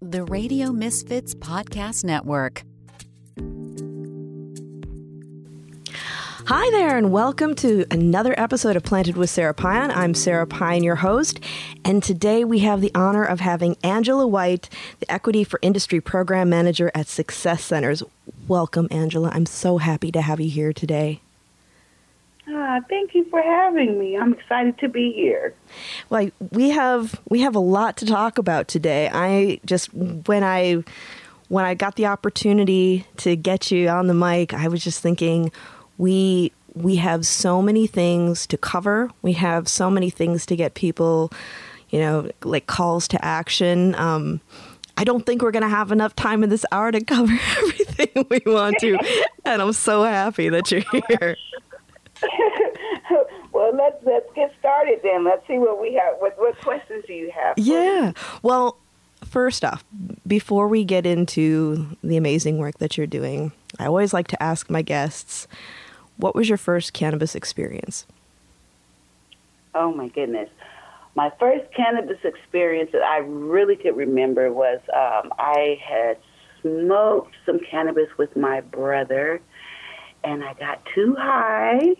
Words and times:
The 0.00 0.22
Radio 0.22 0.70
Misfits 0.70 1.34
Podcast 1.34 2.04
Network. 2.04 2.62
Hi 6.46 6.70
there, 6.70 6.96
and 6.96 7.10
welcome 7.10 7.56
to 7.56 7.84
another 7.90 8.32
episode 8.38 8.76
of 8.76 8.84
Planted 8.84 9.16
with 9.16 9.28
Sara 9.28 9.52
Pine. 9.52 9.90
I'm 9.90 10.14
Sara 10.14 10.46
Pine, 10.46 10.84
your 10.84 10.94
host, 10.94 11.40
and 11.84 12.00
today 12.00 12.44
we 12.44 12.60
have 12.60 12.80
the 12.80 12.92
honor 12.94 13.24
of 13.24 13.40
having 13.40 13.76
Angela 13.82 14.24
White, 14.24 14.68
the 15.00 15.10
Equity 15.10 15.42
for 15.42 15.58
Industry 15.62 16.00
Program 16.00 16.48
Manager 16.48 16.92
at 16.94 17.08
Success 17.08 17.64
Centers. 17.64 18.04
Welcome, 18.46 18.86
Angela. 18.92 19.30
I'm 19.30 19.46
so 19.46 19.78
happy 19.78 20.12
to 20.12 20.22
have 20.22 20.38
you 20.38 20.48
here 20.48 20.72
today. 20.72 21.22
Ah, 22.50 22.80
thank 22.88 23.14
you 23.14 23.24
for 23.26 23.42
having 23.42 23.98
me. 23.98 24.16
I'm 24.16 24.32
excited 24.32 24.78
to 24.78 24.88
be 24.88 25.12
here. 25.12 25.54
Well, 26.08 26.30
we 26.50 26.70
have 26.70 27.20
we 27.28 27.40
have 27.40 27.54
a 27.54 27.60
lot 27.60 27.96
to 27.98 28.06
talk 28.06 28.38
about 28.38 28.68
today. 28.68 29.10
I 29.12 29.60
just 29.66 29.92
when 29.92 30.42
I 30.42 30.82
when 31.48 31.64
I 31.64 31.74
got 31.74 31.96
the 31.96 32.06
opportunity 32.06 33.06
to 33.18 33.36
get 33.36 33.70
you 33.70 33.88
on 33.88 34.06
the 34.06 34.14
mic, 34.14 34.54
I 34.54 34.68
was 34.68 34.82
just 34.82 35.02
thinking 35.02 35.52
we 35.98 36.52
we 36.74 36.96
have 36.96 37.26
so 37.26 37.60
many 37.60 37.86
things 37.86 38.46
to 38.46 38.56
cover. 38.56 39.10
We 39.20 39.32
have 39.34 39.68
so 39.68 39.90
many 39.90 40.08
things 40.08 40.46
to 40.46 40.56
get 40.56 40.74
people, 40.74 41.30
you 41.90 41.98
know, 41.98 42.30
like 42.44 42.66
calls 42.66 43.08
to 43.08 43.22
action. 43.22 43.94
Um, 43.96 44.40
I 44.96 45.04
don't 45.04 45.24
think 45.24 45.42
we're 45.42 45.52
going 45.52 45.62
to 45.62 45.68
have 45.68 45.92
enough 45.92 46.16
time 46.16 46.42
in 46.42 46.50
this 46.50 46.64
hour 46.72 46.90
to 46.90 47.04
cover 47.04 47.32
everything 47.58 48.26
we 48.30 48.40
want 48.46 48.78
to, 48.80 48.98
and 49.44 49.62
I'm 49.62 49.72
so 49.72 50.02
happy 50.02 50.48
that 50.48 50.70
you're 50.70 50.82
here. 51.08 51.36
well, 53.52 53.74
let's 53.74 53.96
let's 54.04 54.26
get 54.34 54.52
started 54.58 55.00
then. 55.02 55.24
Let's 55.24 55.46
see 55.46 55.58
what 55.58 55.80
we 55.80 55.94
have. 55.94 56.16
What 56.18 56.38
what 56.38 56.58
questions 56.60 57.04
do 57.06 57.12
you 57.12 57.30
have? 57.30 57.58
Yeah. 57.58 58.12
Well, 58.42 58.78
first 59.24 59.64
off, 59.64 59.84
before 60.26 60.68
we 60.68 60.84
get 60.84 61.06
into 61.06 61.96
the 62.02 62.16
amazing 62.16 62.58
work 62.58 62.78
that 62.78 62.96
you're 62.96 63.06
doing, 63.06 63.52
I 63.78 63.86
always 63.86 64.12
like 64.12 64.28
to 64.28 64.42
ask 64.42 64.70
my 64.70 64.82
guests, 64.82 65.46
what 66.16 66.34
was 66.34 66.48
your 66.48 66.58
first 66.58 66.92
cannabis 66.92 67.34
experience? 67.34 68.06
Oh 69.74 69.92
my 69.92 70.08
goodness. 70.08 70.50
My 71.14 71.32
first 71.38 71.72
cannabis 71.74 72.18
experience 72.24 72.90
that 72.92 73.02
I 73.02 73.18
really 73.18 73.76
could 73.76 73.96
remember 73.96 74.52
was 74.52 74.80
um, 74.94 75.32
I 75.38 75.78
had 75.84 76.16
smoked 76.62 77.34
some 77.44 77.58
cannabis 77.58 78.08
with 78.16 78.36
my 78.36 78.60
brother, 78.60 79.40
and 80.22 80.44
I 80.44 80.54
got 80.54 80.80
too 80.94 81.16
high 81.18 81.96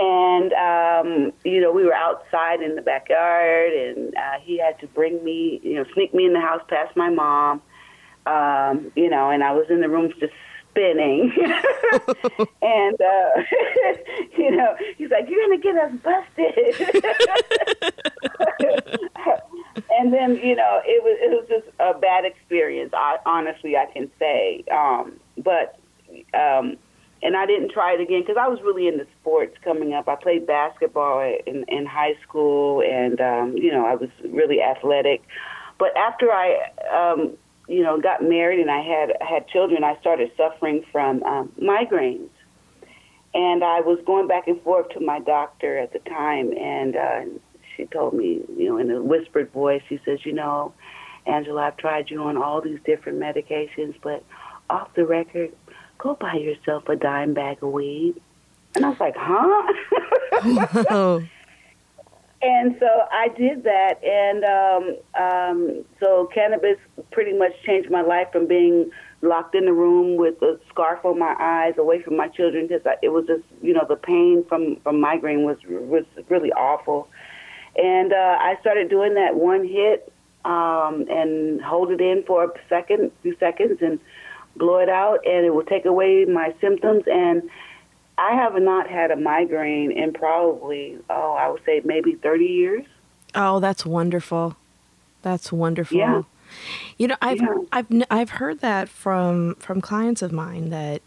and 0.00 0.52
um, 0.54 1.32
you 1.44 1.60
know 1.60 1.70
we 1.72 1.84
were 1.84 1.94
outside 1.94 2.62
in 2.62 2.74
the 2.74 2.82
backyard, 2.82 3.72
and 3.72 4.14
uh, 4.16 4.40
he 4.42 4.58
had 4.58 4.80
to 4.80 4.86
bring 4.88 5.22
me, 5.22 5.60
you 5.62 5.74
know, 5.74 5.84
sneak 5.94 6.14
me 6.14 6.24
in 6.24 6.32
the 6.32 6.40
house 6.40 6.62
past 6.68 6.96
my 6.96 7.10
mom, 7.10 7.60
um, 8.26 8.90
you 8.96 9.10
know, 9.10 9.30
and 9.30 9.44
I 9.44 9.52
was 9.52 9.66
in 9.68 9.80
the 9.80 9.88
room 9.88 10.10
just 10.18 10.32
spinning, 10.70 11.32
and 12.62 13.00
uh, 13.00 13.42
you 14.38 14.50
know, 14.56 14.74
he's 14.96 15.10
like, 15.10 15.28
"You're 15.28 15.46
gonna 15.46 15.58
get 15.58 15.76
us 15.76 15.92
busted," 16.02 16.74
and 19.98 20.14
then 20.14 20.36
you 20.36 20.56
know, 20.56 20.80
it 20.86 21.02
was 21.02 21.18
it 21.20 21.30
was 21.30 21.46
just 21.48 21.66
a 21.78 21.92
bad 21.98 22.24
experience. 22.24 22.94
I, 22.94 23.18
honestly, 23.26 23.76
I 23.76 23.86
can 23.92 24.10
say, 24.18 24.64
um, 24.72 25.20
but. 25.36 25.76
Um, 26.34 26.76
and 27.22 27.36
I 27.36 27.46
didn't 27.46 27.70
try 27.70 27.94
it 27.94 28.00
again 28.00 28.22
because 28.22 28.36
I 28.40 28.48
was 28.48 28.60
really 28.62 28.88
into 28.88 29.06
sports 29.20 29.56
coming 29.62 29.92
up. 29.92 30.08
I 30.08 30.16
played 30.16 30.46
basketball 30.46 31.20
in 31.46 31.64
in 31.68 31.86
high 31.86 32.14
school, 32.22 32.82
and 32.82 33.20
um, 33.20 33.56
you 33.56 33.70
know 33.70 33.84
I 33.86 33.94
was 33.94 34.08
really 34.24 34.62
athletic. 34.62 35.22
But 35.78 35.96
after 35.96 36.30
I, 36.30 36.70
um, 36.92 37.36
you 37.66 37.82
know, 37.82 38.00
got 38.00 38.22
married 38.22 38.60
and 38.60 38.70
I 38.70 38.82
had 38.82 39.12
had 39.20 39.48
children, 39.48 39.84
I 39.84 39.98
started 40.00 40.30
suffering 40.36 40.84
from 40.92 41.22
um, 41.22 41.52
migraines, 41.60 42.28
and 43.34 43.62
I 43.64 43.80
was 43.80 43.98
going 44.06 44.26
back 44.26 44.48
and 44.48 44.60
forth 44.62 44.88
to 44.90 45.00
my 45.00 45.20
doctor 45.20 45.78
at 45.78 45.92
the 45.92 46.00
time, 46.00 46.52
and 46.56 46.96
uh, 46.96 47.20
she 47.76 47.86
told 47.86 48.14
me, 48.14 48.42
you 48.56 48.68
know, 48.68 48.78
in 48.78 48.90
a 48.90 49.02
whispered 49.02 49.52
voice, 49.52 49.82
she 49.88 50.00
says, 50.04 50.20
you 50.24 50.32
know, 50.32 50.74
Angela, 51.26 51.62
I've 51.62 51.76
tried 51.76 52.10
you 52.10 52.22
on 52.22 52.36
all 52.36 52.60
these 52.60 52.78
different 52.84 53.18
medications, 53.18 53.94
but 54.02 54.24
off 54.68 54.88
the 54.94 55.04
record, 55.04 55.52
go 56.02 56.14
buy 56.14 56.34
yourself 56.34 56.88
a 56.88 56.96
dime 56.96 57.34
bag 57.34 57.62
of 57.62 57.70
weed. 57.70 58.14
And 58.74 58.86
I 58.86 58.90
was 58.90 59.00
like, 59.00 59.16
huh? 59.16 59.72
and 62.42 62.76
so 62.78 62.86
I 63.12 63.28
did 63.36 63.64
that. 63.64 64.02
And 64.04 64.44
um, 64.44 64.96
um, 65.20 65.84
so 65.98 66.28
cannabis 66.32 66.78
pretty 67.10 67.36
much 67.36 67.52
changed 67.64 67.90
my 67.90 68.02
life 68.02 68.28
from 68.32 68.46
being 68.46 68.90
locked 69.22 69.54
in 69.54 69.66
the 69.66 69.72
room 69.72 70.16
with 70.16 70.40
a 70.40 70.58
scarf 70.70 71.04
on 71.04 71.18
my 71.18 71.34
eyes, 71.38 71.74
away 71.76 72.00
from 72.02 72.16
my 72.16 72.28
children, 72.28 72.66
because 72.66 72.82
it 73.02 73.10
was 73.10 73.26
just, 73.26 73.42
you 73.60 73.74
know, 73.74 73.84
the 73.86 73.96
pain 73.96 74.44
from, 74.48 74.76
from 74.76 75.00
migraine 75.00 75.44
was, 75.44 75.58
was 75.68 76.04
really 76.28 76.52
awful. 76.52 77.08
And 77.76 78.12
uh, 78.12 78.38
I 78.40 78.56
started 78.60 78.88
doing 78.88 79.14
that 79.14 79.34
one 79.34 79.66
hit 79.66 80.10
um, 80.44 81.06
and 81.10 81.60
hold 81.60 81.90
it 81.90 82.00
in 82.00 82.24
for 82.26 82.44
a 82.44 82.48
second, 82.68 83.12
few 83.22 83.36
seconds, 83.38 83.78
and 83.82 84.00
blow 84.56 84.78
it 84.78 84.88
out, 84.88 85.20
and 85.26 85.44
it 85.46 85.54
will 85.54 85.64
take 85.64 85.84
away 85.84 86.24
my 86.24 86.54
symptoms. 86.60 87.04
And 87.06 87.48
I 88.18 88.34
have 88.34 88.54
not 88.60 88.88
had 88.88 89.10
a 89.10 89.16
migraine 89.16 89.92
in 89.92 90.12
probably, 90.12 90.98
oh, 91.08 91.32
I 91.32 91.48
would 91.48 91.62
say 91.64 91.80
maybe 91.84 92.14
30 92.14 92.44
years. 92.44 92.84
Oh, 93.34 93.60
that's 93.60 93.86
wonderful. 93.86 94.56
That's 95.22 95.52
wonderful. 95.52 95.96
Yeah. 95.98 96.22
You 96.98 97.08
know, 97.08 97.16
I've 97.22 97.40
Yeah. 97.40 97.54
I've 97.72 97.86
I've 98.10 98.30
heard 98.30 98.60
that 98.60 98.88
from 98.88 99.54
from 99.56 99.80
clients 99.80 100.20
of 100.20 100.32
mine 100.32 100.70
that 100.70 101.00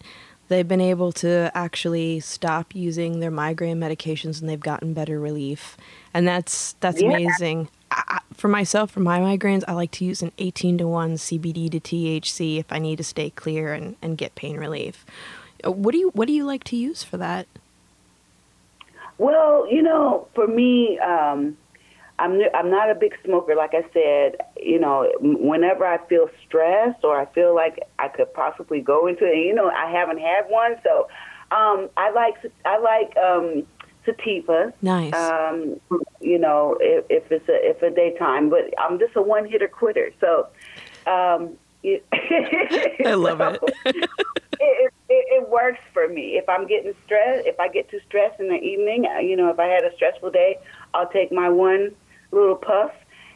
they've 0.47 0.67
been 0.67 0.79
able 0.81 1.11
to 1.11 1.51
actually 1.53 2.21
stop 2.21 2.73
using 2.73 3.19
their 3.19 3.31
migraine 3.31 3.79
medications 3.79 4.39
and 4.39 4.49
they've 4.49 4.59
gotten 4.59 4.93
better 4.93 5.19
relief, 5.19 5.75
and 6.13 6.25
that's 6.27 6.73
that's 6.79 7.01
Yeah. 7.01 7.09
amazing. 7.09 7.67
I, 7.93 8.19
for 8.33 8.47
myself, 8.47 8.91
for 8.91 8.99
my 8.99 9.19
migraines, 9.19 9.63
I 9.67 9.73
like 9.73 9.91
to 9.91 10.05
use 10.05 10.21
an 10.21 10.31
18 10.37 10.79
to 10.79 10.87
1 10.87 11.15
CBD 11.15 11.71
to 11.71 11.79
THC 11.79 12.59
if 12.59 12.71
I 12.71 12.79
need 12.79 12.97
to 12.97 13.03
stay 13.03 13.29
clear 13.29 13.73
and, 13.73 13.95
and 14.01 14.17
get 14.17 14.35
pain 14.35 14.57
relief. 14.57 15.05
Uh, 15.65 15.71
What 15.71 15.91
do 15.91 15.97
you 15.97 16.09
what 16.09 16.27
do 16.27 16.33
you 16.33 16.45
like 16.45 16.63
to 16.65 16.75
use 16.75 17.03
for 17.03 17.17
that? 17.17 17.47
Well, 19.17 19.71
you 19.71 19.81
know, 19.81 20.27
for 20.33 20.47
me, 20.47 20.99
um, 20.99 21.55
I'm 22.19 22.41
I'm 22.53 22.69
not 22.69 22.89
a 22.89 22.95
big 22.95 23.15
smoker. 23.23 23.55
Like 23.55 23.73
I 23.73 23.85
said, 23.93 24.37
you 24.57 24.79
know, 24.79 25.09
whenever 25.21 25.85
I 25.85 25.97
feel 26.07 26.29
stressed 26.45 27.03
or 27.03 27.19
I 27.19 27.25
feel 27.27 27.55
like 27.55 27.79
I 27.99 28.07
could 28.07 28.33
possibly 28.33 28.81
go 28.81 29.07
into 29.07 29.25
it, 29.25 29.37
you 29.37 29.53
know, 29.53 29.69
I 29.69 29.89
haven't 29.91 30.19
had 30.19 30.43
one, 30.49 30.75
so 30.83 31.07
um, 31.51 31.89
I 31.97 32.11
like 32.11 32.35
I 32.65 32.77
like 32.79 33.15
um, 33.17 33.63
sativas. 34.05 34.73
Nice. 34.81 35.13
Um, 35.13 35.79
you 36.23 36.39
know, 36.39 36.77
if, 36.79 37.05
if 37.09 37.31
it's 37.31 37.49
a 37.49 37.69
if 37.69 37.81
a 37.81 37.89
daytime, 37.93 38.49
but 38.49 38.73
I'm 38.79 38.99
just 38.99 39.15
a 39.15 39.21
one 39.21 39.47
hitter 39.47 39.67
quitter. 39.67 40.11
So, 40.19 40.47
um, 41.05 41.57
I 41.83 43.13
love 43.13 43.41
it. 43.41 43.59
it, 43.85 44.09
it, 44.59 44.93
it 45.09 45.49
works 45.49 45.81
for 45.93 46.07
me. 46.07 46.37
If 46.37 46.47
I'm 46.47 46.65
getting 46.65 46.93
stressed, 47.05 47.45
if 47.45 47.59
I 47.59 47.67
get 47.67 47.89
too 47.89 47.99
stressed 48.07 48.39
in 48.39 48.47
the 48.47 48.55
evening, 48.55 49.05
uh, 49.05 49.19
you 49.19 49.35
know, 49.35 49.49
if 49.49 49.59
I 49.59 49.65
had 49.65 49.83
a 49.83 49.93
stressful 49.95 50.31
day, 50.31 50.57
I'll 50.93 51.09
take 51.09 51.31
my 51.31 51.49
one 51.49 51.91
little 52.31 52.55
puff 52.55 52.91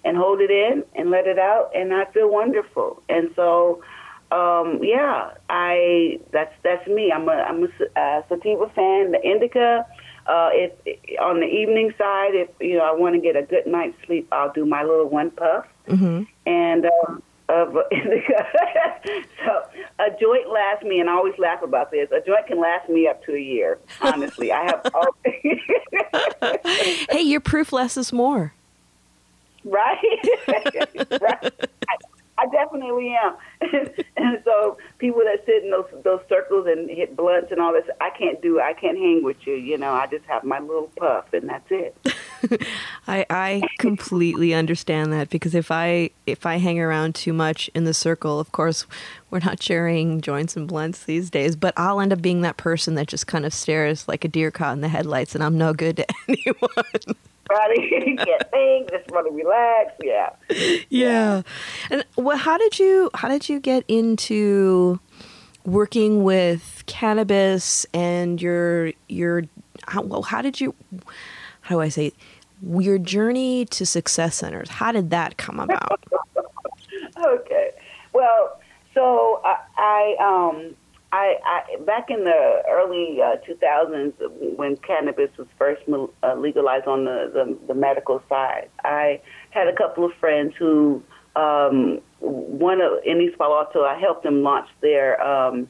and 0.06 0.16
hold 0.16 0.40
it 0.40 0.50
in 0.50 0.84
and 0.96 1.12
let 1.12 1.28
it 1.28 1.38
out, 1.38 1.72
and 1.76 1.94
I 1.94 2.06
feel 2.06 2.30
wonderful. 2.30 3.04
And 3.10 3.30
so, 3.36 3.84
um, 4.32 4.80
yeah, 4.82 5.32
I 5.50 6.20
that's 6.32 6.54
that's 6.64 6.88
me. 6.88 7.12
I'm 7.12 7.28
a 7.28 7.34
I'm 7.34 7.64
a 7.64 8.00
uh, 8.00 8.22
sativa 8.30 8.70
fan. 8.74 9.12
The 9.12 9.22
indica. 9.24 9.86
Uh, 10.28 10.50
if 10.52 11.20
on 11.20 11.40
the 11.40 11.46
evening 11.46 11.94
side, 11.98 12.36
if 12.36 12.50
you 12.60 12.78
know 12.78 12.84
I 12.84 12.92
want 12.92 13.16
to 13.16 13.22
get 13.22 13.36
a 13.36 13.44
good 13.44 13.66
night's 13.66 13.96
sleep, 14.06 14.28
I'll 14.32 14.52
do 14.52 14.66
my 14.66 14.84
little 14.84 15.10
one 15.10 15.32
puff 15.32 15.66
hmm 15.88 16.24
and 16.46 16.86
um, 16.86 17.24
of 17.50 17.74
so 17.74 19.64
a 20.00 20.10
joint 20.20 20.50
lasts 20.50 20.84
me, 20.84 21.00
and 21.00 21.10
I 21.10 21.14
always 21.14 21.38
laugh 21.38 21.62
about 21.62 21.92
this. 21.92 22.10
A 22.12 22.20
joint 22.26 22.48
can 22.48 22.60
last 22.60 22.90
me 22.90 23.08
up 23.08 23.24
to 23.24 23.36
a 23.36 23.40
year. 23.40 23.80
Honestly, 24.02 24.52
I 24.52 24.64
have 24.66 24.86
all, 24.94 25.16
Hey, 27.10 27.22
your 27.22 27.40
proof 27.40 27.72
less 27.72 27.96
is 27.98 28.12
more. 28.12 28.54
right, 29.64 29.98
right. 31.22 31.54
I, 32.38 32.46
definitely 32.48 33.16
am. 33.16 33.36
and 34.18 34.42
so 34.44 34.78
people 35.00 35.22
that 35.22 35.46
sit 35.46 35.64
in 35.64 35.72
those 35.72 35.86
those 36.04 36.22
circles 36.30 36.68
and 36.68 36.90
hit 36.90 37.16
blunts 37.16 37.52
and 37.52 37.60
all 37.60 37.74
this, 37.74 37.86
I 38.00 38.10
can't 38.18 38.42
do. 38.42 38.60
I 38.60 38.74
can't 38.74 38.98
hang 38.98 39.24
with 39.24 39.38
you. 39.46 39.54
You 39.54 39.78
know, 39.78 39.92
I 39.92 40.08
just 40.08 40.26
have 40.26 40.44
my 40.44 40.60
little 40.60 40.90
puff, 40.98 41.34
and 41.34 41.50
that's 41.50 41.68
it. 41.70 41.98
I 43.08 43.26
I 43.30 43.62
completely 43.80 44.54
understand 44.54 45.12
that 45.14 45.30
because 45.30 45.56
if 45.56 45.72
I 45.72 46.12
if 46.26 46.46
I 46.46 46.58
hang 46.58 46.80
around 46.80 47.16
too 47.16 47.34
much 47.34 47.70
in 47.74 47.86
the 47.86 47.94
circle, 47.94 48.40
of 48.40 48.52
course, 48.52 48.86
we're 49.30 49.40
not 49.40 49.62
sharing 49.62 50.22
joints 50.22 50.56
and 50.56 50.68
blunts 50.68 51.04
these 51.04 51.30
days, 51.30 51.56
but 51.56 51.74
I'll 51.78 52.00
end 52.00 52.14
up 52.14 52.22
being 52.22 52.42
that 52.42 52.58
person 52.58 52.96
that 52.96 53.08
just 53.08 53.28
kind 53.28 53.46
of 53.46 53.54
stares 53.54 54.08
like 54.08 54.24
a 54.24 54.28
deer 54.28 54.52
caught 54.52 54.74
in 54.74 54.82
the 54.82 54.90
headlights 54.90 55.36
and 55.36 55.44
I'm 55.44 55.58
no 55.58 55.74
good 55.74 55.98
to 55.98 56.06
anyone. 56.28 57.18
Everybody 57.50 58.16
can't 58.26 58.52
think, 58.52 58.92
just 58.92 59.10
want 59.12 59.28
to 59.28 59.34
relax. 59.34 59.94
Yeah. 60.04 60.30
Yeah. 60.90 61.42
And 61.90 62.06
well, 62.16 62.38
how 62.38 62.58
did 62.58 62.80
you 62.80 63.10
how 63.14 63.28
did 63.28 63.50
you 63.50 63.60
get 63.60 63.84
into 63.88 65.00
working 65.66 66.24
with 66.24 66.84
cannabis 66.86 67.86
and 67.94 68.42
your 68.42 68.94
your 69.10 69.44
how, 69.88 70.02
well, 70.02 70.22
how 70.24 70.42
did 70.42 70.60
you 70.60 70.74
how 71.62 71.76
do 71.76 71.82
I 71.82 71.90
say 71.90 72.14
your 72.62 72.98
journey 72.98 73.66
to 73.66 73.86
success 73.86 74.36
centers? 74.36 74.70
How 74.70 74.92
did 74.92 75.10
that 75.12 75.38
come 75.38 75.60
about? 75.60 76.04
okay. 77.18 77.72
Well, 78.14 78.60
so 78.94 79.42
I, 79.44 79.58
I 79.78 80.52
um 80.54 80.76
I, 81.12 81.36
I 81.46 81.82
back 81.86 82.10
in 82.10 82.26
the 82.26 82.64
early 82.70 83.20
uh, 83.22 83.38
2000s 83.48 84.14
when 84.58 84.76
cannabis 84.78 85.30
was 85.38 85.48
first 85.58 85.82
uh, 85.88 86.36
legalized 86.36 86.88
on 86.88 87.06
the, 87.06 87.32
the 87.34 87.58
the 87.68 87.74
medical 87.74 88.22
side, 88.28 88.70
I 88.84 89.22
had 89.52 89.68
a 89.68 89.76
couple 89.76 90.04
of 90.04 90.12
friends 90.20 90.54
who 90.60 91.02
um, 91.38 92.02
one 92.20 92.82
of 92.82 93.00
in 93.06 93.22
East 93.22 93.38
Palo 93.38 93.58
Alto. 93.58 93.84
I 93.84 93.98
helped 93.98 94.24
them 94.24 94.44
launch 94.44 94.68
their 94.82 95.22
um, 95.22 95.70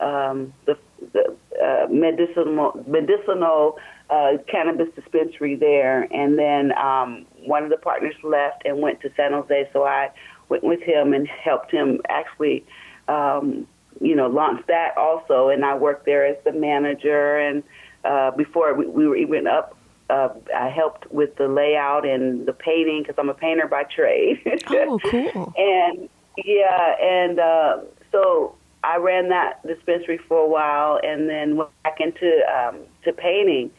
um, 0.00 0.52
the, 0.66 0.76
the 1.12 1.36
uh, 1.62 1.86
medicinal 1.88 2.72
medicinal 2.86 3.78
uh, 4.10 4.32
cannabis 4.48 4.88
dispensary 4.96 5.54
there, 5.54 6.12
and 6.12 6.36
then 6.36 6.76
um, 6.76 7.24
one 7.44 7.62
of 7.62 7.70
the 7.70 7.76
partners 7.76 8.14
left 8.24 8.62
and 8.64 8.80
went 8.80 9.00
to 9.02 9.12
San 9.16 9.32
Jose, 9.32 9.70
so 9.72 9.84
I 9.84 10.10
went 10.48 10.64
with 10.64 10.80
him 10.80 11.12
and 11.12 11.28
helped 11.28 11.70
him 11.70 12.00
actually. 12.08 12.64
Um, 13.08 13.66
you 14.00 14.14
know, 14.16 14.26
launched 14.26 14.66
that 14.68 14.96
also, 14.96 15.48
and 15.48 15.64
I 15.64 15.76
worked 15.76 16.06
there 16.06 16.26
as 16.26 16.36
the 16.44 16.52
manager. 16.52 17.38
And 17.38 17.62
uh, 18.04 18.30
before 18.32 18.74
we, 18.74 18.86
we 18.86 19.06
were 19.06 19.16
even 19.16 19.46
up, 19.46 19.76
uh, 20.10 20.28
I 20.54 20.68
helped 20.68 21.10
with 21.12 21.36
the 21.36 21.48
layout 21.48 22.06
and 22.06 22.46
the 22.46 22.52
painting 22.52 23.02
because 23.02 23.16
I'm 23.18 23.28
a 23.28 23.34
painter 23.34 23.66
by 23.66 23.84
trade. 23.84 24.40
oh, 24.70 24.98
cool! 25.10 25.54
and 25.56 26.08
yeah, 26.44 26.96
and 27.00 27.38
uh, 27.38 27.78
so 28.10 28.54
I 28.84 28.96
ran 28.96 29.28
that 29.28 29.64
dispensary 29.66 30.18
for 30.18 30.38
a 30.38 30.48
while, 30.48 31.00
and 31.02 31.28
then 31.28 31.56
went 31.56 31.70
back 31.82 32.00
into 32.00 32.40
um, 32.52 32.80
to 33.04 33.12
painting. 33.12 33.70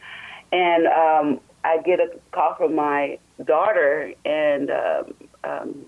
And 0.52 0.86
um, 0.86 1.40
I 1.64 1.78
get 1.78 2.00
a 2.00 2.08
call 2.32 2.54
from 2.56 2.74
my 2.74 3.18
daughter, 3.44 4.12
and 4.24 4.70
um, 4.70 5.14
um, 5.44 5.86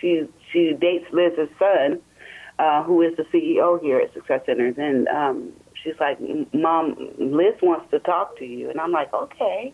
she 0.00 0.28
she 0.52 0.72
dates 0.78 1.06
Liz's 1.12 1.48
son 1.58 2.00
uh, 2.60 2.82
who 2.82 3.00
is 3.00 3.16
the 3.16 3.22
CEO 3.32 3.80
here 3.80 3.98
at 3.98 4.12
Success 4.12 4.42
Centers, 4.44 4.74
and 4.76 5.08
um, 5.08 5.50
she's 5.82 5.94
like, 5.98 6.18
"Mom, 6.52 6.94
Liz 7.18 7.54
wants 7.62 7.90
to 7.90 7.98
talk 8.00 8.38
to 8.38 8.44
you," 8.44 8.68
and 8.68 8.78
I'm 8.78 8.92
like, 8.92 9.12
"Okay." 9.14 9.72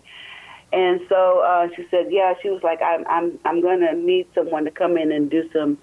And 0.72 1.00
so 1.08 1.40
uh, 1.40 1.66
she 1.74 1.84
said, 1.90 2.06
"Yeah." 2.10 2.34
She 2.40 2.48
was 2.48 2.62
like, 2.62 2.80
"I'm 2.80 3.04
I'm 3.08 3.38
I'm 3.44 3.60
going 3.60 3.80
to 3.80 3.92
need 3.92 4.28
someone 4.36 4.64
to 4.66 4.70
come 4.70 4.96
in 4.96 5.10
and 5.10 5.28
do 5.28 5.50
some 5.52 5.78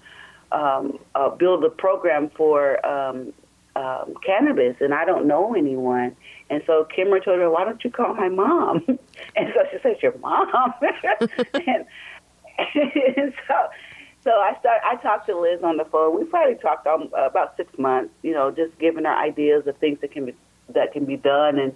um, 0.50 0.98
uh, 1.14 1.28
build 1.28 1.62
a 1.64 1.68
program 1.68 2.30
for 2.34 2.84
um, 2.86 3.34
um, 3.76 4.14
cannabis, 4.24 4.76
and 4.80 4.94
I 4.94 5.04
don't 5.04 5.26
know 5.26 5.54
anyone." 5.54 6.16
And 6.48 6.62
so 6.66 6.86
Kimmer 6.96 7.20
told 7.20 7.38
her, 7.38 7.50
"Why 7.50 7.66
don't 7.66 7.84
you 7.84 7.90
call 7.90 8.14
my 8.14 8.30
mom?" 8.30 8.82
and 9.36 9.52
so 9.54 9.60
she 9.70 9.78
says, 9.82 9.96
"Your 10.02 10.16
mom?" 10.18 10.72
and, 11.20 11.84
and 13.16 13.34
so 13.46 13.54
so 14.24 14.30
I 14.30 14.56
start. 14.58 14.80
I 14.84 14.96
talked 14.96 15.26
to 15.26 15.38
Liz 15.38 15.60
on 15.62 15.76
the 15.76 15.84
phone. 15.84 16.18
We 16.18 16.24
probably 16.24 16.56
talked 16.56 16.86
um, 16.86 17.10
about 17.14 17.56
six 17.56 17.78
months. 17.78 18.12
You 18.22 18.32
know, 18.32 18.50
just 18.50 18.76
giving 18.78 19.04
her 19.04 19.14
ideas 19.14 19.66
of 19.66 19.76
things 19.76 19.98
that 20.00 20.12
can 20.12 20.24
be 20.26 20.34
that 20.74 20.92
can 20.92 21.04
be 21.04 21.16
done. 21.16 21.58
And 21.58 21.74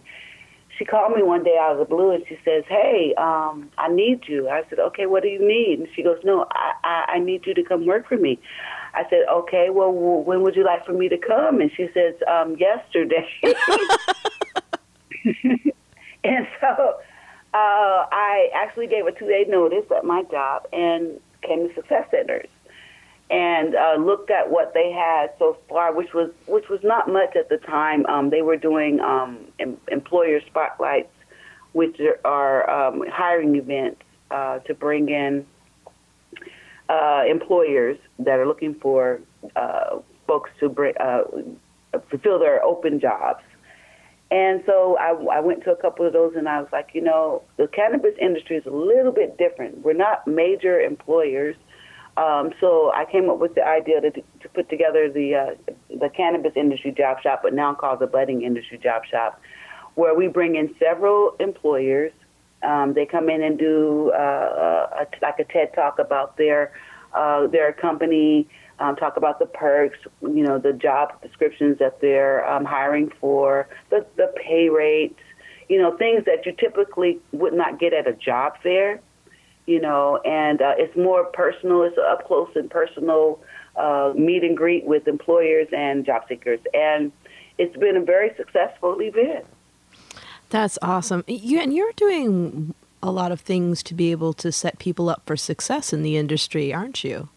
she 0.79 0.85
called 0.87 1.15
me 1.15 1.23
one 1.23 1.45
day 1.45 1.57
out 1.61 1.73
of 1.73 1.79
the 1.79 1.85
blue, 1.85 2.11
and 2.11 2.25
she 2.27 2.39
says, 2.45 2.65
"Hey, 2.69 3.15
um, 3.19 3.71
I 3.77 3.89
need 3.89 4.23
you." 4.27 4.49
I 4.49 4.63
said, 4.71 4.79
"Okay, 4.79 5.05
what 5.07 5.23
do 5.23 5.29
you 5.29 5.47
need?" 5.47 5.81
And 5.81 5.89
she 5.95 6.03
goes, 6.03 6.19
"No, 6.25 6.47
I, 6.53 6.73
I, 6.85 7.05
I 7.15 7.19
need 7.19 7.47
you 7.47 7.53
to 7.55 7.63
come 7.63 7.85
work 7.85 8.09
for 8.09 8.17
me." 8.17 8.39
I 8.95 9.03
said, 9.11 9.27
"Okay, 9.31 9.69
well, 9.71 9.93
w- 9.93 10.23
when 10.23 10.43
would 10.43 10.57
you 10.57 10.65
like 10.65 10.87
for 10.87 10.93
me 10.95 11.11
to 11.11 11.19
come?" 11.19 11.61
And 11.61 11.71
she 11.77 11.89
says, 11.93 12.15
um, 12.27 12.57
"Yesterday." 12.57 13.29
and 16.25 16.47
so 16.61 16.97
uh, 17.55 18.07
I 18.11 18.49
actually 18.55 18.87
gave 18.87 19.07
a 19.07 19.13
two 19.13 19.27
day 19.27 19.45
notice 19.49 19.85
at 19.95 20.05
my 20.05 20.23
job, 20.31 20.67
and 20.73 21.21
came 21.49 21.69
to 21.69 21.75
Success 21.75 22.07
Centers 22.11 22.49
and 23.31 23.75
uh, 23.75 23.97
looked 23.99 24.31
at 24.31 24.51
what 24.51 24.73
they 24.75 24.91
had 24.91 25.31
so 25.39 25.59
far, 25.69 25.93
which 25.93 26.15
was 26.15 26.31
which 26.47 26.69
was 26.69 26.81
not 26.83 27.09
much 27.09 27.37
at 27.37 27.49
the 27.49 27.59
time. 27.59 28.07
Um, 28.07 28.31
they 28.31 28.43
were 28.43 28.57
doing 28.57 29.01
um, 29.01 29.39
em- 29.59 29.81
employer 29.89 30.41
spotlights, 30.47 31.13
which 31.73 32.01
are 32.25 32.69
um, 32.71 33.05
hiring 33.11 33.57
events 33.57 34.03
uh, 34.31 34.61
to 34.61 34.75
bring 34.75 35.09
in 35.09 35.47
uh, 36.89 37.25
employers 37.29 37.99
that 38.19 38.39
are 38.39 38.47
looking 38.47 38.75
for 38.75 39.21
uh, 39.57 39.99
folks 40.27 40.51
to 40.61 40.69
bring, 40.69 40.95
uh, 40.99 41.23
fulfill 42.11 42.39
their 42.39 42.63
open 42.65 43.01
jobs. 43.01 43.43
And 44.31 44.63
so 44.67 44.99
I, 44.99 45.37
I 45.37 45.41
went 45.41 45.65
to 45.65 45.71
a 45.71 45.77
couple 45.77 46.07
of 46.07 46.13
those, 46.13 46.35
and 46.37 46.49
I 46.49 46.61
was 46.61 46.69
like, 46.71 46.91
you 46.93 47.01
know, 47.01 47.43
the 47.57 47.67
cannabis 47.67 48.15
industry 48.21 48.57
is 48.57 48.67
a 48.67 48.71
little 48.71 49.13
bit 49.13 49.39
different. 49.39 49.83
We're 49.83 49.95
not 49.95 50.27
major 50.27 50.79
employers, 50.81 51.57
um, 52.19 52.53
so 52.61 52.91
I 52.95 53.05
came 53.11 53.31
up 53.31 53.39
with 53.39 53.55
the 53.55 53.65
idea 53.65 54.01
to, 54.01 54.11
to 54.11 54.49
put 54.53 54.69
together 54.69 55.09
the 55.09 55.37
uh, 55.37 55.73
the 55.89 56.09
cannabis 56.09 56.53
industry 56.57 56.91
job 56.91 57.23
shop, 57.23 57.41
but 57.45 57.55
now 57.55 57.75
called 57.75 58.01
the 58.01 58.09
budding 58.09 58.43
industry 58.43 58.77
job 58.77 59.03
shop, 59.09 59.41
where 59.95 60.15
we 60.15 60.27
bring 60.27 60.57
in 60.57 60.75
several 60.81 61.37
employers. 61.39 62.13
Um, 62.65 62.95
they 62.95 63.07
come 63.07 63.29
in 63.29 63.41
and 63.41 63.57
do 63.57 64.11
uh, 64.13 65.05
a, 65.05 65.07
like 65.23 65.39
a 65.39 65.45
TED 65.45 65.73
talk 65.75 66.01
about 66.01 66.37
their 66.37 66.73
uh, 67.15 67.47
their 67.47 67.73
company 67.73 68.49
um, 68.81 68.97
talk 68.97 69.17
about 69.17 69.39
the 69.39 69.47
perks, 69.47 69.99
you 70.23 70.43
know, 70.43 70.59
the 70.59 70.73
job 70.73 71.21
descriptions 71.23 71.79
that 71.79 72.01
they're 72.01 72.49
um, 72.49 72.65
hiring 72.65 73.11
for, 73.21 73.69
the, 73.91 74.07
the 74.17 74.33
pay 74.37 74.69
rates, 74.69 75.21
you 75.69 75.81
know, 75.81 75.97
things 75.97 76.25
that 76.25 76.47
you 76.47 76.53
typically 76.53 77.19
would 77.33 77.53
not 77.53 77.79
get 77.79 77.93
at 77.93 78.07
a 78.07 78.13
job 78.13 78.55
fair, 78.63 79.01
you 79.67 79.81
know, 79.81 80.19
and 80.25 80.63
uh, 80.63 80.75
it's 80.79 80.97
more 80.97 81.25
personal, 81.25 81.83
it's 81.83 81.99
up 81.99 82.27
close 82.27 82.51
and 82.55 82.71
personal 82.71 83.41
uh, 83.77 84.13
meet 84.17 84.43
and 84.43 84.57
greet 84.57 84.85
with 84.85 85.07
employers 85.07 85.69
and 85.73 86.05
job 86.05 86.23
seekers. 86.29 86.61
And 86.73 87.13
it's 87.59 87.77
been 87.77 87.97
a 87.97 88.05
very 88.05 88.33
successful 88.37 89.01
event. 89.01 89.45
That's 90.51 90.79
awesome. 90.81 91.25
You, 91.27 91.61
and 91.61 91.75
you're 91.75 91.93
doing 91.93 92.75
a 93.03 93.11
lot 93.11 93.33
of 93.33 93.41
things 93.41 93.83
to 93.85 93.95
be 93.95 94.11
able 94.11 94.33
to 94.35 94.51
set 94.51 94.79
people 94.79 95.09
up 95.09 95.23
for 95.27 95.37
success 95.37 95.93
in 95.93 96.03
the 96.03 96.17
industry, 96.17 96.73
aren't 96.73 97.05
you? 97.05 97.29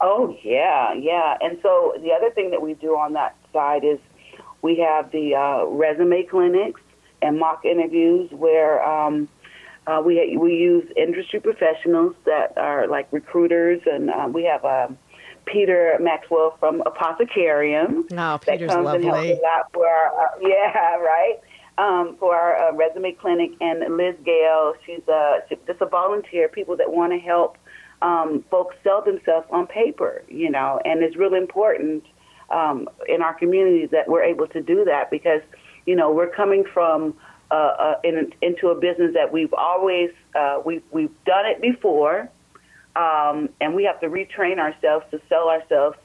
Oh 0.00 0.36
yeah, 0.44 0.94
yeah. 0.94 1.36
And 1.40 1.58
so 1.62 1.94
the 2.00 2.12
other 2.12 2.30
thing 2.30 2.50
that 2.50 2.62
we 2.62 2.74
do 2.74 2.96
on 2.96 3.14
that 3.14 3.36
side 3.52 3.84
is 3.84 3.98
we 4.62 4.76
have 4.78 5.10
the 5.10 5.34
uh, 5.34 5.66
resume 5.66 6.24
clinics 6.24 6.80
and 7.22 7.38
mock 7.38 7.64
interviews 7.64 8.30
where 8.30 8.82
um, 8.86 9.28
uh, 9.86 10.00
we 10.04 10.36
we 10.36 10.54
use 10.54 10.84
industry 10.96 11.40
professionals 11.40 12.14
that 12.26 12.56
are 12.56 12.86
like 12.86 13.08
recruiters, 13.12 13.80
and 13.86 14.10
uh, 14.10 14.28
we 14.32 14.44
have 14.44 14.64
um, 14.64 14.98
Peter 15.46 15.96
Maxwell 16.00 16.56
from 16.60 16.82
Apothecarium. 16.82 18.04
Oh, 18.16 18.38
Peter's 18.38 18.68
that 18.68 18.74
comes 18.74 18.84
lovely. 18.84 19.08
And 19.08 19.16
helps 19.16 19.40
a 19.40 19.42
lot 19.42 19.72
for 19.72 19.86
our, 19.86 20.08
uh, 20.08 20.28
yeah, 20.42 20.96
right. 20.96 21.38
Um, 21.78 22.16
for 22.18 22.34
our 22.34 22.70
uh, 22.70 22.72
resume 22.74 23.12
clinic, 23.12 23.52
and 23.60 23.96
Liz 23.96 24.16
Gale, 24.24 24.74
she's 24.84 25.06
a, 25.06 25.38
she's 25.48 25.58
just 25.66 25.80
a 25.80 25.86
volunteer. 25.86 26.48
People 26.48 26.76
that 26.76 26.90
want 26.90 27.12
to 27.12 27.18
help 27.18 27.56
um, 28.02 28.44
folks 28.50 28.76
sell 28.84 29.02
themselves 29.02 29.46
on 29.50 29.66
paper, 29.66 30.22
you 30.28 30.50
know, 30.50 30.80
and 30.84 31.02
it's 31.02 31.16
really 31.16 31.38
important 31.38 32.04
um, 32.50 32.88
in 33.08 33.22
our 33.22 33.34
community 33.34 33.86
that 33.86 34.08
we're 34.08 34.22
able 34.22 34.46
to 34.48 34.62
do 34.62 34.84
that 34.84 35.10
because, 35.10 35.42
you 35.86 35.96
know, 35.96 36.12
we're 36.12 36.30
coming 36.30 36.64
from 36.64 37.14
uh, 37.50 37.54
uh, 37.54 38.00
in, 38.04 38.32
into 38.42 38.68
a 38.68 38.74
business 38.74 39.14
that 39.14 39.32
we've 39.32 39.54
always 39.54 40.10
uh, 40.34 40.60
we've 40.64 40.82
we've 40.90 41.24
done 41.24 41.46
it 41.46 41.60
before, 41.60 42.28
um, 42.94 43.48
and 43.60 43.74
we 43.74 43.84
have 43.84 43.98
to 44.00 44.08
retrain 44.08 44.58
ourselves 44.58 45.06
to 45.10 45.20
sell 45.28 45.48
ourselves 45.48 45.96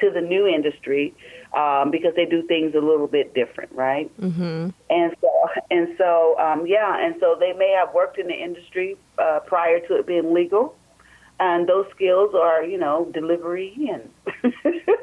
to 0.00 0.10
the 0.10 0.20
new 0.20 0.46
industry 0.46 1.14
um, 1.56 1.90
because 1.90 2.14
they 2.14 2.24
do 2.24 2.42
things 2.46 2.74
a 2.74 2.80
little 2.80 3.06
bit 3.06 3.32
different, 3.34 3.70
right? 3.72 4.10
Mm-hmm. 4.20 4.70
And 4.90 5.16
so 5.20 5.48
and 5.70 5.94
so 5.96 6.36
um, 6.38 6.66
yeah, 6.66 6.98
and 6.98 7.14
so 7.20 7.36
they 7.38 7.52
may 7.52 7.70
have 7.78 7.94
worked 7.94 8.18
in 8.18 8.26
the 8.26 8.34
industry 8.34 8.96
uh, 9.18 9.40
prior 9.46 9.80
to 9.86 9.96
it 9.96 10.06
being 10.06 10.34
legal 10.34 10.74
and 11.40 11.68
those 11.68 11.86
skills 11.94 12.34
are, 12.34 12.64
you 12.64 12.78
know, 12.78 13.10
delivery 13.12 13.74
and 13.90 14.10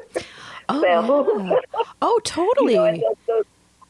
oh, 0.68 0.84
yeah. 0.84 1.60
oh, 2.02 2.20
totally. 2.24 2.74
you 2.74 2.98
know, 2.98 3.14
those, 3.26 3.44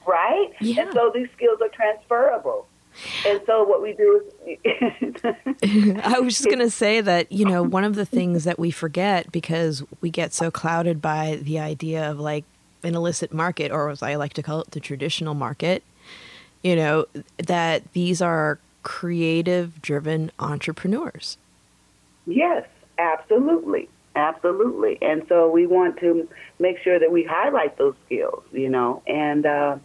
right? 0.06 0.52
Yeah. 0.60 0.82
And 0.82 0.92
so 0.92 1.10
these 1.14 1.28
skills 1.36 1.58
are 1.60 1.68
transferable. 1.68 2.66
And 3.26 3.40
so 3.46 3.62
what 3.64 3.82
we 3.82 3.92
do 3.92 4.24
is. 4.46 5.22
I 6.02 6.18
was 6.20 6.34
just 6.34 6.46
going 6.46 6.60
to 6.60 6.70
say 6.70 7.00
that, 7.00 7.30
you 7.30 7.44
know, 7.44 7.62
one 7.62 7.84
of 7.84 7.94
the 7.94 8.06
things 8.06 8.44
that 8.44 8.58
we 8.58 8.70
forget 8.70 9.30
because 9.30 9.82
we 10.00 10.10
get 10.10 10.32
so 10.32 10.50
clouded 10.50 11.02
by 11.02 11.38
the 11.42 11.58
idea 11.58 12.10
of 12.10 12.18
like 12.18 12.44
an 12.82 12.94
illicit 12.94 13.34
market, 13.34 13.70
or 13.70 13.90
as 13.90 14.02
I 14.02 14.14
like 14.14 14.32
to 14.34 14.42
call 14.42 14.60
it, 14.62 14.70
the 14.70 14.80
traditional 14.80 15.34
market, 15.34 15.82
you 16.62 16.76
know, 16.76 17.06
that 17.38 17.92
these 17.92 18.22
are 18.22 18.58
creative 18.82 19.82
driven 19.82 20.30
entrepreneurs. 20.38 21.36
Yes, 22.26 22.66
absolutely. 22.98 23.88
Absolutely. 24.14 24.98
And 25.02 25.22
so 25.28 25.50
we 25.50 25.66
want 25.66 25.98
to 26.00 26.26
make 26.58 26.78
sure 26.82 26.98
that 26.98 27.12
we 27.12 27.22
highlight 27.28 27.76
those 27.76 27.94
skills, 28.06 28.42
you 28.50 28.70
know. 28.70 29.02
And 29.06 29.44
uh, 29.44 29.76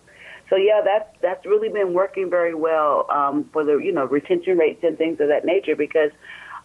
so, 0.50 0.56
yeah, 0.56 0.80
that's, 0.86 1.10
that's 1.22 1.46
really 1.46 1.68
been 1.68 1.94
working 1.94 2.30
very 2.30 2.54
well 2.56 3.06
um, 3.12 3.50
for 3.52 3.66
the, 3.66 3.76
you 3.78 3.92
know, 3.92 4.06
retention 4.06 4.58
rates 4.58 4.84
and 4.84 4.98
things 4.98 5.20
of 5.20 5.28
that 5.28 5.44
nature 5.44 5.76
because 5.76 6.12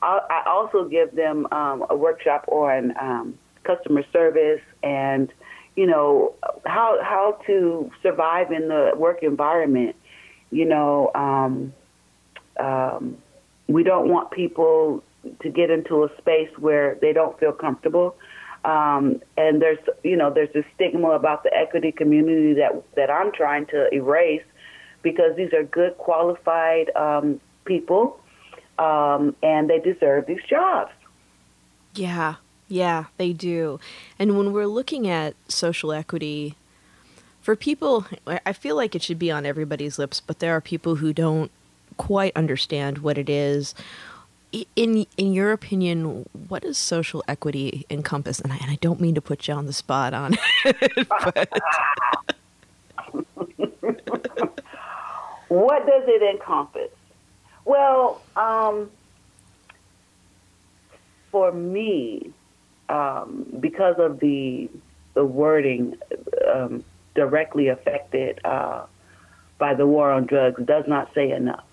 I, 0.01 0.21
I 0.31 0.49
also 0.49 0.85
give 0.89 1.17
them 1.17 1.49
um, 1.51 1.85
a 1.91 1.97
workshop 1.97 2.45
on 2.47 2.95
um, 3.01 3.39
customer 3.65 4.05
service 4.13 4.61
and, 4.85 5.33
you 5.75 5.87
know, 5.87 6.35
how, 6.65 6.99
how 7.03 7.41
to 7.49 7.91
survive 8.01 8.53
in 8.53 8.69
the 8.69 8.93
work 8.97 9.25
environment. 9.25 9.97
You 10.53 10.67
know, 10.67 11.11
um, 11.17 11.73
um, 12.61 13.17
we 13.67 13.83
don't 13.83 14.09
want 14.09 14.31
people 14.31 15.03
to 15.41 15.49
get 15.49 15.71
into 15.71 16.05
a 16.05 16.09
space 16.19 16.51
where 16.59 16.97
they 17.01 17.13
don't 17.13 17.39
feel 17.39 17.53
comfortable. 17.53 18.17
Um, 18.65 19.23
and 19.37 19.63
there's, 19.63 19.79
you 20.03 20.17
know, 20.17 20.33
there's 20.33 20.55
a 20.57 20.65
stigma 20.75 21.11
about 21.11 21.45
the 21.45 21.55
equity 21.55 21.93
community 21.93 22.55
that 22.55 22.83
that 22.97 23.11
I'm 23.11 23.31
trying 23.33 23.67
to 23.67 23.93
erase, 23.95 24.43
because 25.03 25.37
these 25.37 25.53
are 25.53 25.63
good, 25.63 25.97
qualified 25.99 26.91
um, 26.97 27.41
people, 27.65 28.19
um, 28.79 29.37
and 29.43 29.71
they 29.71 29.79
deserve 29.79 30.27
these 30.27 30.43
jobs. 30.49 30.91
Yeah, 31.95 32.37
yeah, 32.67 33.05
they 33.19 33.33
do. 33.33 33.79
And 34.19 34.37
when 34.37 34.53
we're 34.53 34.67
looking 34.67 35.07
at 35.07 35.35
social 35.47 35.93
equity, 35.93 36.57
for 37.41 37.55
people, 37.55 38.05
I 38.27 38.53
feel 38.53 38.75
like 38.75 38.97
it 38.97 39.03
should 39.05 39.21
be 39.21 39.31
on 39.31 39.47
everybody's 39.47 39.97
lips, 39.99 40.21
but 40.21 40.41
there 40.41 40.53
are 40.57 40.61
people 40.61 40.97
who 40.97 41.13
don't 41.13 41.53
quite 41.97 42.33
understand 42.37 42.99
what 42.99 43.17
it 43.17 43.31
is 43.31 43.75
in 44.53 45.07
in 45.17 45.33
your 45.33 45.53
opinion, 45.53 46.27
what 46.49 46.63
does 46.63 46.79
social 46.79 47.25
equity 47.29 47.85
encompass? 47.91 48.41
And 48.41 48.53
I, 48.53 48.57
and 48.57 48.71
I 48.71 48.79
don't 48.81 49.01
mean 49.01 49.15
to 49.15 49.21
put 49.21 49.49
you 49.49 49.55
on 49.55 49.67
the 49.67 49.73
spot 49.73 50.15
on 50.15 50.37
it, 50.65 51.09
what 55.49 55.87
does 55.87 56.05
it 56.07 56.23
encompass? 56.23 56.91
Well, 57.65 58.23
um, 58.37 58.91
for 61.31 61.53
me, 61.53 62.33
um, 62.89 63.47
because 63.61 63.97
of 63.99 64.21
the 64.21 64.71
the 65.15 65.25
wording 65.25 65.97
um, 66.53 66.85
directly 67.15 67.69
affected 67.69 68.41
uh, 68.45 68.85
by 69.59 69.75
the 69.75 69.87
war 69.87 70.11
on 70.13 70.27
drugs, 70.27 70.63
does 70.65 70.85
not 70.87 71.13
say 71.15 71.31
enough. 71.33 71.65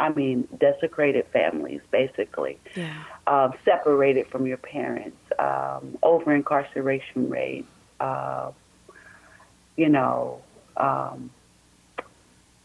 I 0.00 0.08
mean, 0.08 0.48
desecrated 0.58 1.26
families, 1.26 1.82
basically. 1.90 2.58
Yeah. 2.74 3.04
Uh, 3.26 3.50
separated 3.66 4.28
from 4.28 4.46
your 4.46 4.56
parents, 4.56 5.18
um, 5.38 5.98
over 6.02 6.34
incarceration 6.34 7.28
rates, 7.28 7.68
uh, 8.00 8.50
you 9.76 9.90
know, 9.90 10.40
um, 10.78 11.30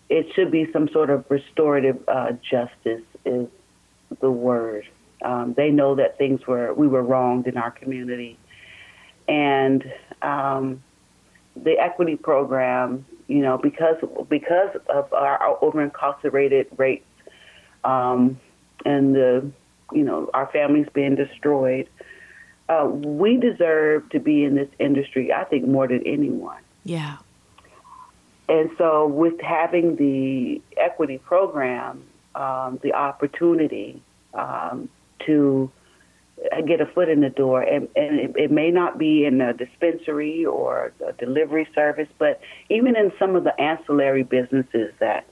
it 0.07 0.33
should 0.33 0.49
be 0.49 0.71
some 0.71 0.87
sort 0.89 1.09
of 1.09 1.25
restorative 1.29 1.97
uh, 2.07 2.31
justice 2.49 3.03
is 3.25 3.47
the 4.21 4.31
word. 4.31 4.87
Um, 5.21 5.53
they 5.55 5.71
know 5.71 5.95
that 5.95 6.17
things 6.17 6.47
were 6.47 6.73
we 6.73 6.87
were 6.87 7.03
wronged 7.03 7.47
in 7.47 7.57
our 7.57 7.71
community, 7.71 8.37
and 9.27 9.83
um, 10.21 10.83
the 11.55 11.79
equity 11.79 12.15
program, 12.15 13.05
you 13.27 13.39
know, 13.39 13.57
because 13.57 13.97
because 14.29 14.77
of 14.87 15.11
our, 15.11 15.37
our 15.37 15.63
over 15.63 15.81
incarcerated 15.81 16.67
rates 16.77 17.05
um, 17.85 18.39
and 18.85 19.15
the 19.15 19.51
you 19.93 20.03
know 20.03 20.29
our 20.33 20.47
families 20.47 20.87
being 20.93 21.15
destroyed. 21.15 21.87
Uh, 22.67 22.87
we 22.87 23.37
deserve 23.37 24.09
to 24.09 24.19
be 24.19 24.43
in 24.43 24.55
this 24.55 24.69
industry. 24.79 25.31
I 25.31 25.43
think 25.43 25.67
more 25.67 25.87
than 25.87 26.05
anyone. 26.05 26.61
Yeah. 26.83 27.17
And 28.49 28.69
so, 28.77 29.07
with 29.07 29.39
having 29.39 29.95
the 29.95 30.61
equity 30.77 31.19
program, 31.19 32.03
um, 32.33 32.79
the 32.83 32.93
opportunity 32.93 34.01
um, 34.33 34.89
to 35.25 35.71
get 36.67 36.81
a 36.81 36.85
foot 36.85 37.09
in 37.09 37.21
the 37.21 37.29
door, 37.29 37.61
and, 37.61 37.87
and 37.95 38.19
it, 38.19 38.35
it, 38.35 38.51
may 38.51 38.69
not 38.69 38.97
be 38.97 39.25
in 39.25 39.41
a 39.41 39.53
dispensary 39.53 40.45
or 40.45 40.91
a 41.07 41.13
delivery 41.13 41.67
service, 41.73 42.09
but 42.19 42.39
even 42.69 42.95
in 42.95 43.11
some 43.17 43.35
of 43.35 43.43
the 43.45 43.59
ancillary 43.59 44.23
businesses 44.23 44.93
that 44.99 45.25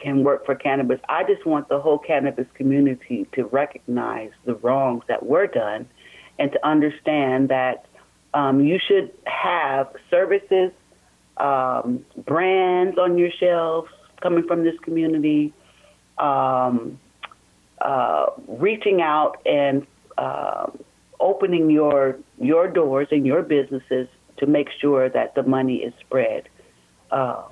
can 0.00 0.24
work 0.24 0.46
for 0.46 0.54
cannabis. 0.54 1.00
I 1.08 1.24
just 1.24 1.44
want 1.46 1.68
the 1.68 1.80
whole 1.80 1.98
cannabis 1.98 2.46
community 2.54 3.26
to 3.32 3.44
recognize 3.44 4.30
the 4.44 4.54
wrongs 4.54 5.04
that 5.08 5.24
were 5.24 5.46
done 5.46 5.88
and 6.38 6.50
to 6.52 6.66
understand 6.66 7.50
that 7.50 7.86
um, 8.32 8.64
you 8.64 8.78
should 8.78 9.12
have 9.26 9.88
services, 10.08 10.72
um, 11.36 12.04
brands 12.16 12.98
on 12.98 13.18
your 13.18 13.30
shelves 13.30 13.90
coming 14.20 14.46
from 14.46 14.64
this 14.64 14.78
community, 14.80 15.52
um, 16.18 16.98
uh, 17.80 18.26
reaching 18.46 19.00
out 19.00 19.40
and 19.46 19.86
uh, 20.18 20.66
opening 21.18 21.70
your 21.70 22.16
your 22.38 22.68
doors 22.68 23.08
and 23.10 23.26
your 23.26 23.42
businesses 23.42 24.08
to 24.38 24.46
make 24.46 24.68
sure 24.80 25.08
that 25.08 25.34
the 25.34 25.42
money 25.42 25.76
is 25.76 25.92
spread 26.00 26.48
uh, 27.10 27.42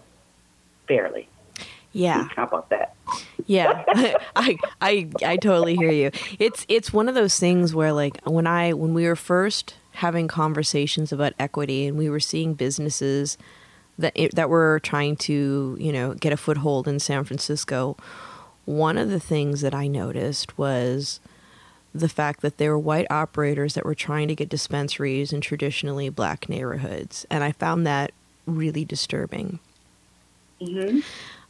fairly. 0.87 1.29
Yeah. 1.93 2.29
How 2.35 2.45
about 2.45 2.69
that? 2.71 2.95
yeah. 3.47 3.85
I 4.37 4.57
I 4.81 5.09
I 5.25 5.37
totally 5.37 5.77
hear 5.77 5.91
you. 5.91 6.11
It's 6.39 6.65
it's 6.69 6.93
one 6.93 7.09
of 7.09 7.15
those 7.15 7.39
things 7.39 7.75
where 7.75 7.93
like 7.93 8.21
when 8.25 8.47
I 8.47 8.73
when 8.73 8.95
we 8.95 9.07
were 9.07 9.17
first 9.17 9.75
having 9.93 10.29
conversations 10.29 11.13
about 11.13 11.33
equity 11.39 11.87
and 11.87 11.99
we 11.99 12.09
were 12.09 12.21
seeing 12.21 12.55
businesses 12.55 13.37
that 13.99 14.17
that 14.35 14.49
were 14.49 14.81
trying 14.81 15.17
to, 15.17 15.77
you 15.81 15.93
know, 15.93 16.15
get 16.15 16.33
a 16.33 16.37
foothold 16.37 16.87
in 16.87 17.01
San 17.01 17.25
Francisco, 17.25 17.97
one 18.65 18.99
of 18.99 19.11
the 19.11 19.21
things 19.21 19.61
that 19.63 19.75
I 19.75 19.87
noticed 19.87 20.57
was 20.59 21.21
the 21.95 22.09
fact 22.09 22.43
that 22.43 22.59
there 22.59 22.71
were 22.71 22.79
white 22.79 23.07
operators 23.11 23.75
that 23.75 23.85
were 23.85 23.95
trying 23.95 24.29
to 24.29 24.35
get 24.35 24.51
dispensaries 24.51 25.33
in 25.33 25.41
traditionally 25.41 26.11
black 26.11 26.49
neighborhoods, 26.49 27.27
and 27.31 27.43
I 27.43 27.53
found 27.53 27.87
that 27.87 28.13
really 28.47 28.85
disturbing. 28.85 29.59
Mm-hmm 30.61 31.01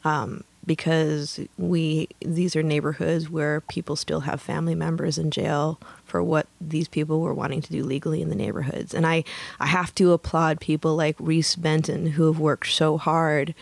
um, 0.05 0.45
because 0.67 1.41
we 1.57 2.09
these 2.21 2.55
are 2.55 2.63
neighborhoods 2.63 3.31
where 3.31 3.63
people 3.63 3.97
still 3.97 4.21
have 4.21 4.41
family 4.41 4.75
members 4.75 5.19
in 5.19 5.31
jail 5.31 5.81
for 6.05 6.23
what 6.23 6.47
these 6.61 6.89
people 6.89 7.21
were 7.21 7.35
wanting 7.35 7.61
to 7.63 7.73
do 7.73 7.83
legally 7.83 8.23
in 8.23 8.29
the 8.29 8.35
neighborhoods. 8.35 8.95
And 8.95 9.07
I, 9.07 9.25
I 9.59 9.67
have 9.67 9.95
to 9.97 10.13
applaud 10.13 10.61
people 10.61 10.95
like 10.97 11.17
Reese 11.19 11.57
Benton 11.57 12.07
who 12.13 12.27
have 12.27 12.39
worked 12.39 12.69
so 12.69 12.99
hard 12.99 13.55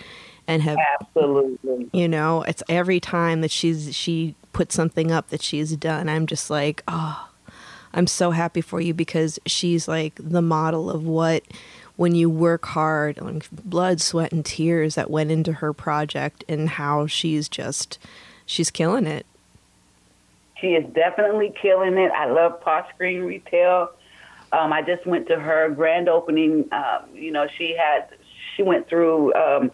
and 0.47 0.63
have 0.63 0.79
absolutely 1.01 1.91
you 1.93 2.09
know 2.09 2.43
it's 2.43 2.63
every 2.69 3.01
time 3.01 3.41
that 3.41 3.51
she's 3.51 3.95
she 3.95 4.35
puts 4.53 4.75
something 4.75 5.11
up 5.11 5.29
that 5.31 5.43
she's 5.43 5.77
done 5.77 6.09
i'm 6.09 6.27
just 6.27 6.51
like 6.51 6.83
oh 6.89 7.29
i'm 7.93 8.07
so 8.07 8.31
happy 8.31 8.61
for 8.61 8.81
you 8.81 8.95
because 8.95 9.39
she's 9.47 9.89
like 9.89 10.15
the 10.19 10.43
model 10.43 10.91
of 10.91 11.05
what 11.05 11.43
when 11.97 12.15
you 12.15 12.29
work 12.29 12.67
hard, 12.67 13.21
like 13.21 13.49
blood, 13.51 14.01
sweat, 14.01 14.33
and 14.33 14.45
tears 14.45 14.95
that 14.95 15.11
went 15.11 15.31
into 15.31 15.55
her 15.55 15.73
project, 15.73 16.45
and 16.49 16.69
how 16.69 17.07
she's 17.07 17.49
just 17.49 17.99
she's 18.45 18.71
killing 18.71 19.07
it. 19.07 19.27
She 20.61 20.69
is 20.69 20.87
definitely 20.95 21.53
killing 21.61 21.99
it. 21.99 22.11
I 22.13 22.27
love 22.27 22.61
Posh 22.61 22.89
Green 22.97 23.23
Retail. 23.23 23.91
Um, 24.53 24.73
I 24.73 24.81
just 24.83 25.07
went 25.07 25.27
to 25.29 25.39
her 25.39 25.69
grand 25.71 26.09
opening. 26.09 26.69
Um, 26.73 27.05
you 27.15 27.31
know, 27.31 27.47
she 27.59 27.77
had 27.77 28.09
she 28.55 28.63
went 28.63 28.89
through 28.89 29.35
um, 29.35 29.71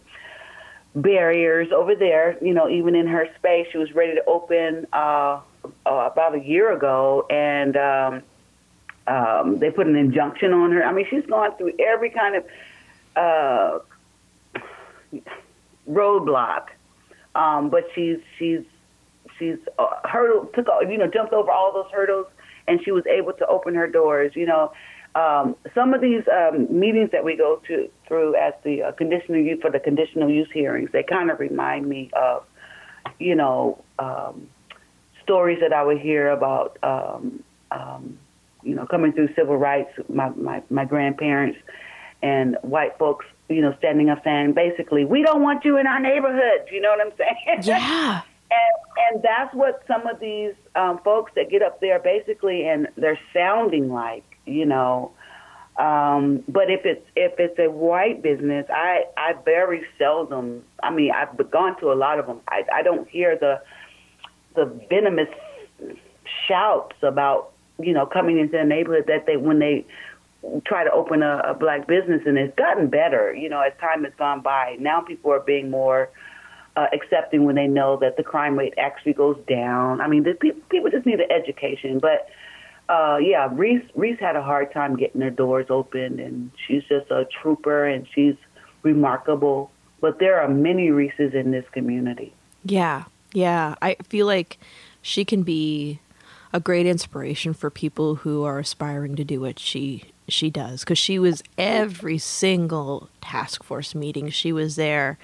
barriers 0.94 1.70
over 1.72 1.94
there. 1.94 2.36
You 2.42 2.54
know, 2.54 2.68
even 2.68 2.94
in 2.94 3.06
her 3.06 3.28
space, 3.36 3.68
she 3.70 3.78
was 3.78 3.92
ready 3.94 4.14
to 4.14 4.24
open 4.26 4.86
uh, 4.92 5.40
uh, 5.64 5.70
about 6.12 6.34
a 6.34 6.40
year 6.40 6.72
ago, 6.72 7.26
and 7.30 7.76
um, 7.76 8.22
um, 9.06 9.58
they 9.58 9.70
put 9.70 9.86
an 9.86 9.96
injunction 9.96 10.52
on 10.52 10.72
her. 10.72 10.84
I 10.84 10.92
mean, 10.92 11.06
she's 11.08 11.26
gone 11.26 11.56
through 11.56 11.72
every 11.78 12.10
kind 12.10 12.36
of 12.36 12.44
uh, 13.16 13.78
roadblock, 15.88 16.68
um, 17.34 17.70
but 17.70 17.88
she's 17.94 18.18
she's 18.38 18.62
she's 19.38 19.58
uh, 19.78 19.86
hurdle 20.04 20.46
took 20.54 20.66
you 20.88 20.98
know 20.98 21.06
jumped 21.06 21.32
over 21.32 21.50
all 21.50 21.72
those 21.72 21.90
hurdles, 21.92 22.26
and 22.68 22.82
she 22.84 22.92
was 22.92 23.06
able 23.06 23.32
to 23.34 23.46
open 23.46 23.74
her 23.74 23.86
doors. 23.86 24.32
You 24.34 24.46
know, 24.46 24.72
um, 25.14 25.56
some 25.74 25.92
of 25.92 26.00
these 26.00 26.22
um, 26.28 26.66
meetings 26.70 27.10
that 27.10 27.24
we 27.24 27.36
go 27.36 27.60
to 27.66 27.90
through 28.08 28.34
as 28.36 28.54
the 28.64 28.82
uh, 28.82 28.92
conditional 28.92 29.40
use 29.40 29.60
for 29.60 29.70
the 29.70 29.80
conditional 29.80 30.30
use 30.30 30.48
hearings, 30.52 30.90
they 30.92 31.02
kind 31.02 31.30
of 31.30 31.38
remind 31.38 31.86
me 31.86 32.10
of, 32.14 32.44
you 33.18 33.34
know, 33.34 33.82
um, 33.98 34.48
stories 35.22 35.58
that 35.60 35.72
I 35.72 35.82
would 35.82 35.98
hear 35.98 36.30
about. 36.30 36.78
Um, 36.82 37.42
um, 37.70 38.18
you 38.62 38.74
know, 38.74 38.86
coming 38.86 39.12
through 39.12 39.34
civil 39.34 39.56
rights, 39.56 39.90
my, 40.08 40.30
my, 40.30 40.62
my 40.70 40.84
grandparents 40.84 41.58
and 42.22 42.56
white 42.62 42.96
folks, 42.98 43.26
you 43.48 43.60
know, 43.60 43.74
standing 43.78 44.08
up 44.08 44.22
saying, 44.24 44.52
basically, 44.52 45.04
we 45.04 45.22
don't 45.22 45.42
want 45.42 45.64
you 45.64 45.76
in 45.78 45.86
our 45.86 46.00
neighborhoods. 46.00 46.70
You 46.70 46.80
know 46.80 46.90
what 46.90 47.06
I'm 47.06 47.12
saying? 47.16 47.62
Yeah. 47.62 48.22
and, 48.50 49.14
and 49.14 49.22
that's 49.22 49.54
what 49.54 49.82
some 49.86 50.06
of 50.06 50.20
these 50.20 50.54
um, 50.74 51.00
folks 51.04 51.32
that 51.34 51.50
get 51.50 51.62
up 51.62 51.80
there 51.80 51.98
basically, 51.98 52.66
and 52.66 52.88
they're 52.96 53.18
sounding 53.32 53.90
like, 53.90 54.24
you 54.46 54.66
know. 54.66 55.12
Um, 55.76 56.44
but 56.48 56.70
if 56.70 56.84
it's 56.84 57.04
if 57.16 57.32
it's 57.38 57.58
a 57.58 57.70
white 57.70 58.22
business, 58.22 58.66
I 58.68 59.04
I 59.16 59.32
very 59.44 59.86
seldom. 59.98 60.64
I 60.82 60.90
mean, 60.90 61.12
I've 61.12 61.50
gone 61.50 61.80
to 61.80 61.92
a 61.92 61.94
lot 61.94 62.18
of 62.18 62.26
them. 62.26 62.40
I 62.46 62.64
I 62.72 62.82
don't 62.82 63.08
hear 63.08 63.38
the 63.38 63.62
the 64.54 64.66
venomous 64.90 65.28
shouts 66.46 66.96
about 67.02 67.51
you 67.78 67.92
know 67.92 68.06
coming 68.06 68.38
into 68.38 68.56
the 68.56 68.64
neighborhood 68.64 69.04
that 69.08 69.26
they 69.26 69.36
when 69.36 69.58
they 69.58 69.84
try 70.64 70.84
to 70.84 70.90
open 70.90 71.22
a, 71.22 71.38
a 71.38 71.54
black 71.54 71.86
business, 71.86 72.22
and 72.26 72.36
it's 72.36 72.54
gotten 72.56 72.88
better. 72.88 73.34
You 73.34 73.48
know, 73.48 73.60
as 73.60 73.72
time 73.80 74.04
has 74.04 74.12
gone 74.18 74.40
by, 74.40 74.76
now 74.80 75.00
people 75.00 75.32
are 75.32 75.40
being 75.40 75.70
more 75.70 76.10
uh, 76.76 76.86
accepting 76.92 77.44
when 77.44 77.54
they 77.54 77.66
know 77.66 77.96
that 77.98 78.16
the 78.16 78.22
crime 78.22 78.58
rate 78.58 78.74
actually 78.78 79.12
goes 79.12 79.38
down. 79.46 80.00
I 80.00 80.08
mean, 80.08 80.24
the, 80.24 80.34
people 80.34 80.90
just 80.90 81.06
need 81.06 81.20
an 81.20 81.30
education. 81.30 81.98
But 81.98 82.28
uh, 82.88 83.18
yeah, 83.18 83.48
Reese 83.52 83.84
Reese 83.94 84.18
had 84.18 84.36
a 84.36 84.42
hard 84.42 84.72
time 84.72 84.96
getting 84.96 85.20
her 85.20 85.30
doors 85.30 85.66
open, 85.70 86.18
and 86.18 86.50
she's 86.66 86.82
just 86.84 87.10
a 87.10 87.26
trooper, 87.40 87.86
and 87.86 88.06
she's 88.14 88.36
remarkable. 88.82 89.70
But 90.00 90.18
there 90.18 90.40
are 90.40 90.48
many 90.48 90.88
Reeses 90.88 91.34
in 91.34 91.52
this 91.52 91.64
community. 91.70 92.32
Yeah, 92.64 93.04
yeah. 93.32 93.76
I 93.80 93.94
feel 94.08 94.26
like 94.26 94.58
she 95.02 95.24
can 95.24 95.42
be 95.42 96.00
a 96.52 96.60
great 96.60 96.86
inspiration 96.86 97.54
for 97.54 97.70
people 97.70 98.16
who 98.16 98.44
are 98.44 98.58
aspiring 98.58 99.16
to 99.16 99.24
do 99.24 99.40
what 99.40 99.58
she 99.58 100.04
she 100.28 100.50
does. 100.50 100.80
Because 100.80 100.98
she 100.98 101.18
was 101.18 101.42
every 101.56 102.18
single 102.18 103.08
task 103.20 103.62
force 103.62 103.94
meeting. 103.94 104.28
She 104.30 104.52
was 104.52 104.76
there 104.76 105.18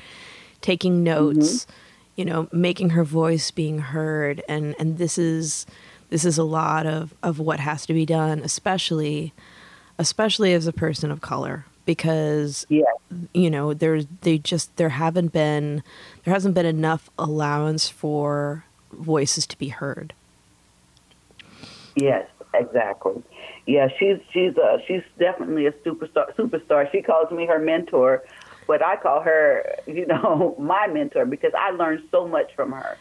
taking 0.61 1.03
notes, 1.03 1.65
mm-hmm. 1.65 1.73
you 2.17 2.25
know, 2.25 2.49
making 2.53 2.91
her 2.91 3.05
voice 3.05 3.51
being 3.51 3.79
heard, 3.79 4.43
and 4.49 4.75
and 4.79 4.99
this 4.99 5.19
is 5.19 5.67
this 6.11 6.25
is 6.25 6.39
a 6.39 6.45
lot 6.45 6.87
of 6.87 7.15
of 7.23 7.39
what 7.39 7.61
has 7.61 7.87
to 7.87 7.93
be 7.93 8.07
done, 8.07 8.41
especially 8.41 9.33
especially 9.99 10.55
as 10.55 10.67
a 10.67 10.73
person 10.73 11.11
of 11.11 11.21
color. 11.21 11.67
Because 11.85 12.67
yeah. 12.69 12.85
you 13.33 13.49
know 13.49 13.73
there's 13.73 14.07
they 14.21 14.37
just 14.39 14.77
there 14.77 14.91
haven't 14.91 15.33
been 15.33 15.83
there 16.25 16.35
hasn't 16.35 16.55
been 16.55 16.67
enough 16.67 17.09
allowance 17.19 17.89
for 17.89 18.65
voices 18.93 19.47
to 19.47 19.59
be 19.59 19.69
heard 19.69 20.13
yes 22.01 22.27
exactly 22.55 23.23
yeah 23.67 23.89
she's 23.99 24.19
she's 24.33 24.57
a 24.57 24.79
she's 24.87 25.03
definitely 25.19 25.67
a 25.67 25.73
superstar 25.73 26.35
superstar 26.37 26.91
she 26.91 27.03
calls 27.03 27.31
me 27.31 27.47
her 27.47 27.59
mentor 27.59 28.23
but 28.69 28.85
I 28.85 28.97
call 28.97 29.23
her, 29.23 29.77
you 29.87 30.07
know, 30.07 30.55
my 30.61 30.87
mentor 30.87 31.25
because 31.25 31.53
I 31.59 31.71
learned 31.71 32.07
so 32.13 32.29
much 32.29 32.55
from 32.55 32.71
her. 32.71 32.97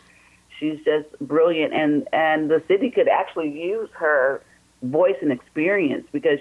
She's 0.59 0.77
just 0.83 1.07
brilliant, 1.21 1.71
and 1.73 2.07
and 2.11 2.49
the 2.49 2.63
city 2.67 2.89
could 2.89 3.07
actually 3.07 3.51
use 3.51 3.89
her 3.93 4.41
voice 4.81 5.17
and 5.21 5.31
experience 5.31 6.07
because, 6.11 6.39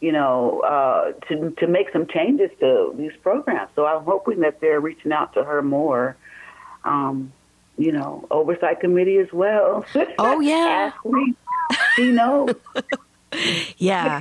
you 0.00 0.10
know, 0.10 0.60
uh, 0.60 1.12
to 1.28 1.50
to 1.58 1.66
make 1.66 1.92
some 1.92 2.06
changes 2.06 2.50
to 2.60 2.94
these 2.96 3.12
programs. 3.22 3.68
So 3.76 3.84
I'm 3.84 4.04
hoping 4.04 4.40
that 4.40 4.60
they're 4.62 4.80
reaching 4.80 5.12
out 5.12 5.34
to 5.34 5.44
her 5.44 5.60
more. 5.60 6.16
Um, 6.84 7.32
you 7.78 7.90
know, 7.90 8.26
oversight 8.30 8.80
committee 8.80 9.18
as 9.18 9.32
well. 9.32 9.84
Oh 10.18 10.40
yeah, 10.40 10.92
Ask 10.94 11.04
me. 11.04 11.34
She 11.96 12.10
knows. 12.10 12.54
yeah, 13.78 14.20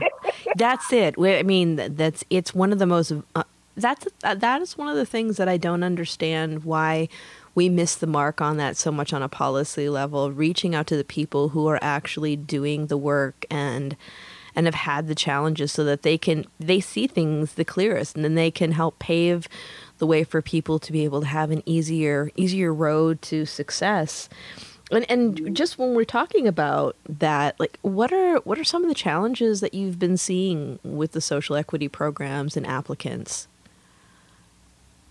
that's 0.56 0.92
it. 0.94 1.16
I 1.18 1.44
mean, 1.44 1.96
that's 1.96 2.24
it's 2.30 2.54
one 2.54 2.72
of 2.72 2.80
the 2.80 2.86
most 2.86 3.14
uh, 3.36 3.44
that's 3.76 4.08
that 4.22 4.62
is 4.62 4.78
one 4.78 4.88
of 4.88 4.96
the 4.96 5.06
things 5.06 5.38
that 5.38 5.50
I 5.50 5.58
don't 5.58 5.84
understand 5.84 6.64
why 6.64 7.10
we 7.54 7.70
miss 7.70 7.96
the 7.96 8.08
mark 8.08 8.42
on 8.42 8.58
that 8.58 8.78
so 8.78 8.92
much 8.92 9.14
on 9.14 9.22
a 9.22 9.30
policy 9.30 9.90
level 9.90 10.32
reaching 10.32 10.74
out 10.74 10.88
to 10.88 10.98
the 10.98 11.04
people 11.04 11.50
who 11.50 11.68
are 11.68 11.80
actually 11.82 12.36
doing 12.36 12.88
the 12.88 12.98
work 12.98 13.46
and 13.50 13.96
and 14.56 14.68
have 14.68 14.76
had 14.76 15.08
the 15.08 15.16
challenges 15.16 15.72
so 15.72 15.84
that 15.84 16.02
they 16.04 16.18
can 16.18 16.46
they 16.60 16.80
see 16.80 17.08
things 17.08 17.54
the 17.54 17.66
clearest 17.66 18.16
and 18.16 18.24
then 18.24 18.36
they 18.36 18.52
can 18.52 18.72
help 18.74 19.00
pave 19.00 19.48
the 19.98 20.08
way 20.08 20.24
for 20.24 20.42
people 20.42 20.80
to 20.80 20.92
be 20.92 21.04
able 21.04 21.22
to 21.22 21.28
have 21.28 21.52
an 21.52 21.64
easier 21.66 22.32
easier 22.36 22.74
road 22.74 23.22
to 23.22 23.46
success 23.46 24.28
and 24.92 25.06
and 25.10 25.56
just 25.56 25.78
when 25.78 25.94
we're 25.94 26.04
talking 26.04 26.48
about 26.48 26.96
that 27.08 27.60
like 27.60 27.80
what 27.82 28.12
are 28.12 28.38
what 28.40 28.60
are 28.60 28.64
some 28.64 28.84
of 28.84 28.90
the 28.90 28.96
challenges 28.96 29.60
that 29.62 29.74
you've 29.74 30.00
been 30.00 30.18
seeing 30.18 30.80
with 30.84 31.14
the 31.14 31.22
social 31.22 31.56
equity 31.56 31.88
programs 31.88 32.56
and 32.58 32.68
applicants 32.68 33.48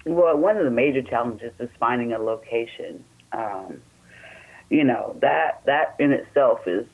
well, 0.07 0.37
one 0.37 0.57
of 0.57 0.65
the 0.65 0.71
major 0.71 1.03
challenges 1.03 1.53
is 1.59 1.69
finding 1.79 2.13
a 2.13 2.19
location. 2.19 3.05
Um, 3.33 3.81
you 4.69 4.85
know 4.85 5.17
that 5.21 5.63
that 5.67 5.97
in 5.99 6.13
itself 6.13 6.67
is 6.67 6.87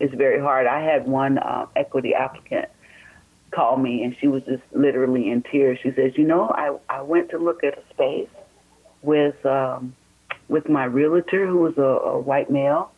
is 0.00 0.10
very 0.14 0.40
hard. 0.40 0.66
I 0.66 0.80
had 0.80 1.06
one 1.06 1.38
um, 1.38 1.68
equity 1.76 2.14
applicant 2.14 2.66
call 3.50 3.76
me, 3.76 4.02
and 4.02 4.16
she 4.20 4.26
was 4.26 4.42
just 4.44 4.62
literally 4.72 5.30
in 5.30 5.42
tears. 5.42 5.78
She 5.82 5.92
says, 5.92 6.12
"You 6.16 6.24
know, 6.24 6.50
I 6.50 6.76
I 6.88 7.02
went 7.02 7.30
to 7.30 7.38
look 7.38 7.62
at 7.62 7.78
a 7.78 7.82
space 7.92 8.28
with 9.02 9.44
um, 9.46 9.94
with 10.50 10.68
my 10.68 10.84
realtor, 10.84 11.46
who 11.46 11.58
was 11.58 11.78
a, 11.78 11.82
a 11.82 12.18
white 12.18 12.50
male, 12.50 12.90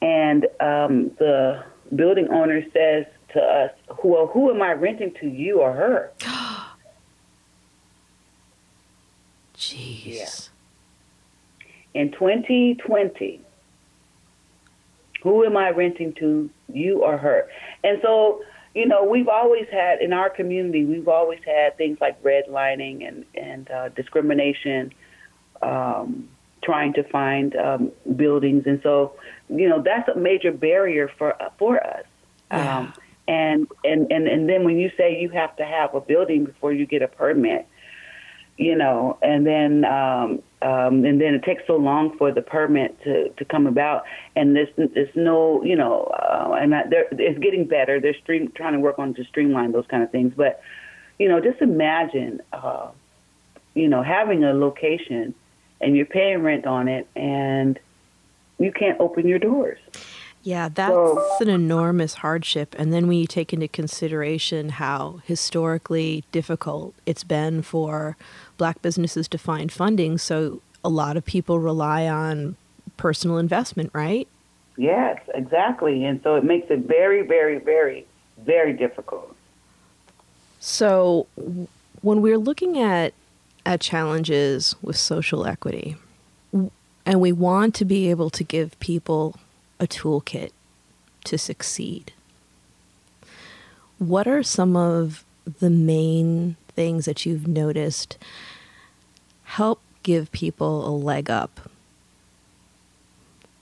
and 0.00 0.46
um, 0.60 1.10
the 1.18 1.62
building 1.94 2.28
owner 2.30 2.62
says 2.72 3.04
to 3.34 3.40
us, 3.40 3.72
"Well, 4.02 4.28
who 4.28 4.50
am 4.50 4.62
I 4.62 4.72
renting 4.72 5.12
to, 5.20 5.28
you 5.28 5.60
or 5.60 5.72
her?" 5.72 6.12
Jeez. 9.56 10.04
Yeah. 11.94 12.00
In 12.00 12.10
2020, 12.10 13.40
who 15.22 15.44
am 15.44 15.56
I 15.56 15.70
renting 15.70 16.14
to, 16.14 16.50
you 16.72 17.04
or 17.04 17.16
her? 17.16 17.48
And 17.84 17.98
so, 18.02 18.42
you 18.74 18.86
know, 18.86 19.04
we've 19.04 19.28
always 19.28 19.66
had 19.70 20.00
in 20.00 20.12
our 20.12 20.30
community, 20.30 20.84
we've 20.84 21.08
always 21.08 21.40
had 21.44 21.76
things 21.76 21.98
like 22.00 22.20
redlining 22.22 23.06
and 23.06 23.24
and 23.34 23.70
uh, 23.70 23.88
discrimination, 23.90 24.92
um, 25.60 26.28
trying 26.62 26.92
to 26.94 27.02
find 27.04 27.56
um, 27.56 27.92
buildings, 28.16 28.64
and 28.66 28.80
so, 28.82 29.12
you 29.48 29.68
know, 29.68 29.82
that's 29.82 30.08
a 30.08 30.16
major 30.16 30.52
barrier 30.52 31.10
for 31.18 31.36
for 31.58 31.84
us. 31.84 32.04
Yeah. 32.50 32.78
Um, 32.78 32.94
and, 33.28 33.66
and 33.84 34.12
and 34.12 34.28
and 34.28 34.48
then 34.48 34.64
when 34.64 34.78
you 34.78 34.90
say 34.96 35.20
you 35.20 35.28
have 35.30 35.56
to 35.56 35.64
have 35.64 35.94
a 35.94 36.00
building 36.00 36.44
before 36.44 36.72
you 36.72 36.86
get 36.86 37.02
a 37.02 37.08
permit, 37.08 37.66
you 38.58 38.76
know, 38.76 39.18
and 39.22 39.46
then 39.46 39.84
um, 39.84 40.42
um, 40.60 41.04
and 41.04 41.20
then 41.20 41.34
it 41.34 41.42
takes 41.42 41.62
so 41.66 41.76
long 41.76 42.16
for 42.18 42.32
the 42.32 42.42
permit 42.42 43.00
to, 43.04 43.28
to 43.30 43.44
come 43.44 43.66
about, 43.66 44.04
and 44.36 44.54
there's 44.56 44.68
there's 44.76 45.14
no, 45.14 45.62
you 45.64 45.76
know, 45.76 46.04
uh, 46.04 46.58
and 46.60 46.74
I, 46.74 46.82
it's 47.12 47.38
getting 47.38 47.66
better. 47.66 48.00
They're 48.00 48.14
stream, 48.22 48.52
trying 48.54 48.74
to 48.74 48.80
work 48.80 48.98
on 48.98 49.14
to 49.14 49.24
streamline 49.24 49.72
those 49.72 49.86
kind 49.88 50.02
of 50.02 50.10
things, 50.10 50.32
but 50.36 50.60
you 51.18 51.28
know, 51.28 51.40
just 51.40 51.60
imagine, 51.60 52.40
uh, 52.52 52.88
you 53.74 53.88
know, 53.88 54.02
having 54.02 54.44
a 54.44 54.52
location 54.52 55.34
and 55.82 55.96
you're 55.96 56.06
paying 56.06 56.42
rent 56.42 56.66
on 56.66 56.88
it, 56.88 57.06
and 57.16 57.78
you 58.58 58.72
can't 58.72 59.00
open 59.00 59.26
your 59.26 59.38
doors. 59.38 59.78
Yeah, 60.44 60.68
that's 60.68 60.92
so, 60.92 61.36
an 61.40 61.48
enormous 61.48 62.14
hardship. 62.14 62.74
And 62.76 62.92
then 62.92 63.06
when 63.06 63.18
you 63.18 63.26
take 63.26 63.52
into 63.52 63.68
consideration 63.68 64.70
how 64.70 65.20
historically 65.24 66.24
difficult 66.32 66.94
it's 67.06 67.22
been 67.22 67.62
for 67.62 68.16
black 68.58 68.82
businesses 68.82 69.28
to 69.28 69.38
find 69.38 69.70
funding, 69.70 70.18
so 70.18 70.60
a 70.84 70.88
lot 70.88 71.16
of 71.16 71.24
people 71.24 71.60
rely 71.60 72.08
on 72.08 72.56
personal 72.96 73.38
investment, 73.38 73.90
right? 73.92 74.26
Yes, 74.76 75.20
exactly. 75.32 76.04
And 76.04 76.20
so 76.22 76.34
it 76.34 76.44
makes 76.44 76.70
it 76.70 76.80
very, 76.80 77.22
very, 77.22 77.58
very, 77.58 78.04
very 78.38 78.72
difficult. 78.72 79.36
So 80.58 81.26
when 82.00 82.20
we're 82.20 82.38
looking 82.38 82.78
at 82.78 83.14
at 83.64 83.80
challenges 83.80 84.74
with 84.82 84.96
social 84.96 85.46
equity, 85.46 85.96
and 87.06 87.20
we 87.20 87.32
want 87.32 87.74
to 87.76 87.84
be 87.84 88.10
able 88.10 88.30
to 88.30 88.44
give 88.44 88.78
people 88.80 89.36
a 89.78 89.86
toolkit 89.86 90.50
to 91.24 91.38
succeed. 91.38 92.12
What 93.98 94.26
are 94.26 94.42
some 94.42 94.76
of 94.76 95.24
the 95.60 95.70
main 95.70 96.56
things 96.74 97.04
that 97.04 97.24
you've 97.26 97.46
noticed 97.46 98.18
help 99.44 99.80
give 100.02 100.32
people 100.32 100.88
a 100.88 100.90
leg 100.90 101.30
up 101.30 101.68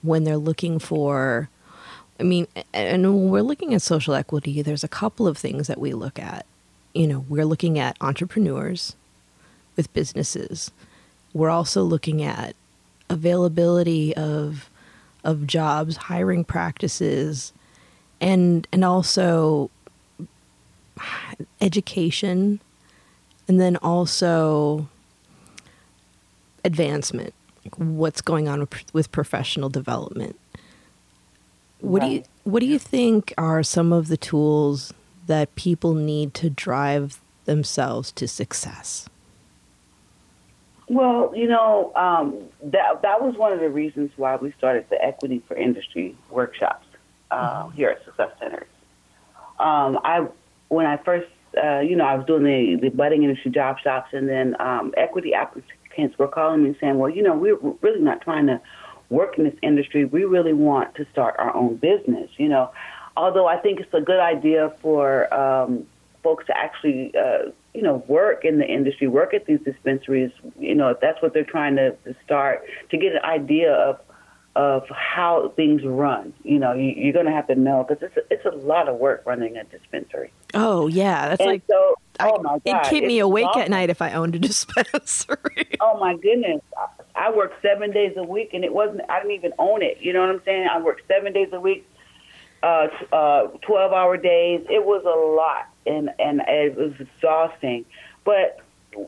when 0.01 0.23
they're 0.23 0.37
looking 0.37 0.79
for? 0.79 1.49
I 2.19 2.23
mean, 2.23 2.47
and 2.73 3.03
when 3.03 3.29
we're 3.29 3.41
looking 3.41 3.73
at 3.73 3.81
social 3.81 4.13
equity, 4.13 4.61
there's 4.61 4.83
a 4.83 4.87
couple 4.87 5.27
of 5.27 5.37
things 5.37 5.67
that 5.67 5.79
we 5.79 5.93
look 5.93 6.19
at. 6.19 6.45
You 6.93 7.07
know, 7.07 7.25
we're 7.29 7.45
looking 7.45 7.79
at 7.79 7.97
entrepreneurs 8.01 8.95
with 9.75 9.91
businesses. 9.93 10.71
We're 11.33 11.49
also 11.49 11.83
looking 11.83 12.23
at 12.23 12.55
availability 13.09 14.15
of 14.15 14.69
of 15.23 15.45
jobs, 15.45 15.95
hiring 15.97 16.43
practices, 16.43 17.53
and 18.19 18.67
and 18.71 18.83
also 18.83 19.69
education, 21.59 22.59
and 23.47 23.59
then 23.59 23.77
also 23.77 24.87
advancement. 26.63 27.33
what's 27.77 28.21
going 28.21 28.47
on 28.47 28.61
with, 28.61 28.93
with 28.93 29.11
professional 29.11 29.69
development. 29.69 30.37
What 31.79 32.01
do 32.01 32.07
you 32.07 32.23
what 32.43 32.59
do 32.59 32.65
you 32.65 32.79
think 32.79 33.33
are 33.37 33.63
some 33.63 33.93
of 33.93 34.07
the 34.07 34.17
tools 34.17 34.93
that 35.27 35.53
people 35.55 35.93
need 35.93 36.33
to 36.35 36.49
drive 36.49 37.19
themselves 37.45 38.11
to 38.13 38.27
success? 38.27 39.07
Well, 40.91 41.31
you 41.33 41.47
know, 41.47 41.93
um, 41.95 42.49
that 42.63 43.01
that 43.01 43.21
was 43.21 43.37
one 43.37 43.53
of 43.53 43.61
the 43.61 43.69
reasons 43.69 44.11
why 44.17 44.35
we 44.35 44.51
started 44.57 44.87
the 44.89 45.01
Equity 45.01 45.41
for 45.47 45.55
Industry 45.55 46.17
workshops 46.29 46.85
uh, 47.31 47.69
here 47.69 47.91
at 47.91 48.03
Success 48.03 48.31
Centers. 48.41 48.67
Um, 49.57 49.97
I 50.03 50.27
when 50.67 50.85
I 50.85 50.97
first, 50.97 51.29
uh, 51.63 51.79
you 51.79 51.95
know, 51.95 52.03
I 52.03 52.15
was 52.17 52.25
doing 52.25 52.43
the, 52.43 52.75
the 52.81 52.89
budding 52.89 53.23
industry 53.23 53.51
job 53.51 53.79
shops, 53.79 54.09
and 54.11 54.27
then 54.27 54.57
um, 54.59 54.93
equity 54.97 55.33
applicants 55.33 56.19
were 56.19 56.27
calling 56.27 56.63
me 56.63 56.69
and 56.71 56.77
saying, 56.81 56.97
"Well, 56.97 57.09
you 57.09 57.23
know, 57.23 57.37
we're 57.37 57.55
really 57.79 58.01
not 58.01 58.19
trying 58.19 58.47
to 58.47 58.59
work 59.09 59.37
in 59.37 59.45
this 59.45 59.55
industry. 59.61 60.03
We 60.03 60.25
really 60.25 60.51
want 60.51 60.95
to 60.95 61.05
start 61.09 61.35
our 61.39 61.55
own 61.55 61.77
business." 61.77 62.29
You 62.35 62.49
know, 62.49 62.69
although 63.15 63.47
I 63.47 63.55
think 63.55 63.79
it's 63.79 63.93
a 63.93 64.01
good 64.01 64.19
idea 64.19 64.73
for 64.81 65.33
um, 65.33 65.87
folks 66.21 66.47
to 66.47 66.57
actually, 66.57 67.13
uh, 67.15 67.51
you 67.73 67.81
know, 67.81 68.03
work 68.07 68.43
in 68.43 68.57
the 68.57 68.67
industry, 68.67 69.07
work 69.07 69.33
at 69.33 69.45
these 69.45 69.59
dispensaries, 69.61 70.31
you 70.59 70.75
know, 70.75 70.89
if 70.89 70.99
that's 70.99 71.21
what 71.21 71.33
they're 71.33 71.43
trying 71.43 71.75
to, 71.77 71.91
to 72.05 72.15
start, 72.25 72.63
to 72.89 72.97
get 72.97 73.13
an 73.13 73.21
idea 73.23 73.73
of 73.73 73.99
of 74.53 74.83
how 74.89 75.53
things 75.55 75.81
run. 75.85 76.33
You 76.43 76.59
know, 76.59 76.73
you, 76.73 76.91
you're 76.93 77.13
going 77.13 77.25
to 77.25 77.31
have 77.31 77.47
to 77.47 77.55
know 77.55 77.85
because 77.87 78.03
it's 78.03 78.17
a, 78.17 78.33
it's 78.33 78.45
a 78.45 78.49
lot 78.67 78.89
of 78.89 78.97
work 78.97 79.23
running 79.25 79.55
a 79.55 79.63
dispensary. 79.63 80.33
Oh 80.53 80.87
yeah, 80.87 81.29
that's 81.29 81.39
and 81.39 81.51
like 81.51 81.61
so, 81.69 81.95
I- 82.19 82.29
oh 82.29 82.41
my 82.41 82.59
god, 82.59 82.61
it'd 82.65 82.83
keep 82.89 83.05
me 83.05 83.19
awake 83.19 83.55
at 83.55 83.69
night 83.69 83.89
if 83.89 84.01
I 84.01 84.11
owned 84.11 84.35
a 84.35 84.39
dispensary. 84.49 85.67
Oh 85.79 85.97
my 85.99 86.17
goodness. 86.17 86.61
I- 86.77 86.87
I 87.13 87.31
worked 87.31 87.61
seven 87.61 87.91
days 87.91 88.13
a 88.17 88.23
week 88.23 88.51
and 88.53 88.63
it 88.63 88.73
wasn't, 88.73 89.01
I 89.09 89.19
didn't 89.19 89.33
even 89.35 89.53
own 89.59 89.81
it. 89.83 89.97
You 90.01 90.11
know 90.13 90.21
what 90.21 90.29
I'm 90.29 90.41
saying? 90.43 90.67
I 90.71 90.81
worked 90.81 91.03
seven 91.07 91.33
days 91.33 91.49
a 91.51 91.59
week, 91.59 91.85
uh, 92.63 92.87
uh, 93.11 93.47
12 93.61 93.91
hour 93.93 94.17
days. 94.17 94.65
It 94.69 94.83
was 94.85 95.03
a 95.05 95.35
lot 95.35 95.67
and, 95.85 96.09
and 96.19 96.41
it 96.47 96.75
was 96.75 96.93
exhausting. 96.99 97.85
But, 98.23 98.59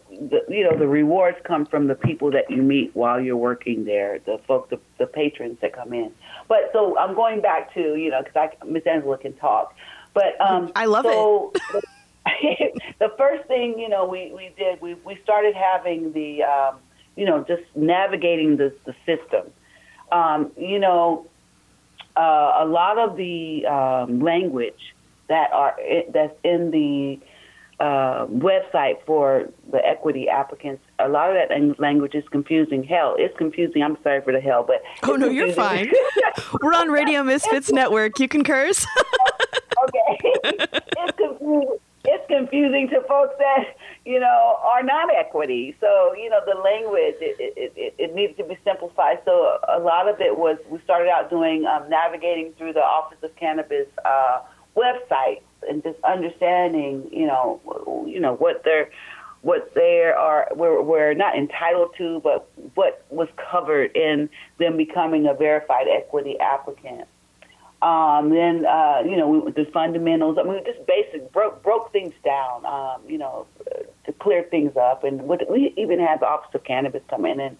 the, 0.09 0.43
you 0.49 0.63
know, 0.63 0.77
the 0.77 0.87
rewards 0.87 1.37
come 1.43 1.65
from 1.65 1.87
the 1.87 1.95
people 1.95 2.31
that 2.31 2.49
you 2.49 2.61
meet 2.61 2.95
while 2.95 3.19
you're 3.19 3.37
working 3.37 3.85
there, 3.85 4.19
the 4.25 4.39
folks, 4.47 4.69
the, 4.69 4.79
the 4.97 5.07
patrons 5.07 5.57
that 5.61 5.73
come 5.73 5.93
in. 5.93 6.11
But 6.47 6.69
so 6.71 6.97
I'm 6.97 7.15
going 7.15 7.41
back 7.41 7.73
to, 7.73 7.95
you 7.95 8.09
know, 8.09 8.23
because 8.23 8.49
I 8.61 8.65
Miss 8.65 8.83
Angela 8.87 9.17
can 9.17 9.33
talk. 9.33 9.75
But 10.13 10.39
um, 10.39 10.71
I 10.75 10.85
love 10.85 11.05
so 11.05 11.51
it. 11.73 11.83
the 12.99 13.11
first 13.17 13.47
thing, 13.47 13.77
you 13.77 13.89
know, 13.89 14.05
we, 14.05 14.31
we 14.33 14.51
did, 14.57 14.81
we, 14.81 14.93
we 14.95 15.19
started 15.23 15.55
having 15.55 16.13
the, 16.13 16.43
um, 16.43 16.77
you 17.15 17.25
know, 17.25 17.43
just 17.43 17.63
navigating 17.75 18.57
the, 18.57 18.73
the 18.85 18.95
system. 19.05 19.51
Um, 20.11 20.51
you 20.57 20.79
know, 20.79 21.27
uh, 22.15 22.59
a 22.59 22.65
lot 22.65 22.97
of 22.97 23.17
the 23.17 23.65
um, 23.65 24.19
language 24.21 24.93
that 25.29 25.51
are 25.51 25.75
that's 26.13 26.35
in 26.43 26.71
the 26.71 27.19
uh, 27.79 28.25
website 28.27 29.03
for 29.05 29.49
the 29.71 29.85
equity 29.85 30.29
applicants, 30.29 30.83
a 30.99 31.09
lot 31.09 31.29
of 31.29 31.35
that 31.35 31.79
language 31.79 32.15
is 32.15 32.23
confusing. 32.29 32.83
Hell, 32.83 33.15
it's 33.17 33.35
confusing. 33.37 33.83
I'm 33.83 33.97
sorry 34.03 34.21
for 34.21 34.31
the 34.31 34.39
hell, 34.39 34.63
but 34.63 34.81
Oh 35.03 35.15
no, 35.15 35.27
you're 35.27 35.53
fine. 35.53 35.91
We're 36.61 36.73
on 36.73 36.89
Radio 36.89 37.23
Misfits 37.25 37.71
Network. 37.71 38.19
You 38.19 38.27
can 38.27 38.43
curse. 38.43 38.85
okay. 39.83 40.19
it's 40.43 41.17
confusing. 41.17 41.77
It's 42.05 42.27
confusing 42.27 42.89
to 42.89 42.99
folks 43.07 43.33
that 43.39 43.77
you 44.05 44.19
know 44.19 44.59
are 44.61 44.83
not 44.83 45.07
equity. 45.15 45.75
So 45.79 46.13
you 46.13 46.29
know 46.29 46.39
the 46.45 46.59
language 46.59 47.15
it 47.21 47.37
it, 47.39 47.73
it, 47.75 47.95
it 47.97 48.15
needed 48.15 48.37
to 48.37 48.43
be 48.43 48.57
simplified. 48.65 49.19
So 49.23 49.57
a 49.69 49.79
lot 49.79 50.09
of 50.09 50.19
it 50.19 50.37
was 50.37 50.57
we 50.69 50.79
started 50.83 51.09
out 51.09 51.29
doing 51.29 51.65
um, 51.65 51.89
navigating 51.89 52.53
through 52.57 52.73
the 52.73 52.83
Office 52.83 53.19
of 53.23 53.33
Cannabis 53.37 53.87
uh, 54.03 54.41
website 54.75 55.41
and 55.67 55.83
just 55.83 55.97
understanding 56.03 57.07
you 57.11 57.25
know 57.25 57.59
you 58.07 58.19
know 58.19 58.33
what 58.35 58.63
they're 58.63 58.89
what 59.43 59.73
they 59.75 60.11
are 60.17 60.47
we're, 60.55 60.81
we're 60.81 61.13
not 61.13 61.37
entitled 61.37 61.93
to, 61.97 62.21
but 62.23 62.49
what 62.75 63.05
was 63.09 63.27
covered 63.51 63.95
in 63.95 64.29
them 64.57 64.77
becoming 64.77 65.27
a 65.27 65.33
verified 65.33 65.85
equity 65.89 66.39
applicant. 66.39 67.07
Um, 67.81 68.29
then 68.29 68.65
uh, 68.65 69.03
you 69.05 69.17
know 69.17 69.27
we, 69.27 69.51
the 69.51 69.69
fundamentals. 69.73 70.37
I 70.39 70.43
mean, 70.43 70.63
just 70.65 70.85
basic 70.87 71.29
broke 71.33 71.61
broke 71.61 71.91
things 71.91 72.13
down. 72.23 72.65
Um, 72.65 73.01
you 73.05 73.17
know, 73.17 73.45
to 74.05 74.13
clear 74.13 74.43
things 74.43 74.77
up, 74.77 75.03
and 75.03 75.23
what, 75.23 75.51
we 75.51 75.73
even 75.75 75.99
had 75.99 76.21
the 76.21 76.25
Office 76.25 76.55
of 76.55 76.63
Cannabis 76.63 77.03
come 77.09 77.25
in 77.25 77.41
and 77.41 77.57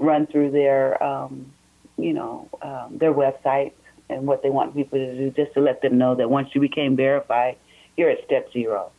run 0.00 0.26
through 0.26 0.50
their 0.50 1.00
um, 1.00 1.52
you 1.96 2.12
know 2.12 2.48
um, 2.62 2.98
their 2.98 3.14
website 3.14 3.70
and 4.12 4.26
what 4.26 4.42
they 4.42 4.50
want 4.50 4.74
people 4.74 4.98
to 4.98 5.16
do, 5.16 5.30
just 5.30 5.54
to 5.54 5.60
let 5.60 5.82
them 5.82 5.98
know 5.98 6.14
that 6.14 6.30
once 6.30 6.48
you 6.54 6.60
became 6.60 6.96
verified, 6.96 7.56
you're 7.96 8.10
at 8.10 8.24
step 8.24 8.52
zero. 8.52 8.90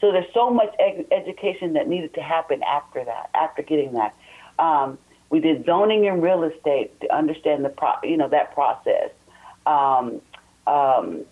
So 0.00 0.12
there's 0.12 0.32
so 0.34 0.50
much 0.50 0.74
ed- 0.78 1.06
education 1.10 1.74
that 1.74 1.88
needed 1.88 2.14
to 2.14 2.22
happen 2.22 2.62
after 2.62 3.04
that, 3.04 3.30
after 3.34 3.62
getting 3.62 3.92
that. 3.94 4.14
Um, 4.58 4.98
we 5.30 5.40
did 5.40 5.64
zoning 5.64 6.06
and 6.06 6.22
real 6.22 6.44
estate 6.44 7.00
to 7.00 7.14
understand 7.14 7.64
the 7.64 7.70
pro- 7.70 8.02
you 8.02 8.16
know 8.16 8.28
that 8.28 8.54
process 8.54 9.10
um, 9.66 10.20
um, 10.66 11.24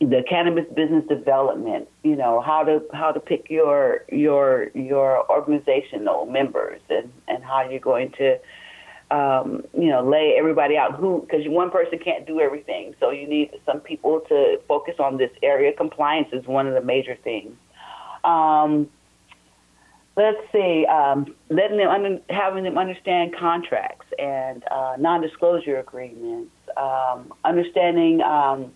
the 0.00 0.22
cannabis 0.28 0.66
business 0.74 1.06
development. 1.08 1.88
You 2.02 2.16
know 2.16 2.40
how 2.40 2.64
to 2.64 2.82
how 2.92 3.12
to 3.12 3.20
pick 3.20 3.50
your 3.50 4.04
your 4.10 4.68
your 4.74 5.28
organizational 5.30 6.26
members 6.26 6.80
and 6.88 7.12
and 7.28 7.42
how 7.42 7.68
you're 7.68 7.80
going 7.80 8.10
to 8.18 8.38
um, 9.12 9.62
you 9.74 9.88
know 9.88 10.02
lay 10.02 10.34
everybody 10.38 10.76
out 10.76 10.94
who 10.94 11.20
because 11.20 11.46
one 11.46 11.70
person 11.70 11.98
can't 11.98 12.26
do 12.26 12.40
everything. 12.40 12.94
So 12.98 13.10
you 13.10 13.28
need 13.28 13.50
some 13.66 13.80
people 13.80 14.20
to 14.28 14.60
focus 14.66 14.94
on 14.98 15.18
this 15.18 15.30
area. 15.42 15.72
Compliance 15.72 16.28
is 16.32 16.46
one 16.46 16.66
of 16.66 16.74
the 16.74 16.80
major 16.80 17.16
things. 17.22 17.54
Um, 18.24 18.88
let's 20.16 20.38
see, 20.50 20.86
um, 20.86 21.34
letting 21.50 21.76
them 21.76 21.88
under, 21.88 22.20
having 22.30 22.64
them 22.64 22.78
understand 22.78 23.34
contracts 23.36 24.06
and 24.18 24.64
uh, 24.70 24.96
non-disclosure 24.98 25.78
agreements, 25.78 26.52
um, 26.76 27.32
understanding 27.44 28.22
um, 28.22 28.72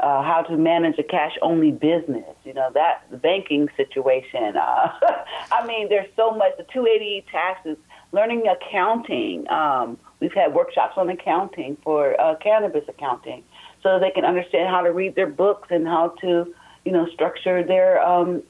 uh, 0.00 0.22
how 0.22 0.42
to 0.42 0.56
manage 0.56 0.98
a 0.98 1.02
cash-only 1.02 1.72
business. 1.72 2.34
You 2.44 2.54
know 2.54 2.70
that 2.74 3.04
the 3.10 3.16
banking 3.16 3.68
situation. 3.76 4.56
Uh, 4.56 4.90
I 5.52 5.66
mean, 5.66 5.88
there's 5.88 6.08
so 6.16 6.32
much. 6.32 6.56
The 6.56 6.64
280 6.64 7.26
taxes, 7.30 7.76
learning 8.12 8.44
accounting. 8.48 9.48
Um, 9.50 9.98
we've 10.20 10.32
had 10.32 10.54
workshops 10.54 10.94
on 10.96 11.08
accounting 11.08 11.76
for 11.82 12.20
uh, 12.20 12.36
cannabis 12.36 12.84
accounting, 12.88 13.44
so 13.82 13.98
they 13.98 14.10
can 14.10 14.24
understand 14.24 14.68
how 14.68 14.82
to 14.82 14.92
read 14.92 15.14
their 15.14 15.26
books 15.26 15.68
and 15.70 15.86
how 15.86 16.14
to, 16.20 16.54
you 16.84 16.92
know, 16.92 17.06
structure 17.08 17.62
their 17.62 18.02
um, 18.02 18.42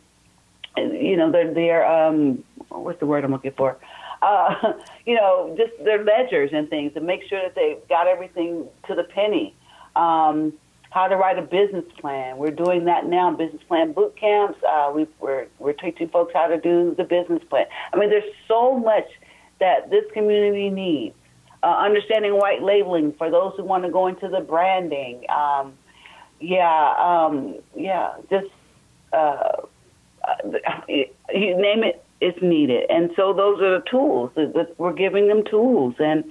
you 0.76 1.16
know, 1.16 1.30
their 1.30 1.52
their 1.52 1.86
um, 1.86 2.44
what's 2.68 3.00
the 3.00 3.06
word 3.06 3.24
I'm 3.24 3.32
looking 3.32 3.52
for? 3.52 3.78
Uh, 4.22 4.72
you 5.06 5.14
know, 5.14 5.54
just 5.56 5.72
their 5.84 6.04
ledgers 6.04 6.50
and 6.52 6.68
things 6.68 6.94
to 6.94 7.00
make 7.00 7.22
sure 7.28 7.40
that 7.42 7.54
they've 7.54 7.86
got 7.88 8.06
everything 8.06 8.66
to 8.86 8.94
the 8.94 9.04
penny. 9.04 9.54
Um, 9.96 10.52
how 10.90 11.06
to 11.06 11.16
write 11.16 11.38
a 11.38 11.42
business 11.42 11.84
plan. 12.00 12.38
We're 12.38 12.50
doing 12.50 12.86
that 12.86 13.06
now. 13.06 13.30
Business 13.30 13.62
plan 13.68 13.92
boot 13.92 14.16
camps. 14.16 14.58
Uh, 14.66 14.90
we, 14.94 15.06
we're 15.20 15.46
we're 15.58 15.74
teaching 15.74 16.08
folks 16.08 16.32
how 16.34 16.46
to 16.46 16.58
do 16.58 16.94
the 16.96 17.04
business 17.04 17.42
plan. 17.50 17.66
I 17.92 17.96
mean, 17.98 18.08
there's 18.08 18.32
so 18.46 18.78
much 18.78 19.06
that 19.60 19.90
this 19.90 20.04
community 20.12 20.70
needs. 20.70 21.14
Uh, 21.62 21.76
understanding 21.76 22.34
white 22.34 22.62
labeling 22.62 23.12
for 23.14 23.30
those 23.30 23.52
who 23.56 23.64
want 23.64 23.84
to 23.84 23.90
go 23.90 24.06
into 24.06 24.28
the 24.28 24.40
branding. 24.40 25.24
Um, 25.28 25.74
yeah, 26.40 26.94
um, 26.98 27.56
yeah, 27.74 28.14
just. 28.30 28.46
Uh, 29.12 29.62
you 30.84 31.56
name 31.56 31.84
it, 31.84 32.04
it's 32.20 32.38
needed. 32.42 32.90
And 32.90 33.10
so 33.16 33.32
those 33.32 33.60
are 33.60 33.80
the 33.80 33.84
tools. 33.90 34.30
that 34.34 34.74
We're 34.78 34.92
giving 34.92 35.28
them 35.28 35.44
tools, 35.44 35.94
and 35.98 36.24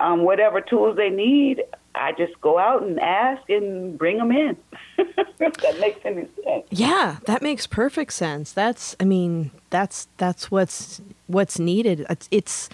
um, 0.00 0.24
whatever 0.24 0.60
tools 0.60 0.96
they 0.96 1.10
need, 1.10 1.62
I 1.98 2.12
just 2.12 2.40
go 2.40 2.58
out 2.58 2.82
and 2.82 2.98
ask 3.00 3.48
and 3.50 3.98
bring 3.98 4.18
them 4.18 4.32
in. 4.32 4.56
that 5.38 5.76
makes 5.80 6.00
any 6.04 6.28
sense. 6.44 6.66
Yeah, 6.70 7.16
that 7.26 7.42
makes 7.42 7.66
perfect 7.66 8.12
sense. 8.12 8.52
That's 8.52 8.96
I 9.00 9.04
mean, 9.04 9.50
that's 9.70 10.08
that's 10.16 10.50
what's 10.50 11.00
what's 11.26 11.58
needed. 11.58 12.06
It's 12.08 12.28
it's 12.30 12.68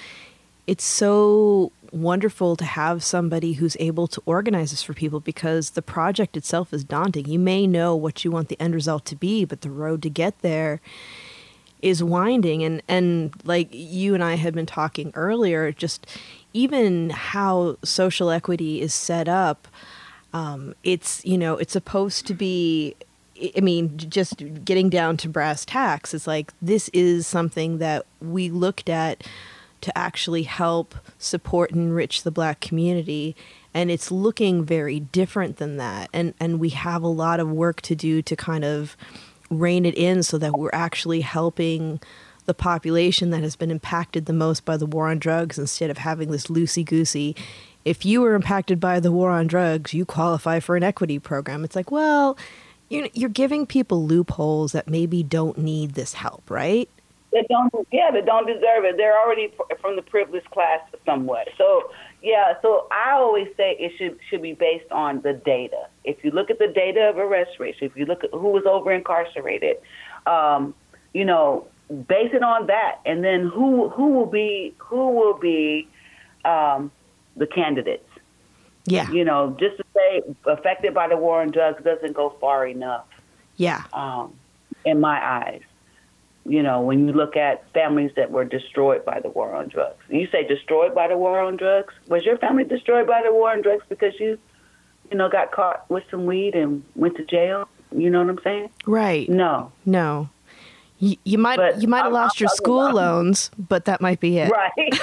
it's 0.67 0.85
so 0.85 1.73
wonderful 1.93 2.57
to 2.57 2.65
have 2.65 3.05
somebody 3.05 3.55
who's 3.55 3.77
able 3.79 4.09
to 4.09 4.23
organize 4.27 4.71
this 4.71 4.83
for 4.83 4.95
people 4.95 5.21
because 5.21 5.71
the 5.71 5.83
project 5.83 6.37
itself 6.37 6.73
is 6.73 6.85
daunting. 6.85 7.27
You 7.27 7.39
may 7.39 7.67
know 7.67 7.95
what 7.95 8.25
you 8.25 8.31
want 8.31 8.49
the 8.49 8.61
end 8.61 8.75
result 8.75 9.05
to 9.07 9.17
be, 9.17 9.45
but 9.45 9.61
the 9.61 9.71
road 9.71 10.03
to 10.03 10.11
get 10.11 10.41
there 10.43 10.81
is 11.83 12.03
winding 12.03 12.65
and 12.65 12.83
and 12.89 13.35
like 13.45 13.69
you 13.71 14.15
and 14.15 14.25
I 14.25 14.35
had 14.37 14.55
been 14.55 14.67
talking 14.67 15.13
earlier 15.15 15.71
just 15.71 16.07
even 16.55 17.11
how 17.11 17.77
social 17.85 18.31
equity 18.31 18.81
is 18.81 18.95
set 18.95 19.29
up 19.29 19.69
um, 20.33 20.75
it's 20.83 21.25
you 21.25 21.37
know 21.37 21.57
it's 21.57 21.73
supposed 21.73 22.27
to 22.27 22.35
be 22.35 22.95
i 23.57 23.61
mean 23.61 23.97
just 23.97 24.43
getting 24.65 24.89
down 24.89 25.17
to 25.17 25.29
brass 25.29 25.65
tacks 25.65 26.15
it's 26.15 26.27
like 26.27 26.53
this 26.63 26.89
is 26.91 27.27
something 27.27 27.79
that 27.79 28.07
we 28.21 28.49
looked 28.49 28.89
at 28.89 29.27
to 29.81 29.97
actually 29.99 30.45
help 30.45 30.95
support 31.19 31.71
and 31.71 31.81
enrich 31.81 32.23
the 32.23 32.31
black 32.31 32.61
community 32.61 33.37
and 33.75 33.91
it's 33.91 34.11
looking 34.11 34.65
very 34.65 35.01
different 35.01 35.57
than 35.57 35.77
that 35.77 36.09
and 36.13 36.33
and 36.41 36.59
we 36.59 36.71
have 36.71 37.03
a 37.03 37.09
lot 37.09 37.41
of 37.41 37.51
work 37.51 37.81
to 37.83 37.95
do 37.95 38.23
to 38.23 38.37
kind 38.37 38.65
of 38.65 38.97
rein 39.51 39.85
it 39.85 39.97
in 39.97 40.23
so 40.23 40.39
that 40.39 40.59
we're 40.59 40.71
actually 40.73 41.21
helping 41.21 42.01
the 42.47 42.55
population 42.55 43.31
that 43.31 43.43
has 43.43 43.57
been 43.57 43.71
impacted 43.71 44.27
the 44.27 44.33
most 44.33 44.65
by 44.65 44.77
the 44.77 44.87
war 44.87 45.09
on 45.09 45.19
drugs 45.19 45.59
instead 45.59 45.91
of 45.91 45.99
having 45.99 46.31
this 46.31 46.47
loosey 46.47 46.85
goosey 46.85 47.35
if 47.85 48.05
you 48.05 48.21
were 48.21 48.35
impacted 48.35 48.81
by 48.81 49.01
the 49.01 49.13
war 49.13 49.31
on 49.31 49.47
drugs 49.47 49.95
you 49.95 50.05
qualify 50.05 50.61
for 50.61 50.77
an 50.77 50.83
equity 50.83 51.19
program. 51.19 51.65
It's 51.65 51.77
like 51.77 51.91
well 51.91 52.37
you're, 52.91 53.29
giving 53.29 53.67
people 53.67 54.07
loopholes 54.07 54.71
that 54.71 54.89
maybe 54.89 55.23
don't 55.23 55.59
need 55.59 55.95
this 55.95 56.15
help 56.15 56.49
right? 56.51 56.89
That 57.33 57.47
don't 57.49 57.73
yeah 57.93 58.11
that 58.13 58.27
don't 58.27 58.47
deserve 58.47 58.85
it. 58.85 58.97
They're 58.97 59.19
already 59.19 59.53
from 59.81 59.97
the 59.97 60.03
privileged 60.03 60.51
class 60.51 60.81
somewhat. 61.05 61.49
So 61.59 61.91
yeah 62.23 62.55
so 62.63 62.89
i 62.91 63.13
always 63.13 63.49
say 63.57 63.77
it 63.79 63.93
should 63.99 64.19
should 64.31 64.43
be 64.43 64.55
based 64.55 64.91
on 64.91 65.21
the 65.23 65.33
data. 65.33 65.87
If 66.05 66.25
you 66.25 66.31
look 66.31 66.51
at 66.51 66.59
the 66.59 66.69
data 66.69 67.09
of 67.09 67.19
arrest 67.19 67.59
rates 67.59 67.79
if 67.81 67.97
you 67.97 68.07
look 68.07 68.25
at 68.25 68.31
who 68.31 68.51
was 68.51 68.65
over 68.67 68.93
incarcerated 68.93 69.77
um, 70.27 70.75
you 71.13 71.25
know 71.25 71.67
base 71.89 72.31
it 72.33 72.43
on 72.43 72.67
that 72.67 73.01
and 73.05 73.23
then 73.23 73.47
who 73.47 73.89
who 73.91 74.09
will 74.09 74.27
be 74.27 74.75
who 74.79 75.11
will 75.11 75.39
be 75.39 75.89
um, 76.45 76.91
the 77.37 77.47
candidates 77.47 78.09
yeah 78.87 79.11
you 79.11 79.25
know 79.25 79.57
just 79.59 79.77
to 79.77 79.85
say 79.95 80.23
affected 80.47 80.95
by 80.95 81.09
the 81.09 81.17
war 81.17 81.41
on 81.41 81.51
drugs 81.51 81.83
doesn't 81.85 82.15
go 82.15 82.35
far 82.41 82.67
enough 82.67 83.07
yeah 83.57 83.85
um, 83.93 84.33
in 84.85 85.01
my 85.01 85.23
eyes 85.23 85.63
you 86.47 86.63
know, 86.63 86.81
when 86.81 87.07
you 87.07 87.13
look 87.13 87.37
at 87.37 87.71
families 87.73 88.11
that 88.17 88.31
were 88.31 88.45
destroyed 88.45 89.05
by 89.05 89.21
the 89.21 89.31
war 89.31 89.55
on 89.55 89.69
drugs. 89.69 90.03
You 90.09 90.29
say 90.31 90.47
destroyed 90.47 90.95
by 90.95 91.09
the 91.09 91.17
war 91.17 91.41
on 91.41 91.57
drugs. 91.57 91.95
Was 92.09 92.25
your 92.25 92.37
family 92.39 92.65
destroyed 92.65 93.07
by 93.07 93.23
the 93.23 93.33
war 93.33 93.51
on 93.51 93.63
drugs 93.63 93.85
because 93.89 94.13
you, 94.21 94.39
you 95.11 95.17
know, 95.17 95.29
got 95.31 95.53
caught 95.53 95.89
with 95.91 96.05
some 96.11 96.27
weed 96.27 96.55
and 96.55 96.85
went 96.97 97.17
to 97.17 97.25
jail? 97.25 97.69
You 97.97 98.11
know 98.11 98.21
what 98.21 98.29
I'm 98.29 98.41
saying? 98.45 98.71
Right. 98.87 99.29
No. 99.29 99.73
No. 99.87 100.29
You, 100.99 101.17
you 101.25 101.39
might 101.39 101.57
but 101.57 101.83
you 101.83 101.89
might 101.89 102.05
have 102.05 102.13
lost 102.13 102.41
your 102.41 102.51
school 102.51 102.81
I'm, 102.81 102.95
loans, 102.95 103.51
but 103.59 103.87
that 103.87 104.01
might 104.01 104.21
be 104.21 104.39
it. 104.39 104.51
Right. 104.51 104.73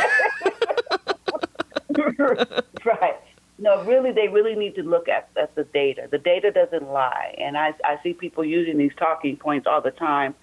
right. 2.85 3.17
No, 3.59 3.83
really, 3.83 4.11
they 4.11 4.27
really 4.27 4.55
need 4.55 4.75
to 4.75 4.83
look 4.83 5.07
at, 5.07 5.29
at 5.35 5.53
the 5.55 5.65
data. 5.65 6.07
The 6.09 6.17
data 6.17 6.51
doesn't 6.51 6.91
lie, 6.91 7.35
and 7.37 7.57
I 7.57 7.73
I 7.83 7.99
see 8.01 8.13
people 8.13 8.43
using 8.43 8.77
these 8.77 8.93
talking 8.97 9.37
points 9.37 9.67
all 9.67 9.81
the 9.81 9.91
time 9.91 10.33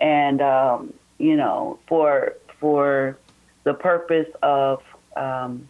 and 0.00 0.42
um, 0.42 0.94
you 1.18 1.36
know, 1.36 1.78
for 1.88 2.34
for 2.60 3.18
the 3.64 3.74
purpose 3.74 4.28
of 4.42 4.82
um, 5.16 5.68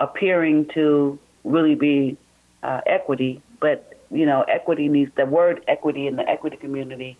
appearing 0.00 0.68
to 0.74 1.18
really 1.44 1.74
be 1.74 2.16
uh, 2.62 2.80
equity, 2.86 3.42
but 3.60 3.92
you 4.10 4.26
know, 4.26 4.42
equity 4.42 4.88
needs 4.88 5.10
the 5.16 5.26
word 5.26 5.64
equity 5.66 6.06
in 6.06 6.16
the 6.16 6.28
equity 6.28 6.56
community 6.56 7.16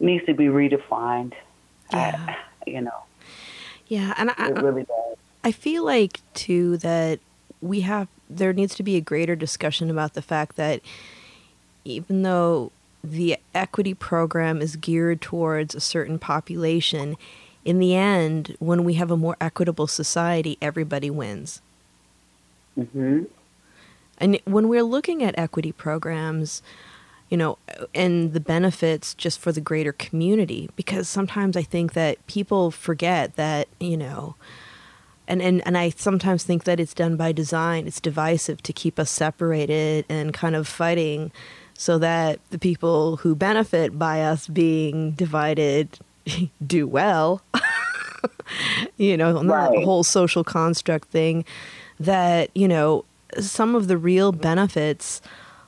needs 0.00 0.26
to 0.26 0.34
be 0.34 0.46
redefined. 0.46 1.32
Yeah. 1.92 2.36
you 2.66 2.80
know. 2.80 3.02
Yeah, 3.88 4.14
and 4.18 4.30
I, 4.36 4.48
it 4.48 4.62
really 4.62 4.84
does. 4.84 5.16
I 5.42 5.52
feel 5.52 5.84
like 5.84 6.20
too 6.34 6.76
that 6.78 7.20
we 7.60 7.80
have 7.80 8.08
there 8.28 8.52
needs 8.52 8.74
to 8.74 8.82
be 8.82 8.96
a 8.96 9.00
greater 9.00 9.34
discussion 9.34 9.90
about 9.90 10.14
the 10.14 10.22
fact 10.22 10.56
that 10.56 10.82
even 11.84 12.22
though 12.22 12.70
the 13.02 13.38
equity 13.54 13.94
program 13.94 14.60
is 14.60 14.76
geared 14.76 15.20
towards 15.20 15.74
a 15.74 15.80
certain 15.80 16.18
population, 16.18 17.16
in 17.64 17.78
the 17.78 17.94
end, 17.94 18.56
when 18.58 18.84
we 18.84 18.94
have 18.94 19.10
a 19.10 19.16
more 19.16 19.36
equitable 19.40 19.86
society, 19.86 20.58
everybody 20.60 21.08
wins. 21.08 21.62
Mm-hmm. 22.78 23.24
And 24.18 24.40
when 24.44 24.68
we're 24.68 24.82
looking 24.82 25.22
at 25.22 25.38
equity 25.38 25.72
programs, 25.72 26.62
you 27.28 27.36
know, 27.36 27.58
and 27.94 28.32
the 28.32 28.40
benefits 28.40 29.14
just 29.14 29.38
for 29.38 29.52
the 29.52 29.60
greater 29.60 29.92
community, 29.92 30.70
because 30.76 31.08
sometimes 31.08 31.56
I 31.56 31.62
think 31.62 31.92
that 31.92 32.24
people 32.26 32.70
forget 32.70 33.36
that, 33.36 33.68
you 33.78 33.96
know, 33.96 34.34
and, 35.26 35.42
and, 35.42 35.64
and 35.66 35.76
I 35.76 35.90
sometimes 35.90 36.42
think 36.42 36.64
that 36.64 36.80
it's 36.80 36.94
done 36.94 37.16
by 37.16 37.32
design. 37.32 37.86
It's 37.86 38.00
divisive 38.00 38.62
to 38.62 38.72
keep 38.72 38.98
us 38.98 39.10
separated 39.10 40.06
and 40.08 40.32
kind 40.32 40.56
of 40.56 40.66
fighting 40.66 41.30
so 41.74 41.98
that 41.98 42.40
the 42.50 42.58
people 42.58 43.18
who 43.18 43.34
benefit 43.34 43.98
by 43.98 44.22
us 44.22 44.48
being 44.48 45.12
divided 45.12 45.98
do 46.66 46.86
well. 46.86 47.42
you 48.96 49.16
know, 49.18 49.42
right. 49.44 49.70
the 49.70 49.84
whole 49.84 50.02
social 50.02 50.42
construct 50.42 51.08
thing 51.08 51.44
that, 52.00 52.50
you 52.56 52.66
know, 52.66 53.04
some 53.38 53.74
of 53.74 53.86
the 53.86 53.98
real 53.98 54.32
benefits 54.32 55.20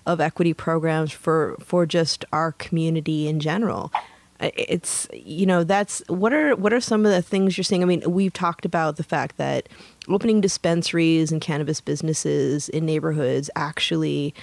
of 0.07 0.21
equity 0.21 0.55
programs 0.55 1.13
for 1.13 1.57
for 1.61 1.87
just 1.87 2.25
our 2.33 2.53
community 2.53 3.29
in 3.29 3.41
general 3.41 3.93
it's 4.41 5.07
you 5.13 5.45
know 5.45 5.63
that's 5.63 6.03
what 6.09 6.33
are 6.33 6.57
what 6.57 6.73
are 6.73 6.81
some 6.81 7.05
of 7.05 7.13
the 7.13 7.23
things 7.23 7.59
you're 7.59 7.65
seeing 7.65 7.83
i 7.83 7.87
mean 7.87 8.03
we've 8.07 8.33
talked 8.33 8.65
about 8.65 8.97
the 8.97 9.03
fact 9.03 9.37
that 9.37 9.69
opening 10.09 10.41
dispensaries 10.41 11.31
and 11.31 11.41
cannabis 11.41 11.81
businesses 11.81 12.69
in 12.71 12.87
neighborhoods 12.87 13.51
actually 13.55 14.35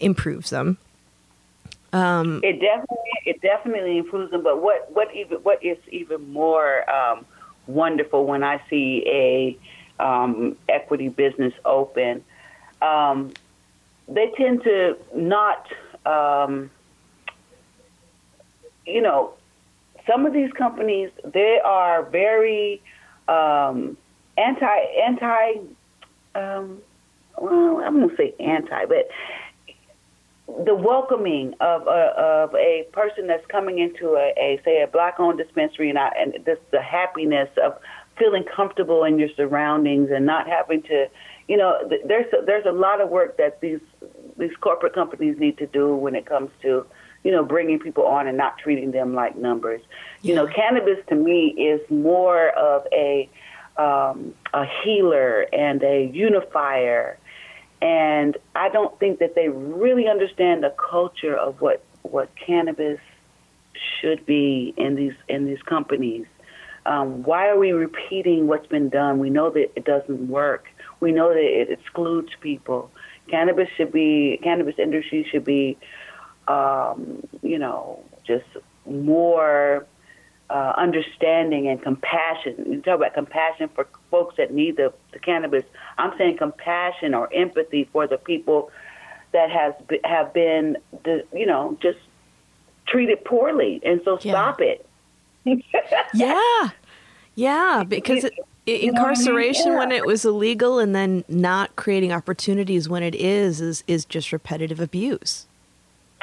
improves 0.00 0.50
them 0.50 0.76
um, 1.94 2.40
it 2.42 2.60
definitely 2.60 2.96
it 3.24 3.40
definitely 3.40 3.98
improves 3.98 4.32
them. 4.32 4.42
But 4.42 4.60
what 4.60 4.90
what 4.92 5.14
even 5.14 5.38
what 5.38 5.64
is 5.64 5.78
even 5.92 6.32
more 6.32 6.90
um, 6.90 7.24
wonderful 7.68 8.26
when 8.26 8.42
I 8.42 8.60
see 8.68 9.04
a 9.06 10.04
um, 10.04 10.56
equity 10.68 11.08
business 11.08 11.54
open, 11.64 12.24
um, 12.82 13.32
they 14.08 14.30
tend 14.36 14.62
to 14.64 14.96
not, 15.14 15.66
um, 16.04 16.70
you 18.86 19.00
know, 19.00 19.34
some 20.06 20.26
of 20.26 20.32
these 20.32 20.52
companies 20.52 21.10
they 21.24 21.58
are 21.64 22.02
very 22.02 22.82
um, 23.28 23.96
anti 24.36 24.76
anti. 25.02 25.60
well, 26.34 27.80
I'm 27.84 28.00
gonna 28.00 28.16
say 28.16 28.34
anti, 28.38 28.84
but 28.86 29.08
the 30.46 30.74
welcoming 30.74 31.54
of 31.60 31.86
a, 31.86 32.12
of 32.18 32.54
a 32.54 32.86
person 32.92 33.26
that's 33.26 33.46
coming 33.46 33.78
into 33.78 34.14
a, 34.14 34.34
a 34.36 34.60
say 34.64 34.82
a 34.82 34.86
black 34.86 35.18
owned 35.18 35.38
dispensary 35.38 35.88
and, 35.88 35.98
I, 35.98 36.12
and 36.18 36.44
this 36.44 36.58
the 36.70 36.82
happiness 36.82 37.48
of 37.62 37.78
feeling 38.18 38.44
comfortable 38.44 39.04
in 39.04 39.18
your 39.18 39.30
surroundings 39.36 40.10
and 40.10 40.26
not 40.26 40.46
having 40.46 40.82
to 40.82 41.06
you 41.48 41.56
know 41.56 41.88
th- 41.88 42.02
there's 42.06 42.30
a, 42.34 42.44
there's 42.44 42.66
a 42.66 42.72
lot 42.72 43.00
of 43.00 43.08
work 43.08 43.38
that 43.38 43.60
these 43.60 43.80
these 44.38 44.56
corporate 44.60 44.94
companies 44.94 45.38
need 45.38 45.58
to 45.58 45.66
do 45.66 45.94
when 45.94 46.14
it 46.14 46.26
comes 46.26 46.50
to 46.62 46.84
you 47.22 47.30
know 47.30 47.44
bringing 47.44 47.78
people 47.78 48.04
on 48.06 48.26
and 48.26 48.36
not 48.36 48.58
treating 48.58 48.90
them 48.90 49.14
like 49.14 49.36
numbers 49.36 49.80
yeah. 50.22 50.30
you 50.30 50.34
know 50.34 50.46
cannabis 50.46 50.98
to 51.08 51.14
me 51.14 51.48
is 51.48 51.80
more 51.90 52.50
of 52.50 52.86
a 52.92 53.28
um, 53.76 54.34
a 54.52 54.64
healer 54.84 55.46
and 55.52 55.82
a 55.82 56.04
unifier 56.12 57.18
and 57.84 58.38
I 58.54 58.70
don't 58.70 58.98
think 58.98 59.18
that 59.18 59.34
they 59.34 59.48
really 59.48 60.08
understand 60.08 60.64
the 60.64 60.74
culture 60.90 61.36
of 61.36 61.60
what 61.60 61.84
what 62.02 62.30
cannabis 62.34 62.98
should 64.00 64.24
be 64.24 64.72
in 64.76 64.94
these 64.94 65.14
in 65.28 65.44
these 65.44 65.60
companies. 65.62 66.26
Um, 66.86 67.22
why 67.22 67.48
are 67.48 67.58
we 67.58 67.72
repeating 67.72 68.46
what's 68.46 68.66
been 68.66 68.88
done? 68.88 69.18
We 69.18 69.28
know 69.28 69.50
that 69.50 69.72
it 69.76 69.84
doesn't 69.84 70.28
work. 70.28 70.66
We 71.00 71.12
know 71.12 71.28
that 71.28 71.38
it 71.38 71.70
excludes 71.70 72.30
people. 72.40 72.90
Cannabis 73.28 73.68
should 73.76 73.92
be 73.92 74.38
cannabis 74.42 74.74
industry 74.78 75.26
should 75.30 75.44
be, 75.44 75.76
um, 76.46 77.26
you 77.42 77.58
know, 77.58 78.02
just 78.26 78.44
more 78.86 79.86
uh, 80.50 80.72
understanding 80.76 81.68
and 81.68 81.82
compassion. 81.82 82.54
You 82.68 82.80
talk 82.80 82.96
about 82.96 83.14
compassion 83.14 83.70
for 83.74 83.88
folks 84.10 84.36
that 84.36 84.52
need 84.52 84.76
the, 84.76 84.92
the 85.12 85.18
cannabis. 85.18 85.64
I'm 85.98 86.16
saying 86.18 86.36
compassion 86.36 87.14
or 87.14 87.32
empathy 87.32 87.88
for 87.92 88.06
the 88.06 88.18
people 88.18 88.70
that 89.32 89.50
has 89.50 89.74
have 90.04 90.32
been, 90.32 90.76
you 91.32 91.46
know, 91.46 91.76
just 91.80 91.98
treated 92.86 93.24
poorly, 93.24 93.80
and 93.84 94.00
so 94.04 94.18
yeah. 94.20 94.32
stop 94.32 94.60
it. 94.60 94.86
yeah, 96.14 96.70
yeah, 97.34 97.84
because 97.86 98.24
it, 98.24 98.34
incarceration 98.66 99.62
I 99.62 99.70
mean? 99.70 99.72
yeah. 99.72 99.78
when 99.78 99.92
it 99.92 100.06
was 100.06 100.24
illegal, 100.24 100.78
and 100.78 100.94
then 100.94 101.24
not 101.28 101.76
creating 101.76 102.12
opportunities 102.12 102.88
when 102.88 103.02
it 103.02 103.14
is, 103.14 103.60
is 103.60 103.84
is 103.86 104.04
just 104.04 104.32
repetitive 104.32 104.80
abuse. 104.80 105.46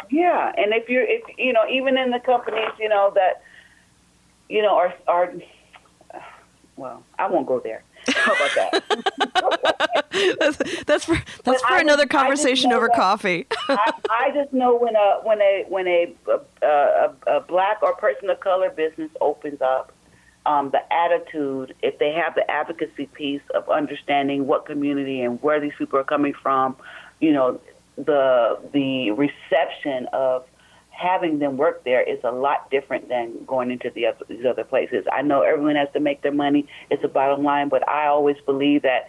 Yeah, 0.10 0.52
and 0.58 0.74
if 0.74 0.90
you're, 0.90 1.04
if 1.04 1.24
you 1.38 1.54
know, 1.54 1.68
even 1.70 1.98
in 1.98 2.12
the 2.12 2.20
companies, 2.20 2.72
you 2.80 2.90
know 2.90 3.12
that 3.16 3.44
you 4.50 4.62
know, 4.62 4.76
are 4.76 4.94
are 5.08 5.34
well, 6.76 7.04
I 7.18 7.28
won't 7.30 7.48
go 7.48 7.60
there. 7.60 7.84
How 8.08 8.34
about 8.34 8.56
that? 8.56 10.36
that's, 10.40 10.84
that's 10.86 11.06
for 11.06 11.22
that's 11.44 11.62
for 11.62 11.78
another 11.78 12.04
just, 12.04 12.12
conversation 12.12 12.74
over 12.74 12.90
coffee. 12.90 13.46
I, 13.70 13.92
I, 14.10 14.32
just 14.34 14.52
know 14.52 14.76
when 14.76 14.96
a 14.96 15.20
when 15.24 15.40
a 15.42 15.66
when 15.70 15.88
a, 15.88 16.14
a, 16.28 16.66
a, 16.66 17.38
a 17.38 17.40
black 17.42 17.84
or 17.84 17.96
person 17.96 18.30
of 18.30 18.40
color 18.40 18.70
business 18.72 19.12
opens 19.22 19.62
up, 19.62 19.94
um, 20.46 20.72
the 20.72 20.82
attitude, 20.92 21.76
if 21.82 22.00
they 22.00 22.12
have 22.14 22.36
the 22.36 22.50
advocacy 22.50 23.06
piece 23.08 23.42
of 23.54 23.70
understanding 23.70 24.48
what 24.48 24.66
community 24.66 25.22
and 25.22 25.42
where 25.42 25.60
these 25.60 25.74
people 25.78 26.00
are 26.00 26.04
coming 26.04 26.34
from, 26.34 26.76
you 27.20 27.32
know, 27.32 27.60
the 27.98 28.58
the 28.74 29.12
reception 29.12 30.08
of 30.14 30.46
having 30.90 31.40
them 31.40 31.58
work 31.58 31.84
there 31.84 32.02
is 32.02 32.20
a 32.24 32.32
lot 32.32 32.70
different 32.70 33.10
than 33.10 33.44
going 33.46 33.72
into 33.72 33.90
the 33.92 34.06
other, 34.06 34.26
these 34.28 34.46
other 34.46 34.64
places. 34.64 35.06
I 35.12 35.22
know 35.22 35.42
everyone 35.42 35.76
has 35.76 35.90
to 35.94 36.00
make 36.00 36.22
their 36.22 36.34
money; 36.34 36.68
it's 36.90 37.04
a 37.04 37.08
bottom 37.08 37.44
line, 37.44 37.70
but 37.70 37.88
I 37.88 38.08
always 38.08 38.38
believe 38.46 38.82
that 38.82 39.08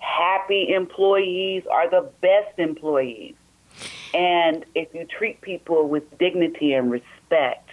happy 0.00 0.72
employees 0.72 1.64
are 1.70 1.90
the 1.90 2.08
best 2.20 2.58
employees. 2.58 3.34
And 4.14 4.64
if 4.74 4.94
you 4.94 5.06
treat 5.06 5.40
people 5.40 5.88
with 5.88 6.18
dignity 6.18 6.74
and 6.74 6.90
respect, 6.90 7.68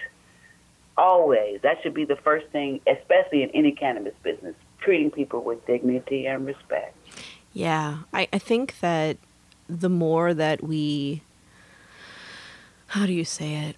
always, 1.00 1.62
that 1.62 1.82
should 1.82 1.94
be 1.94 2.06
the 2.06 2.18
first 2.18 2.48
thing, 2.48 2.82
especially 2.86 3.42
in 3.42 3.50
any 3.52 3.72
cannabis 3.72 4.14
business, 4.22 4.54
treating 4.82 5.10
people 5.10 5.42
with 5.42 5.66
dignity 5.66 6.28
and 6.28 6.46
respect. 6.46 6.96
Yeah, 7.54 8.00
I, 8.14 8.28
I 8.34 8.38
think 8.38 8.80
that 8.82 9.18
the 9.68 9.90
more 9.90 10.34
that 10.34 10.62
we, 10.62 11.24
how 12.88 13.06
do 13.06 13.14
you 13.14 13.26
say 13.26 13.56
it? 13.56 13.78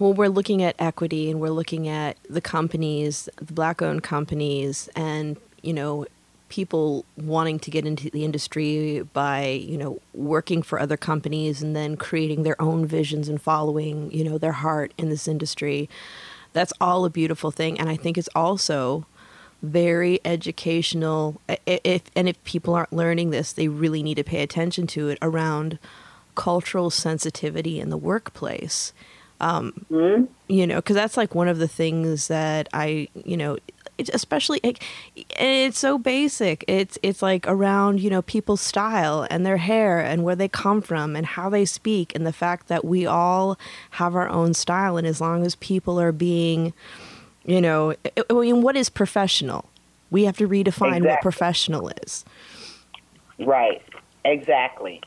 Well, 0.00 0.14
we're 0.14 0.28
looking 0.28 0.62
at 0.62 0.74
equity 0.78 1.30
and 1.30 1.40
we're 1.40 1.50
looking 1.50 1.86
at 1.86 2.16
the 2.28 2.40
companies, 2.40 3.28
the 3.36 3.52
black 3.52 3.82
owned 3.82 4.02
companies, 4.02 4.88
and, 4.96 5.36
you 5.62 5.72
know, 5.72 6.06
people 6.48 7.04
wanting 7.16 7.58
to 7.58 7.70
get 7.70 7.86
into 7.86 8.10
the 8.10 8.24
industry 8.24 9.00
by 9.12 9.46
you 9.46 9.76
know 9.76 9.98
working 10.12 10.62
for 10.62 10.78
other 10.78 10.96
companies 10.96 11.62
and 11.62 11.74
then 11.74 11.96
creating 11.96 12.44
their 12.44 12.60
own 12.62 12.86
visions 12.86 13.28
and 13.28 13.42
following 13.42 14.08
you 14.12 14.22
know 14.22 14.38
their 14.38 14.52
heart 14.52 14.92
in 14.98 15.08
this 15.08 15.26
industry 15.26 15.88
that's 16.54 16.72
all 16.80 17.04
a 17.04 17.10
beautiful 17.10 17.50
thing. 17.50 17.78
And 17.78 17.90
i 17.90 17.96
think 17.96 18.16
it's 18.16 18.30
also 18.34 19.06
very 19.62 20.20
educational. 20.26 21.40
If 21.66 22.02
and 22.14 22.28
if 22.28 22.42
people 22.44 22.74
aren't 22.74 22.92
learning 22.92 23.30
this 23.30 23.52
they 23.52 23.68
really 23.68 24.02
need 24.02 24.16
to 24.16 24.24
pay 24.24 24.42
attention 24.42 24.86
to 24.88 25.08
it 25.08 25.18
around 25.22 25.78
cultural 26.34 26.90
sensitivity 26.90 27.80
in 27.80 27.90
the 27.90 27.96
workplace. 27.96 28.92
Um, 29.40 29.86
mm-hmm. 29.90 30.24
you 30.48 30.66
know 30.66 30.76
because 30.76 30.94
that's 30.94 31.16
like 31.16 31.34
one 31.34 31.48
of 31.48 31.58
the 31.58 31.68
things 31.68 32.28
that 32.28 32.68
i 32.72 33.08
you 33.24 33.36
know 33.36 33.58
especially 33.98 34.60
it, 34.62 34.78
it's 35.16 35.78
so 35.78 35.98
basic. 35.98 36.64
It's 36.68 36.98
it's 37.02 37.22
like 37.22 37.46
around 37.48 38.00
you 38.00 38.10
know 38.10 38.22
people's 38.22 38.60
style 38.60 39.26
and 39.30 39.44
their 39.44 39.56
hair 39.58 40.00
and 40.00 40.24
where 40.24 40.36
they 40.36 40.48
come 40.48 40.80
from 40.80 41.16
and 41.16 41.26
how 41.26 41.48
they 41.48 41.64
speak 41.64 42.14
and 42.14 42.26
the 42.26 42.32
fact 42.32 42.68
that 42.68 42.84
we 42.84 43.06
all 43.06 43.58
have 43.92 44.14
our 44.14 44.28
own 44.28 44.54
style 44.54 44.96
and 44.96 45.06
as 45.06 45.20
long 45.20 45.44
as 45.44 45.54
people 45.56 46.00
are 46.00 46.12
being, 46.12 46.72
you 47.44 47.60
know, 47.60 47.94
I 48.30 48.32
mean, 48.32 48.62
what 48.62 48.76
is 48.76 48.88
professional? 48.88 49.68
We 50.10 50.24
have 50.24 50.36
to 50.38 50.48
redefine 50.48 50.98
exactly. 50.98 51.08
what 51.08 51.20
professional 51.22 51.88
is. 52.02 52.24
Right. 53.38 53.82
Exactly. 54.24 55.02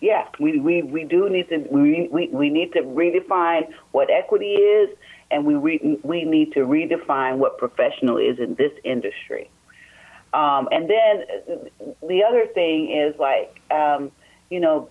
Yeah, 0.00 0.28
we, 0.38 0.58
we, 0.58 0.82
we 0.82 1.04
do 1.04 1.30
need 1.30 1.48
to 1.48 1.58
we, 1.70 2.08
we, 2.10 2.28
we 2.28 2.50
need 2.50 2.72
to 2.74 2.82
redefine 2.82 3.72
what 3.92 4.10
equity 4.10 4.52
is 4.52 4.90
and 5.34 5.44
we 5.44 5.54
re- 5.56 5.98
we 6.04 6.24
need 6.24 6.52
to 6.52 6.60
redefine 6.60 7.38
what 7.38 7.58
professional 7.58 8.18
is 8.18 8.38
in 8.38 8.54
this 8.54 8.70
industry. 8.84 9.50
Um, 10.32 10.68
and 10.70 10.88
then 10.88 11.24
the 12.08 12.22
other 12.24 12.46
thing 12.46 12.90
is 12.90 13.18
like, 13.18 13.60
um, 13.70 14.12
you 14.50 14.60
know, 14.60 14.88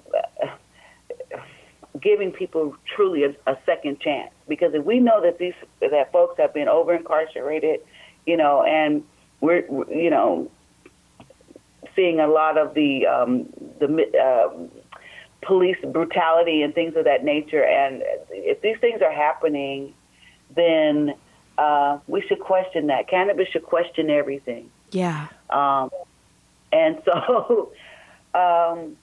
giving 2.02 2.32
people 2.32 2.76
truly 2.96 3.24
a, 3.24 3.30
a, 3.50 3.58
second 3.66 4.00
chance. 4.00 4.32
Because 4.48 4.74
if 4.74 4.84
we 4.84 5.00
know 5.00 5.22
that 5.22 5.38
these 5.38 5.54
that 5.80 6.12
folks 6.12 6.38
have 6.40 6.54
been 6.54 6.68
over 6.68 6.94
incarcerated, 6.94 7.80
you 8.26 8.36
know, 8.36 8.64
and 8.64 9.04
we're 9.40 9.66
you 9.90 10.10
know 10.10 10.52
seeing 11.96 12.20
a 12.20 12.28
lot 12.28 12.58
of 12.58 12.74
the 12.74 13.06
um, 13.08 13.48
the 13.80 13.88
uh, 14.18 14.50
police 15.46 15.78
brutality 15.92 16.62
and 16.64 16.74
things 16.74 16.96
of 16.98 17.06
that 17.06 17.24
nature, 17.24 17.64
and 17.64 18.04
if 18.32 18.62
these 18.62 18.78
things 18.80 19.02
are 19.02 19.12
happening 19.12 19.94
then 20.56 21.16
uh, 21.58 22.00
we 22.08 22.22
should 22.22 22.39
question 22.39 22.88
that. 22.88 23.08
Cannabis 23.08 23.48
should 23.50 23.63
question 23.63 24.10
everything. 24.10 24.70
Yeah. 24.92 25.28
Um, 25.50 25.89
and 26.72 27.02
so, 27.06 27.72
um, 28.34 28.98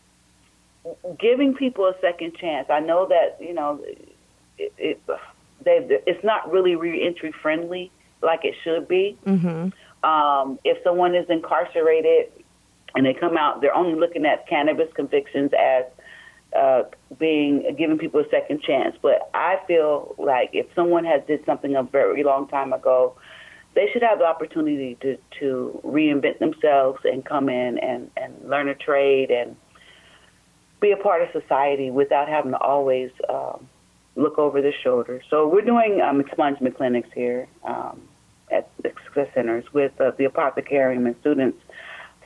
giving 1.18 1.54
people 1.54 1.86
a 1.86 1.94
second 2.00 2.36
chance. 2.36 2.68
I 2.70 2.80
know 2.80 3.06
that 3.06 3.38
you 3.40 3.54
know, 3.54 3.80
it, 4.58 4.72
it 4.78 5.00
they, 5.64 5.86
it's 6.06 6.24
not 6.24 6.50
really 6.50 6.76
reentry 6.76 7.32
friendly 7.32 7.90
like 8.22 8.44
it 8.44 8.54
should 8.62 8.88
be. 8.88 9.18
Mm-hmm. 9.26 10.08
Um, 10.08 10.58
if 10.64 10.82
someone 10.82 11.14
is 11.14 11.28
incarcerated 11.28 12.32
and 12.94 13.04
they 13.04 13.14
come 13.14 13.36
out, 13.36 13.60
they're 13.60 13.74
only 13.74 13.98
looking 13.98 14.24
at 14.24 14.48
cannabis 14.48 14.88
convictions 14.94 15.50
as 15.58 15.84
uh, 16.56 16.82
being 17.18 17.74
giving 17.78 17.98
people 17.98 18.20
a 18.20 18.28
second 18.30 18.62
chance. 18.62 18.96
But 19.00 19.30
I 19.34 19.58
feel 19.66 20.14
like 20.18 20.50
if 20.52 20.66
someone 20.74 21.04
has 21.04 21.22
did 21.26 21.44
something 21.44 21.76
a 21.76 21.82
very 21.82 22.22
long 22.22 22.48
time 22.48 22.72
ago, 22.72 23.14
they 23.74 23.88
should 23.92 24.02
have 24.02 24.18
the 24.18 24.26
opportunity 24.26 24.96
to 25.02 25.16
to 25.38 25.80
reinvent 25.84 26.38
themselves 26.38 27.00
and 27.04 27.24
come 27.24 27.48
in 27.48 27.78
and 27.78 28.10
and 28.16 28.34
learn 28.48 28.68
a 28.68 28.74
trade 28.74 29.30
and 29.30 29.56
be 30.80 30.90
a 30.92 30.96
part 30.96 31.22
of 31.22 31.28
society 31.32 31.90
without 31.90 32.28
having 32.28 32.52
to 32.52 32.58
always 32.58 33.10
um, 33.28 33.68
look 34.16 34.38
over 34.38 34.62
their 34.62 34.74
shoulder. 34.82 35.22
So 35.30 35.46
we're 35.46 35.60
doing 35.60 36.00
um, 36.00 36.22
expungement 36.22 36.76
clinics 36.76 37.10
here 37.14 37.48
um, 37.64 38.00
at 38.50 38.70
the 38.82 38.92
Success 39.04 39.28
Centers 39.34 39.64
with 39.72 39.92
uh, 40.00 40.12
the 40.16 40.24
apothecarium 40.24 41.06
and 41.06 41.14
students 41.20 41.58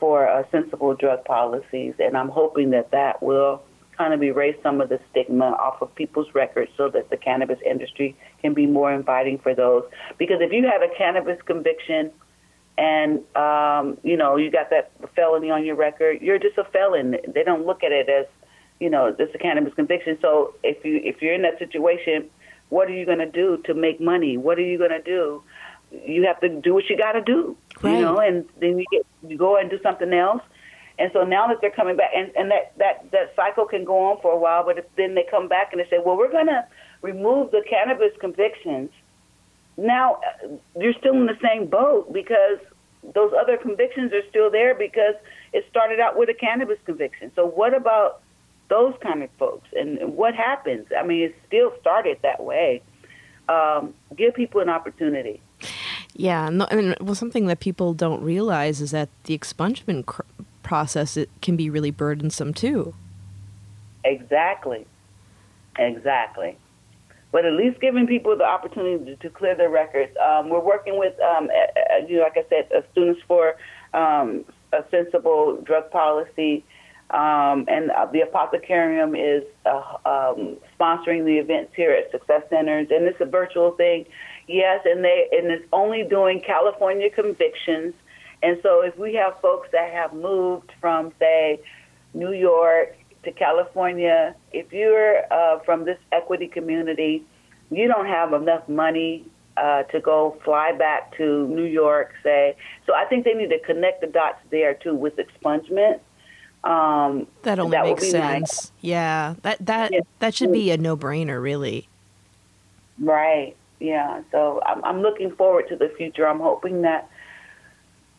for 0.01 0.29
uh, 0.29 0.45
sensible 0.51 0.95
drug 0.95 1.25
policies, 1.25 1.95
and 1.99 2.17
I'm 2.17 2.29
hoping 2.29 2.71
that 2.71 2.91
that 2.93 3.23
will 3.23 3.63
kind 3.97 4.13
of 4.13 4.23
erase 4.23 4.57
some 4.63 4.81
of 4.81 4.89
the 4.89 5.01
stigma 5.11 5.47
off 5.47 5.81
of 5.83 5.95
people's 5.95 6.35
records 6.35 6.71
so 6.77 6.89
that 6.91 7.11
the 7.11 7.17
cannabis 7.17 7.59
industry 7.65 8.17
can 8.41 8.55
be 8.55 8.67
more 8.67 8.93
inviting 8.93 9.39
for 9.39 9.55
those. 9.55 9.85
Because 10.19 10.39
if 10.41 10.53
you 10.53 10.65
have 10.69 10.83
a 10.83 10.95
cannabis 10.97 11.41
conviction 11.43 12.11
and 12.77 13.21
um, 13.37 13.99
you 14.03 14.17
know 14.17 14.37
you 14.37 14.51
got 14.51 14.71
that 14.71 14.91
felony 15.15 15.51
on 15.51 15.65
your 15.65 15.77
record, 15.77 16.21
you're 16.21 16.39
just 16.39 16.59
a 16.59 16.65
felon. 16.65 17.17
They 17.33 17.45
don't 17.45 17.67
look 17.67 17.83
at 17.85 17.93
it 17.93 18.09
as 18.09 18.27
you 18.81 18.91
know 18.91 19.13
this 19.13 19.31
a 19.35 19.39
cannabis 19.39 19.75
conviction. 19.75 20.19
So 20.21 20.55
if 20.63 20.85
you 20.85 21.01
if 21.05 21.23
you're 21.23 21.35
in 21.35 21.43
that 21.43 21.59
situation, 21.59 22.29
what 22.71 22.89
are 22.89 22.95
you 22.95 23.07
going 23.07 23.19
to 23.19 23.31
do 23.31 23.59
to 23.65 23.75
make 23.75 24.01
money? 24.01 24.37
What 24.37 24.59
are 24.59 24.67
you 24.67 24.79
going 24.79 24.91
to 24.91 25.03
do? 25.03 25.43
You 26.05 26.27
have 26.27 26.41
to 26.41 26.49
do 26.49 26.75
what 26.75 26.91
you 26.91 26.97
got 26.97 27.13
to 27.13 27.21
do, 27.21 27.57
right. 27.81 27.95
you 27.95 28.01
know, 28.01 28.19
and 28.19 28.45
then 28.61 28.79
you 28.79 28.85
get 28.91 29.07
you 29.29 29.39
go 29.39 29.57
and 29.57 29.71
do 29.71 29.79
something 29.83 30.13
else 30.13 30.43
and 30.99 31.11
so 31.13 31.25
now 31.25 31.49
that 31.49 31.61
they're 31.61 31.71
coming 31.71 31.97
back, 31.97 32.11
and, 32.15 32.31
and 32.37 32.51
that, 32.51 32.73
that, 32.79 33.11
that 33.11 33.35
cycle 33.35 33.67
can 33.67 33.85
go 33.85 34.11
on 34.11 34.21
for 34.21 34.33
a 34.33 34.39
while, 34.39 34.65
but 34.65 34.89
then 34.97 35.15
they 35.15 35.27
come 35.29 35.49
back 35.49 35.73
and 35.73 35.81
they 35.81 35.89
say, 35.91 35.99
well, 36.05 36.17
we're 36.17 36.31
going 36.31 36.47
to 36.47 36.65
remove 37.03 37.51
the 37.51 37.63
cannabis 37.69 38.13
convictions, 38.21 38.91
now 39.77 40.21
uh, 40.45 40.49
you're 40.79 40.95
still 40.95 41.15
in 41.15 41.27
the 41.27 41.39
same 41.43 41.67
boat 41.67 42.13
because 42.13 42.59
those 43.15 43.33
other 43.39 43.57
convictions 43.57 44.13
are 44.13 44.23
still 44.31 44.51
there 44.51 44.75
because 44.75 45.15
it 45.53 45.67
started 45.69 46.01
out 46.01 46.17
with 46.17 46.29
a 46.29 46.35
cannabis 46.35 46.79
conviction. 46.87 47.31
So 47.35 47.45
what 47.45 47.75
about 47.75 48.23
those 48.71 48.95
kind 49.03 49.23
of 49.23 49.31
folks 49.39 49.69
and 49.77 50.17
what 50.17 50.35
happens? 50.35 50.87
I 50.97 51.05
mean, 51.05 51.25
it 51.25 51.37
still 51.47 51.73
started 51.81 52.19
that 52.23 52.43
way. 52.43 52.83
Um, 53.49 53.93
give 54.17 54.35
people 54.35 54.63
an 54.63 54.71
opportunity. 54.71 55.43
Yeah, 56.15 56.47
and 56.47 56.97
well, 57.01 57.15
something 57.15 57.47
that 57.47 57.61
people 57.61 57.93
don't 57.93 58.23
realize 58.23 58.81
is 58.81 58.93
that 58.93 59.09
the 59.25 59.37
expungement 59.37 60.07
cr- 60.07 60.23
process 60.65 61.17
it 61.17 61.31
can 61.41 61.57
be 61.57 61.71
really 61.71 61.93
burdensome 61.93 62.53
too. 62.53 62.95
Exactly. 64.05 64.87
Exactly. 65.79 66.57
But 67.31 67.45
at 67.45 67.53
least 67.55 67.81
giving 67.81 68.07
people 68.07 68.37
the 68.37 68.45
opportunity 68.45 69.17
to, 69.17 69.31
clear 69.31 69.57
their 69.57 69.71
records. 69.71 70.17
Um, 70.25 70.51
we're 70.51 70.61
working 70.61 70.99
with, 70.99 71.15
um, 71.21 71.49
you 72.09 72.19
know, 72.19 72.23
like 72.23 72.37
I 72.37 72.45
said, 72.49 72.69
uh, 72.77 72.83
students 72.93 73.21
for 73.27 73.57
um, 73.93 74.45
a 74.73 74.85
sensible 74.91 75.61
drug 75.63 75.91
policy. 75.91 76.65
Um, 77.11 77.67
and 77.69 77.91
uh, 77.91 78.07
the 78.07 78.21
Apothecarium 78.21 79.15
is 79.19 79.45
uh, 79.67 79.97
um, 80.07 80.57
sponsoring 80.79 81.25
the 81.25 81.39
events 81.39 81.73
here 81.77 81.93
at 81.93 82.11
Success 82.11 82.43
Centers, 82.51 82.89
and 82.91 83.05
it's 83.05 83.21
a 83.21 83.27
virtual 83.27 83.73
thing. 83.73 84.07
Yes, 84.47 84.81
and 84.85 85.05
they 85.05 85.29
and 85.33 85.49
it's 85.49 85.65
only 85.73 86.03
doing 86.03 86.41
California 86.41 87.11
convictions 87.11 87.95
and 88.45 88.55
so 88.63 88.71
if 88.83 88.95
we 88.99 89.15
have 89.15 89.33
folks 89.41 89.69
that 89.73 89.89
have 89.99 90.13
moved 90.13 90.71
from, 90.81 91.13
say, 91.19 91.61
New 92.13 92.33
York 92.33 92.89
to 93.25 93.33
California, 93.33 94.35
if 94.53 94.73
you're 94.73 95.15
uh, 95.33 95.59
from 95.67 95.85
this 95.85 95.99
equity 96.13 96.49
community, 96.59 97.15
you 97.71 97.89
don't 97.89 98.07
have 98.07 98.35
enough 98.35 98.69
money 98.69 99.25
uh, 99.57 99.83
to 99.85 100.01
go 100.01 100.37
fly 100.45 100.73
back 100.73 101.17
to 101.17 101.49
New 101.49 101.65
York, 101.65 102.09
say. 102.23 102.57
So 102.87 102.95
I 102.95 103.05
think 103.07 103.25
they 103.25 103.35
need 103.35 103.51
to 103.51 103.61
connect 103.61 104.01
the 104.01 104.09
dots 104.19 104.41
there 104.51 104.75
too 104.75 104.95
with 104.95 105.15
expungement. 105.17 106.01
Um, 106.65 107.27
that 107.43 107.59
only 107.59 107.77
that 107.77 107.85
makes 107.85 108.11
sense. 108.11 108.51
Nice. 108.51 108.73
Yeah, 108.81 109.35
that 109.43 109.65
that 109.67 109.93
that 110.19 110.35
should 110.35 110.53
be 110.53 110.71
a 110.71 110.77
no 110.77 110.97
brainer, 110.97 111.43
really. 111.43 111.89
Right. 112.99 113.55
yeah. 113.85 114.23
So 114.31 114.61
I'm, 114.65 114.85
I'm 114.85 115.03
looking 115.03 115.35
forward 115.37 115.69
to 115.69 115.77
the 115.77 115.93
future. 115.97 116.27
I'm 116.27 116.41
hoping 116.41 116.83
that, 116.83 117.09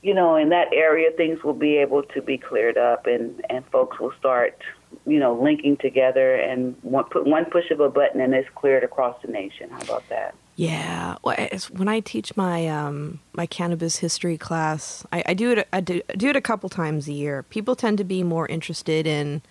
you 0.05 0.13
know, 0.13 0.35
in 0.35 0.49
that 0.49 0.67
area, 0.71 1.09
things 1.17 1.43
will 1.43 1.55
be 1.55 1.77
able 1.77 2.03
to 2.03 2.21
be 2.21 2.37
cleared 2.37 2.77
up, 2.77 3.07
and 3.07 3.43
and 3.49 3.65
folks 3.71 3.99
will 3.99 4.13
start, 4.19 4.61
you 5.07 5.19
know, 5.19 5.33
linking 5.33 5.77
together, 5.77 6.35
and 6.35 6.75
one, 6.83 7.05
put 7.05 7.25
one 7.25 7.45
push 7.45 7.71
of 7.71 7.79
a 7.79 7.89
button, 7.89 8.21
and 8.21 8.33
it's 8.35 8.47
cleared 8.53 8.83
across 8.83 9.19
the 9.23 9.31
nation. 9.31 9.69
How 9.71 9.81
about 9.81 10.07
that? 10.09 10.35
Yeah, 10.57 11.15
well, 11.23 11.35
when 11.71 11.87
I 11.87 11.99
teach 12.01 12.37
my 12.37 12.67
um, 12.67 13.19
my 13.33 13.47
cannabis 13.47 13.97
history 13.97 14.37
class, 14.37 15.05
I, 15.11 15.23
I 15.25 15.33
do 15.33 15.51
it. 15.51 15.67
I 15.73 15.81
do, 15.81 16.01
I 16.07 16.13
do 16.13 16.29
it 16.29 16.35
a 16.35 16.41
couple 16.41 16.69
times 16.69 17.07
a 17.07 17.11
year. 17.13 17.41
People 17.43 17.75
tend 17.75 17.97
to 17.97 18.03
be 18.03 18.21
more 18.21 18.47
interested 18.47 19.07
in 19.07 19.41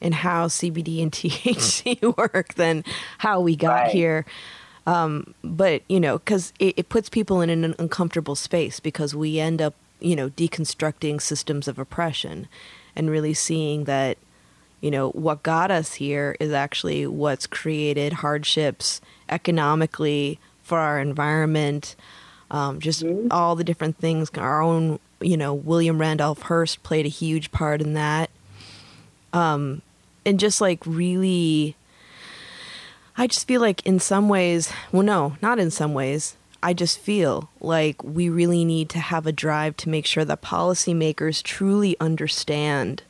in 0.00 0.12
how 0.12 0.46
CBD 0.48 1.02
and 1.02 1.10
THC 1.10 2.16
work 2.18 2.54
than 2.54 2.84
how 3.18 3.40
we 3.40 3.56
got 3.56 3.84
Right. 3.84 3.90
here. 3.90 4.26
Um, 4.90 5.34
but 5.44 5.82
you 5.88 6.00
know, 6.00 6.18
because 6.18 6.52
it, 6.58 6.74
it 6.76 6.88
puts 6.88 7.08
people 7.08 7.40
in 7.40 7.48
an 7.48 7.76
uncomfortable 7.78 8.34
space 8.34 8.80
because 8.80 9.14
we 9.14 9.38
end 9.38 9.62
up, 9.62 9.74
you 10.00 10.16
know, 10.16 10.30
deconstructing 10.30 11.22
systems 11.22 11.68
of 11.68 11.78
oppression 11.78 12.48
and 12.96 13.08
really 13.08 13.32
seeing 13.32 13.84
that, 13.84 14.18
you 14.80 14.90
know, 14.90 15.10
what 15.10 15.44
got 15.44 15.70
us 15.70 15.94
here 15.94 16.36
is 16.40 16.52
actually 16.52 17.06
what's 17.06 17.46
created 17.46 18.14
hardships 18.14 19.00
economically 19.28 20.40
for 20.64 20.80
our 20.80 20.98
environment. 20.98 21.94
Um, 22.50 22.80
just 22.80 23.04
all 23.30 23.54
the 23.54 23.62
different 23.62 23.96
things. 23.98 24.28
Our 24.36 24.60
own, 24.60 24.98
you 25.20 25.36
know, 25.36 25.54
William 25.54 26.00
Randolph 26.00 26.42
Hearst 26.42 26.82
played 26.82 27.06
a 27.06 27.10
huge 27.10 27.52
part 27.52 27.80
in 27.80 27.94
that. 27.94 28.28
Um, 29.32 29.82
and 30.26 30.40
just 30.40 30.60
like 30.60 30.84
really 30.84 31.76
I 33.16 33.26
just 33.26 33.46
feel 33.46 33.60
like 33.60 33.84
in 33.86 33.98
some 33.98 34.28
ways, 34.28 34.72
well, 34.92 35.02
no, 35.02 35.36
not 35.42 35.58
in 35.58 35.70
some 35.70 35.94
ways. 35.94 36.36
I 36.62 36.74
just 36.74 36.98
feel 36.98 37.48
like 37.60 38.02
we 38.04 38.28
really 38.28 38.64
need 38.64 38.90
to 38.90 38.98
have 38.98 39.26
a 39.26 39.32
drive 39.32 39.76
to 39.78 39.88
make 39.88 40.06
sure 40.06 40.24
that 40.24 40.42
policymakers 40.42 41.42
truly 41.42 41.96
understand, 42.00 43.02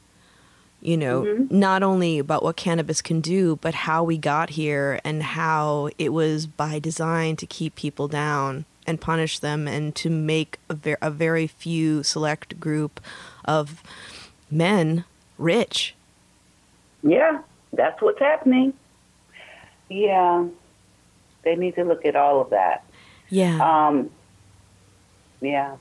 you 0.81 0.97
know, 0.97 1.23
mm-hmm. 1.23 1.59
not 1.59 1.83
only 1.83 2.19
about 2.19 2.45
what 2.45 2.57
cannabis 2.57 3.03
can 3.03 3.21
do, 3.21 3.57
but 3.61 3.75
how 3.75 4.05
we 4.05 4.19
got 4.19 4.51
here 4.51 5.01
and 5.05 5.23
how 5.23 5.91
it 5.99 6.13
was 6.13 6.47
by 6.47 6.79
design 6.79 7.37
to 7.37 7.47
keep 7.47 7.75
people 7.75 8.07
down 8.07 8.67
and 8.87 9.01
punish 9.01 9.39
them 9.41 9.67
and 9.67 9.95
to 9.97 10.11
make 10.11 10.59
a, 10.69 10.75
ver- 10.75 10.99
a 11.03 11.11
very 11.11 11.47
few 11.47 12.03
select 12.03 12.61
group 12.61 13.01
of 13.45 13.83
men 14.51 15.05
rich. 15.39 15.95
Yeah, 17.03 17.41
that's 17.73 18.01
what's 18.01 18.21
happening. 18.21 18.75
Yeah, 19.91 20.47
they 21.43 21.57
need 21.57 21.75
to 21.75 21.85
look 21.85 22.07
at 22.07 22.17
all 22.17 22.41
of 22.41 22.51
that. 22.51 22.85
Yeah. 23.29 23.59
Um, 23.61 24.11
yeah. 25.41 25.77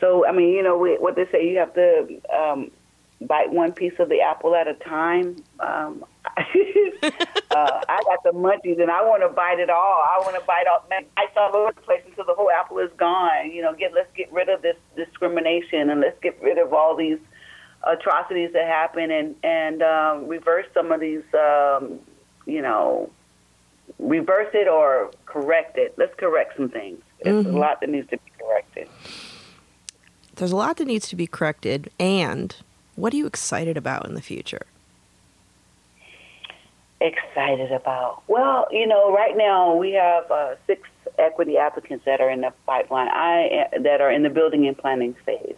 So 0.00 0.26
I 0.26 0.32
mean, 0.32 0.50
you 0.50 0.62
know, 0.62 0.76
we, 0.76 0.96
what 0.96 1.16
they 1.16 1.26
say, 1.32 1.48
you 1.48 1.58
have 1.58 1.74
to 1.74 2.20
um, 2.34 2.70
bite 3.20 3.50
one 3.50 3.72
piece 3.72 3.92
of 3.98 4.08
the 4.08 4.20
apple 4.20 4.54
at 4.54 4.68
a 4.68 4.74
time. 4.74 5.42
Um, 5.60 6.04
uh, 6.36 7.80
I 7.88 8.02
got 8.04 8.22
the 8.22 8.32
munchies, 8.32 8.80
and 8.80 8.90
I 8.90 9.02
want 9.02 9.22
to 9.22 9.28
bite 9.28 9.60
it 9.60 9.70
all. 9.70 10.04
I 10.04 10.18
want 10.20 10.36
to 10.38 10.46
bite 10.46 10.66
all. 10.70 10.84
Man, 10.88 11.04
I 11.16 11.26
all 11.36 11.56
over 11.56 11.72
the 11.72 11.80
place 11.80 12.02
until 12.06 12.24
the 12.24 12.34
whole 12.34 12.50
apple 12.50 12.78
is 12.78 12.90
gone. 12.96 13.50
You 13.50 13.62
know, 13.62 13.74
get 13.74 13.92
let's 13.94 14.10
get 14.16 14.32
rid 14.32 14.48
of 14.48 14.62
this 14.62 14.76
discrimination, 14.96 15.90
and 15.90 16.00
let's 16.00 16.18
get 16.20 16.40
rid 16.42 16.58
of 16.58 16.72
all 16.72 16.96
these 16.96 17.18
atrocities 17.86 18.52
that 18.52 18.66
happen, 18.66 19.10
and 19.10 19.34
and 19.42 19.82
um, 19.82 20.28
reverse 20.28 20.66
some 20.74 20.92
of 20.92 21.00
these. 21.00 21.22
Um, 21.34 22.00
you 22.46 22.62
know, 22.62 23.10
reverse 23.98 24.50
it 24.54 24.68
or 24.68 25.10
correct 25.26 25.78
it. 25.78 25.94
Let's 25.96 26.14
correct 26.16 26.56
some 26.56 26.68
things. 26.68 27.00
There's 27.22 27.46
a 27.46 27.50
lot 27.50 27.80
that 27.80 27.90
needs 27.90 28.08
to 28.10 28.16
be 28.16 28.32
corrected. 28.38 28.88
There's 30.36 30.52
a 30.52 30.56
lot 30.56 30.78
that 30.78 30.86
needs 30.86 31.08
to 31.08 31.16
be 31.16 31.26
corrected. 31.26 31.90
And 32.00 32.54
what 32.96 33.12
are 33.12 33.16
you 33.16 33.26
excited 33.26 33.76
about 33.76 34.06
in 34.06 34.14
the 34.14 34.22
future? 34.22 34.66
Excited 37.00 37.72
about? 37.72 38.22
Well, 38.26 38.66
you 38.70 38.86
know, 38.86 39.12
right 39.12 39.36
now 39.36 39.74
we 39.74 39.92
have 39.92 40.30
uh, 40.30 40.54
six 40.66 40.88
equity 41.18 41.56
applicants 41.56 42.04
that 42.04 42.20
are 42.20 42.30
in 42.30 42.42
the 42.42 42.52
pipeline. 42.66 43.08
I 43.08 43.68
that 43.80 44.00
are 44.00 44.10
in 44.10 44.22
the 44.22 44.30
building 44.30 44.66
and 44.66 44.76
planning 44.76 45.14
phase. 45.24 45.56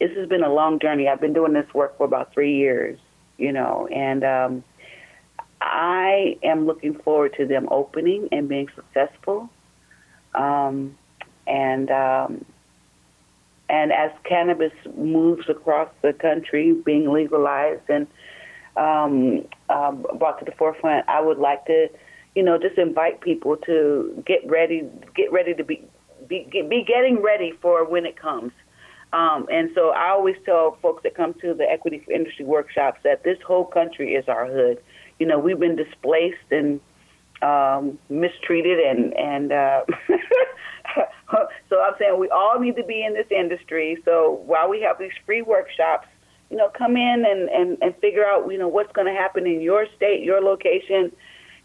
This 0.00 0.10
has 0.16 0.28
been 0.28 0.42
a 0.42 0.52
long 0.52 0.78
journey. 0.78 1.08
I've 1.08 1.20
been 1.20 1.32
doing 1.32 1.52
this 1.52 1.72
work 1.72 1.96
for 1.96 2.04
about 2.04 2.32
three 2.32 2.56
years. 2.56 2.98
You 3.38 3.52
know, 3.52 3.86
and 3.88 4.24
um, 4.24 4.64
I 5.60 6.38
am 6.42 6.66
looking 6.66 6.94
forward 6.94 7.34
to 7.38 7.46
them 7.46 7.68
opening 7.70 8.28
and 8.32 8.48
being 8.48 8.68
successful. 8.74 9.48
Um, 10.34 10.96
and 11.46 11.90
um, 11.90 12.44
and 13.68 13.92
as 13.92 14.10
cannabis 14.24 14.72
moves 14.96 15.48
across 15.48 15.88
the 16.02 16.12
country, 16.12 16.72
being 16.72 17.10
legalized 17.10 17.88
and 17.88 18.06
um, 18.76 19.44
um, 19.68 20.06
brought 20.18 20.38
to 20.38 20.44
the 20.44 20.52
forefront, 20.52 21.08
I 21.08 21.20
would 21.20 21.38
like 21.38 21.64
to, 21.66 21.88
you 22.34 22.42
know, 22.42 22.58
just 22.58 22.78
invite 22.78 23.20
people 23.20 23.56
to 23.58 24.22
get 24.26 24.46
ready, 24.48 24.84
get 25.14 25.32
ready 25.32 25.54
to 25.54 25.64
be 25.64 25.82
be, 26.28 26.48
be 26.50 26.84
getting 26.86 27.22
ready 27.22 27.52
for 27.60 27.84
when 27.84 28.04
it 28.04 28.16
comes. 28.16 28.52
Um, 29.12 29.46
and 29.50 29.70
so 29.74 29.90
I 29.90 30.10
always 30.10 30.36
tell 30.44 30.76
folks 30.82 31.02
that 31.04 31.14
come 31.14 31.34
to 31.34 31.54
the 31.54 31.64
equity 31.64 32.02
for 32.04 32.12
industry 32.12 32.44
workshops 32.44 33.00
that 33.04 33.22
this 33.22 33.38
whole 33.46 33.64
country 33.64 34.14
is 34.14 34.28
our 34.28 34.46
hood. 34.46 34.78
You 35.18 35.26
know, 35.26 35.38
we've 35.38 35.58
been 35.58 35.76
displaced 35.76 36.50
and 36.50 36.80
um, 37.42 37.98
mistreated, 38.08 38.78
and 38.78 39.14
and 39.16 39.52
uh, 39.52 39.82
so 41.68 41.80
I'm 41.80 41.94
saying 41.98 42.18
we 42.18 42.28
all 42.30 42.58
need 42.58 42.76
to 42.76 42.84
be 42.84 43.04
in 43.04 43.14
this 43.14 43.26
industry. 43.30 43.98
So 44.04 44.42
while 44.46 44.68
we 44.68 44.80
have 44.82 44.98
these 44.98 45.12
free 45.24 45.42
workshops, 45.42 46.06
you 46.50 46.56
know, 46.56 46.70
come 46.76 46.96
in 46.96 47.24
and 47.26 47.48
and 47.48 47.78
and 47.82 47.94
figure 48.00 48.24
out 48.24 48.50
you 48.50 48.58
know 48.58 48.68
what's 48.68 48.92
going 48.92 49.06
to 49.06 49.18
happen 49.18 49.46
in 49.46 49.60
your 49.60 49.86
state, 49.96 50.22
your 50.22 50.40
location, 50.40 51.12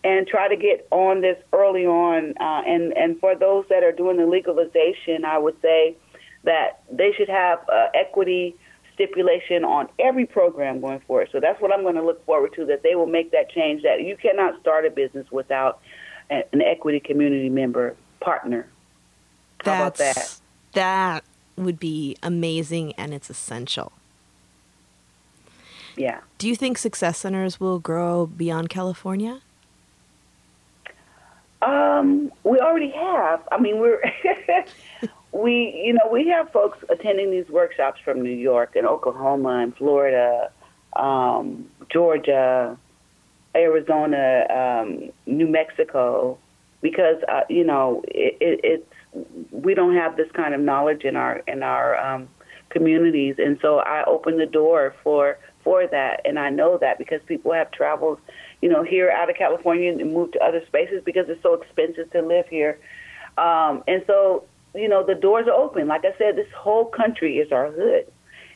and 0.03 0.27
try 0.27 0.47
to 0.47 0.55
get 0.55 0.87
on 0.91 1.21
this 1.21 1.37
early 1.53 1.85
on. 1.85 2.33
Uh, 2.39 2.61
and 2.65 2.93
and 2.97 3.19
for 3.19 3.35
those 3.35 3.65
that 3.69 3.83
are 3.83 3.91
doing 3.91 4.17
the 4.17 4.25
legalization, 4.25 5.25
I 5.25 5.37
would 5.37 5.55
say 5.61 5.95
that 6.43 6.83
they 6.91 7.11
should 7.15 7.29
have 7.29 7.59
uh, 7.71 7.87
equity 7.93 8.55
stipulation 9.01 9.63
on 9.63 9.89
every 9.99 10.25
program 10.25 10.81
going 10.81 10.99
forward. 11.01 11.29
So 11.31 11.39
that's 11.39 11.61
what 11.61 11.73
I'm 11.73 11.81
going 11.81 11.95
to 11.95 12.03
look 12.03 12.23
forward 12.25 12.53
to. 12.55 12.65
That 12.65 12.83
they 12.83 12.95
will 12.95 13.07
make 13.07 13.31
that 13.31 13.49
change. 13.49 13.83
That 13.83 14.01
you 14.01 14.15
cannot 14.15 14.59
start 14.59 14.85
a 14.85 14.89
business 14.89 15.31
without 15.31 15.81
an 16.29 16.61
equity 16.61 16.99
community 16.99 17.49
member 17.49 17.95
partner. 18.19 18.67
How 19.63 19.75
about 19.75 19.95
that? 19.97 20.15
That's 20.15 20.41
that 20.73 21.23
would 21.57 21.79
be 21.79 22.15
amazing 22.23 22.93
and 22.93 23.13
it's 23.13 23.29
essential. 23.29 23.91
Yeah. 25.97 26.21
Do 26.37 26.47
you 26.47 26.55
think 26.55 26.77
success 26.77 27.17
centers 27.17 27.59
will 27.59 27.79
grow 27.79 28.25
beyond 28.25 28.69
California? 28.69 29.41
Um, 31.61 32.31
we 32.43 32.59
already 32.59 32.91
have. 32.91 33.47
I 33.51 33.59
mean, 33.59 33.79
we're 33.79 34.01
we 35.31 35.81
you 35.85 35.93
know 35.93 36.09
we 36.11 36.27
have 36.27 36.51
folks 36.51 36.79
attending 36.89 37.31
these 37.31 37.47
workshops 37.49 37.99
from 38.03 38.21
New 38.21 38.35
York 38.35 38.75
and 38.75 38.87
Oklahoma 38.87 39.59
and 39.59 39.75
Florida, 39.75 40.51
um, 40.95 41.69
Georgia, 41.89 42.77
Arizona, 43.55 44.45
um, 44.49 45.11
New 45.25 45.47
Mexico, 45.47 46.37
because 46.81 47.21
uh, 47.29 47.41
you 47.49 47.63
know 47.63 48.03
it, 48.07 48.37
it, 48.41 48.59
it's 48.63 48.91
we 49.51 49.73
don't 49.73 49.95
have 49.95 50.17
this 50.17 50.31
kind 50.31 50.53
of 50.53 50.61
knowledge 50.61 51.03
in 51.03 51.15
our 51.15 51.37
in 51.47 51.63
our 51.63 51.97
um, 51.97 52.27
communities, 52.69 53.35
and 53.37 53.59
so 53.61 53.79
I 53.79 54.03
open 54.05 54.37
the 54.37 54.45
door 54.45 54.95
for 55.03 55.37
for 55.63 55.85
that, 55.87 56.21
and 56.25 56.39
I 56.39 56.49
know 56.49 56.77
that 56.79 56.97
because 56.97 57.21
people 57.27 57.53
have 57.53 57.71
traveled, 57.71 58.19
you 58.61 58.69
know, 58.69 58.83
here 58.83 59.09
out 59.09 59.29
of 59.29 59.35
California 59.35 59.91
and 59.91 60.13
move 60.13 60.31
to 60.33 60.43
other 60.43 60.63
spaces 60.67 61.01
because 61.03 61.27
it's 61.29 61.41
so 61.41 61.53
expensive 61.53 62.11
to 62.11 62.21
live 62.21 62.47
here, 62.47 62.79
um, 63.37 63.83
and 63.87 64.03
so 64.07 64.43
you 64.73 64.87
know 64.87 65.05
the 65.05 65.15
doors 65.15 65.47
are 65.47 65.53
open. 65.53 65.87
Like 65.87 66.05
I 66.05 66.17
said, 66.17 66.35
this 66.35 66.51
whole 66.55 66.85
country 66.85 67.37
is 67.37 67.51
our 67.51 67.71
hood, 67.71 68.11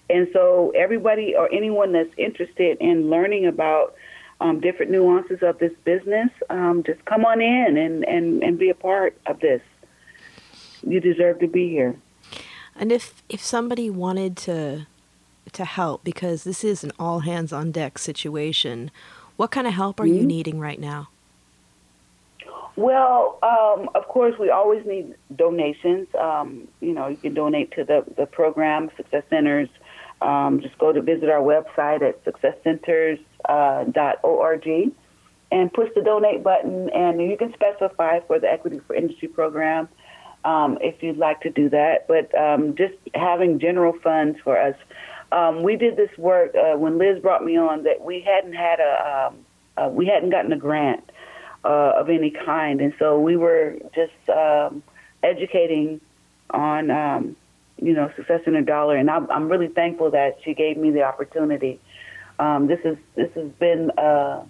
and 0.09 0.27
so 0.33 0.71
everybody 0.75 1.35
or 1.35 1.51
anyone 1.51 1.91
that's 1.91 2.13
interested 2.17 2.77
in 2.79 3.09
learning 3.09 3.45
about 3.47 3.95
um, 4.41 4.59
different 4.59 4.91
nuances 4.91 5.39
of 5.41 5.59
this 5.59 5.71
business, 5.83 6.29
um, 6.49 6.83
just 6.85 7.03
come 7.05 7.25
on 7.25 7.41
in 7.41 7.77
and, 7.77 8.03
and, 8.03 8.43
and 8.43 8.59
be 8.59 8.69
a 8.69 8.75
part 8.75 9.17
of 9.25 9.39
this. 9.39 9.61
You 10.83 10.99
deserve 10.99 11.39
to 11.39 11.47
be 11.47 11.69
here. 11.69 11.95
And 12.75 12.91
if 12.91 13.23
if 13.29 13.41
somebody 13.41 13.89
wanted 13.89 14.35
to 14.37 14.87
to 15.53 15.65
help 15.65 16.03
because 16.03 16.43
this 16.43 16.63
is 16.63 16.83
an 16.83 16.91
all 16.99 17.21
hands 17.21 17.53
on 17.53 17.71
deck 17.71 17.97
situation, 17.97 18.91
what 19.37 19.51
kind 19.51 19.67
of 19.67 19.73
help 19.73 19.99
are 19.99 20.05
you 20.05 20.25
needing 20.25 20.59
right 20.59 20.79
now? 20.79 21.09
Well, 22.77 23.39
um, 23.41 23.89
of 23.95 24.05
course, 24.07 24.35
we 24.37 24.49
always 24.49 24.85
need 24.85 25.15
donations. 25.33 26.09
Um, 26.19 26.67
you 26.81 26.91
know, 26.93 27.07
you 27.07 27.15
can 27.15 27.33
donate 27.33 27.71
to 27.73 27.85
the, 27.85 28.03
the 28.17 28.25
program, 28.25 28.91
Success 28.97 29.23
Centers. 29.29 29.69
Um, 30.21 30.59
just 30.61 30.77
go 30.77 30.91
to 30.91 31.01
visit 31.01 31.29
our 31.29 31.39
website 31.39 32.01
at 32.01 32.21
successcenters.org 32.25 34.67
and 35.51 35.73
push 35.73 35.89
the 35.95 36.01
donate 36.01 36.43
button, 36.43 36.89
and 36.89 37.21
you 37.21 37.37
can 37.37 37.53
specify 37.53 38.19
for 38.21 38.39
the 38.39 38.51
Equity 38.51 38.81
for 38.87 38.95
Industry 38.95 39.29
program 39.29 39.87
um, 40.43 40.77
if 40.81 41.01
you'd 41.01 41.17
like 41.17 41.39
to 41.41 41.49
do 41.49 41.69
that. 41.69 42.07
But 42.07 42.37
um, 42.37 42.75
just 42.75 42.95
having 43.13 43.59
general 43.59 43.93
funds 44.03 44.37
for 44.43 44.59
us. 44.59 44.75
Um, 45.31 45.63
we 45.63 45.75
did 45.75 45.97
this 45.97 46.15
work 46.17 46.55
uh, 46.55 46.77
when 46.77 46.97
Liz 46.97 47.21
brought 47.21 47.43
me 47.43 47.57
on 47.57 47.83
that 47.83 48.01
we 48.01 48.21
hadn't 48.21 48.53
had 48.53 48.79
a 48.79 49.27
um, 49.27 49.45
uh, 49.77 49.89
we 49.89 50.05
hadn't 50.05 50.29
gotten 50.29 50.53
a 50.53 50.57
grant 50.57 51.09
uh, 51.63 51.93
of 51.97 52.09
any 52.09 52.31
kind, 52.31 52.79
and 52.79 52.93
so 52.99 53.19
we 53.19 53.35
were 53.35 53.75
just 53.93 54.29
um, 54.29 54.83
educating 55.23 55.99
on 56.51 56.91
um, 56.91 57.35
you 57.81 57.93
know 57.93 58.11
success 58.15 58.41
in 58.45 58.55
a 58.55 58.61
dollar, 58.61 58.95
and 58.95 59.09
I'm, 59.09 59.29
I'm 59.31 59.49
really 59.49 59.67
thankful 59.67 60.11
that 60.11 60.37
she 60.43 60.53
gave 60.53 60.77
me 60.77 60.91
the 60.91 61.03
opportunity. 61.03 61.79
Um, 62.39 62.67
this 62.67 62.79
is 62.85 62.97
this 63.15 63.31
has 63.35 63.49
been 63.59 63.91
a, 63.97 64.43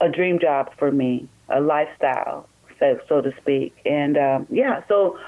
a 0.00 0.08
dream 0.08 0.38
job 0.38 0.72
for 0.78 0.90
me, 0.90 1.28
a 1.48 1.60
lifestyle, 1.60 2.48
so 2.78 2.98
so 3.08 3.20
to 3.20 3.32
speak, 3.40 3.76
and 3.84 4.16
um, 4.16 4.46
yeah, 4.50 4.82
so 4.88 5.18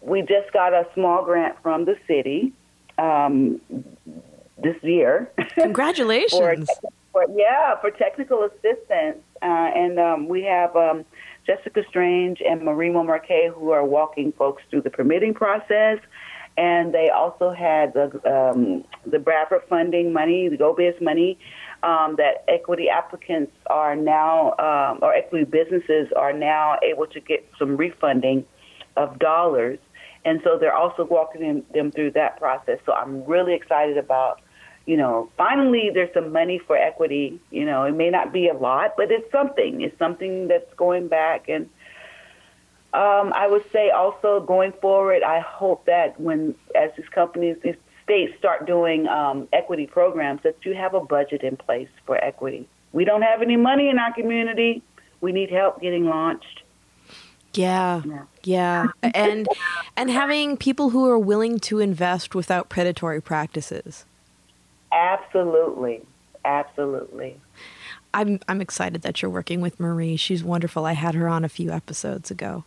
we 0.00 0.22
just 0.22 0.52
got 0.52 0.72
a 0.72 0.86
small 0.94 1.24
grant 1.24 1.56
from 1.62 1.84
the 1.84 1.96
city 2.06 2.52
um, 2.98 3.60
this 4.62 4.76
year. 4.82 5.30
Congratulations! 5.54 6.68
for, 7.12 7.26
for, 7.26 7.26
yeah, 7.36 7.76
for 7.80 7.90
technical 7.90 8.44
assistance, 8.44 9.18
uh, 9.42 9.70
and 9.74 9.98
um, 9.98 10.28
we 10.28 10.42
have 10.44 10.74
um, 10.76 11.04
Jessica 11.46 11.82
Strange 11.88 12.40
and 12.46 12.62
Marie 12.62 12.90
Montmarquet 12.90 13.52
who 13.52 13.70
are 13.70 13.84
walking 13.84 14.32
folks 14.32 14.62
through 14.70 14.82
the 14.82 14.90
permitting 14.90 15.34
process. 15.34 15.98
And 16.56 16.92
they 16.92 17.08
also 17.08 17.50
had 17.50 17.94
the 17.94 18.10
um, 18.30 18.84
the 19.06 19.18
Bradford 19.18 19.62
funding 19.70 20.12
money, 20.12 20.50
the 20.50 20.58
GoBiz 20.58 21.00
money, 21.00 21.38
um, 21.82 22.16
that 22.18 22.44
equity 22.46 22.90
applicants 22.90 23.52
are 23.68 23.96
now, 23.96 24.50
um, 24.58 24.98
or 25.00 25.14
equity 25.14 25.44
businesses 25.44 26.08
are 26.14 26.32
now 26.32 26.76
able 26.82 27.06
to 27.06 27.20
get 27.20 27.48
some 27.58 27.76
refunding 27.76 28.44
of 28.96 29.18
dollars. 29.18 29.78
And 30.24 30.40
so 30.44 30.56
they're 30.58 30.74
also 30.74 31.04
walking 31.04 31.40
them, 31.40 31.64
them 31.74 31.90
through 31.90 32.12
that 32.12 32.38
process. 32.38 32.78
So 32.86 32.92
I'm 32.92 33.24
really 33.24 33.54
excited 33.54 33.98
about 33.98 34.40
you 34.86 34.96
know, 34.96 35.30
finally 35.36 35.90
there's 35.92 36.12
some 36.12 36.32
money 36.32 36.58
for 36.58 36.76
equity. 36.76 37.40
You 37.50 37.64
know, 37.64 37.84
it 37.84 37.94
may 37.94 38.10
not 38.10 38.32
be 38.32 38.48
a 38.48 38.54
lot, 38.54 38.94
but 38.96 39.10
it's 39.10 39.30
something. 39.30 39.80
It's 39.80 39.96
something 39.98 40.48
that's 40.48 40.72
going 40.74 41.08
back. 41.08 41.48
And 41.48 41.68
um, 42.92 43.32
I 43.34 43.46
would 43.48 43.64
say 43.72 43.90
also 43.90 44.40
going 44.40 44.72
forward, 44.80 45.22
I 45.22 45.40
hope 45.40 45.86
that 45.86 46.20
when, 46.20 46.54
as 46.74 46.90
these 46.96 47.08
companies, 47.08 47.56
these 47.62 47.76
states 48.02 48.36
start 48.38 48.66
doing 48.66 49.06
um, 49.06 49.48
equity 49.52 49.86
programs, 49.86 50.42
that 50.42 50.56
you 50.62 50.74
have 50.74 50.94
a 50.94 51.00
budget 51.00 51.42
in 51.42 51.56
place 51.56 51.88
for 52.04 52.22
equity. 52.22 52.68
We 52.92 53.04
don't 53.04 53.22
have 53.22 53.40
any 53.40 53.56
money 53.56 53.88
in 53.88 53.98
our 53.98 54.12
community. 54.12 54.82
We 55.20 55.32
need 55.32 55.50
help 55.50 55.80
getting 55.80 56.06
launched. 56.06 56.64
Yeah. 57.54 58.02
Yeah. 58.04 58.24
yeah. 58.44 58.86
and 59.14 59.48
and 59.96 60.10
having 60.10 60.56
people 60.56 60.90
who 60.90 61.08
are 61.08 61.18
willing 61.18 61.58
to 61.60 61.78
invest 61.78 62.34
without 62.34 62.68
predatory 62.68 63.20
practices. 63.20 64.04
Absolutely. 64.92 66.02
Absolutely. 66.44 67.36
I'm 68.14 68.40
I'm 68.48 68.60
excited 68.60 69.02
that 69.02 69.22
you're 69.22 69.30
working 69.30 69.60
with 69.60 69.78
Marie. 69.80 70.16
She's 70.16 70.44
wonderful. 70.44 70.84
I 70.84 70.92
had 70.92 71.14
her 71.14 71.28
on 71.28 71.44
a 71.44 71.48
few 71.48 71.70
episodes 71.70 72.30
ago. 72.30 72.64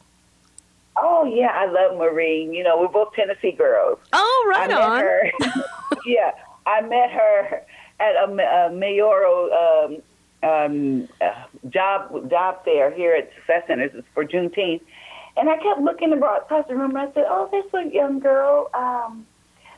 Oh 0.97 1.25
yeah, 1.25 1.51
I 1.53 1.65
love 1.65 1.97
Marie. 1.97 2.49
You 2.51 2.63
know, 2.63 2.79
we're 2.79 2.87
both 2.87 3.13
Tennessee 3.13 3.51
girls. 3.51 3.99
Oh, 4.13 4.47
right 4.49 4.71
I 4.71 5.31
on. 5.41 5.63
Yeah, 6.05 6.31
I 6.65 6.81
met 6.81 7.11
her 7.11 7.61
at 7.99 8.15
a, 8.15 8.67
a 8.67 8.71
mayoral 8.71 9.51
um, 9.53 10.01
um, 10.45 11.09
uh, 11.21 11.45
job 11.69 12.29
job 12.29 12.63
fair 12.63 12.93
here 12.93 13.15
at 13.15 13.29
Success 13.35 13.63
Centers 13.67 14.03
for 14.13 14.23
Juneteenth, 14.23 14.81
and 15.37 15.49
I 15.49 15.57
kept 15.57 15.81
looking 15.81 16.13
across 16.13 16.67
the 16.67 16.75
room 16.75 16.91
and 16.91 16.99
I 16.99 17.13
said, 17.13 17.25
"Oh, 17.27 17.49
there's 17.51 17.73
a 17.73 17.93
young 17.93 18.19
girl." 18.19 18.69
Um, 18.73 19.25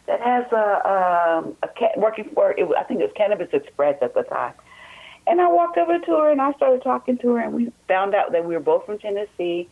that 0.08 0.22
has 0.22 0.46
a, 0.52 0.90
um, 0.90 1.56
a 1.62 1.68
cat 1.68 1.92
working 1.98 2.30
for 2.34 2.52
it, 2.52 2.68
I 2.78 2.84
think 2.84 3.02
it 3.02 3.04
was 3.04 3.12
Cannabis 3.16 3.50
Express 3.52 3.98
at 4.02 4.14
the 4.14 4.24
time. 4.24 4.54
And 5.28 5.42
I 5.42 5.50
walked 5.50 5.78
over 5.78 6.00
to 6.00 6.12
her 6.12 6.32
and 6.32 6.42
I 6.42 6.54
started 6.54 6.82
talking 6.82 7.18
to 7.20 7.34
her, 7.34 7.40
and 7.40 7.54
we 7.54 7.72
found 7.88 8.16
out 8.16 8.32
that 8.32 8.46
we 8.46 8.56
were 8.56 8.62
both 8.62 8.86
from 8.86 8.98
Tennessee. 8.98 9.68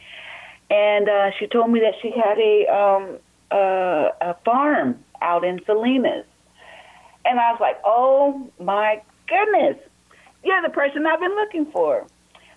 And 0.70 1.08
uh, 1.08 1.32
she 1.40 1.48
told 1.48 1.72
me 1.72 1.80
that 1.80 1.94
she 2.02 2.12
had 2.12 2.38
a 2.38 2.68
um, 2.68 3.18
uh, 3.52 4.10
a 4.20 4.36
farm 4.44 5.00
out 5.22 5.46
in 5.46 5.62
Salinas, 5.66 6.26
and 7.24 7.40
I 7.40 7.52
was 7.52 7.62
like, 7.62 7.80
"Oh 7.86 8.52
my 8.60 9.02
goodness, 9.28 9.78
you're 10.46 10.62
the 10.62 10.70
person 10.70 11.06
I've 11.06 11.20
been 11.20 11.36
looking 11.36 11.66
for." 11.72 12.08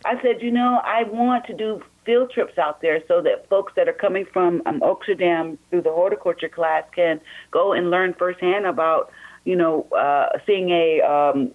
I 0.05 0.21
said, 0.23 0.43
"You 0.43 0.53
know, 0.53 0.81
I 0.85 1.03
want 1.05 1.47
to 1.47 1.55
do 1.55 1.83
field 2.09 2.31
trips 2.31 2.57
out 2.57 2.81
there 2.81 3.03
so 3.07 3.21
that 3.21 3.47
folks 3.51 3.71
that 3.77 3.87
are 3.87 3.93
coming 3.93 4.25
from 4.33 4.63
um, 4.65 4.81
Oaksterdam 4.81 5.59
through 5.69 5.83
the 5.83 5.93
horticulture 5.93 6.49
class 6.49 6.83
can 6.95 7.21
go 7.51 7.75
and 7.75 7.91
learn 7.91 8.15
firsthand 8.15 8.65
about, 8.65 9.13
you 9.45 9.55
know, 9.55 9.87
uh, 9.93 10.31
seeing 10.47 10.71
a 10.71 11.03
um, 11.03 11.53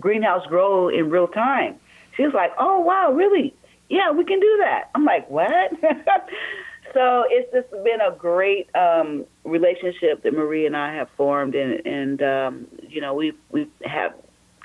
greenhouse 0.00 0.46
grow 0.46 0.88
in 0.88 1.10
real 1.10 1.28
time. 1.28 1.78
She 2.16 2.22
was 2.22 2.32
like, 2.32 2.52
oh, 2.58 2.80
wow, 2.80 3.12
really? 3.12 3.54
Yeah, 3.90 4.10
we 4.10 4.24
can 4.24 4.40
do 4.40 4.56
that. 4.60 4.84
I'm 4.94 5.04
like, 5.04 5.28
what? 5.28 5.70
so 6.94 7.24
it's 7.28 7.52
just 7.52 7.70
been 7.84 8.00
a 8.00 8.16
great 8.16 8.74
um, 8.74 9.26
relationship 9.44 10.22
that 10.22 10.32
Marie 10.32 10.64
and 10.64 10.74
I 10.74 10.94
have 10.94 11.10
formed, 11.14 11.54
and, 11.54 11.86
and 11.86 12.22
um, 12.22 12.66
you 12.88 13.02
know, 13.02 13.12
we 13.12 13.34
we 13.50 13.68
have 13.84 14.14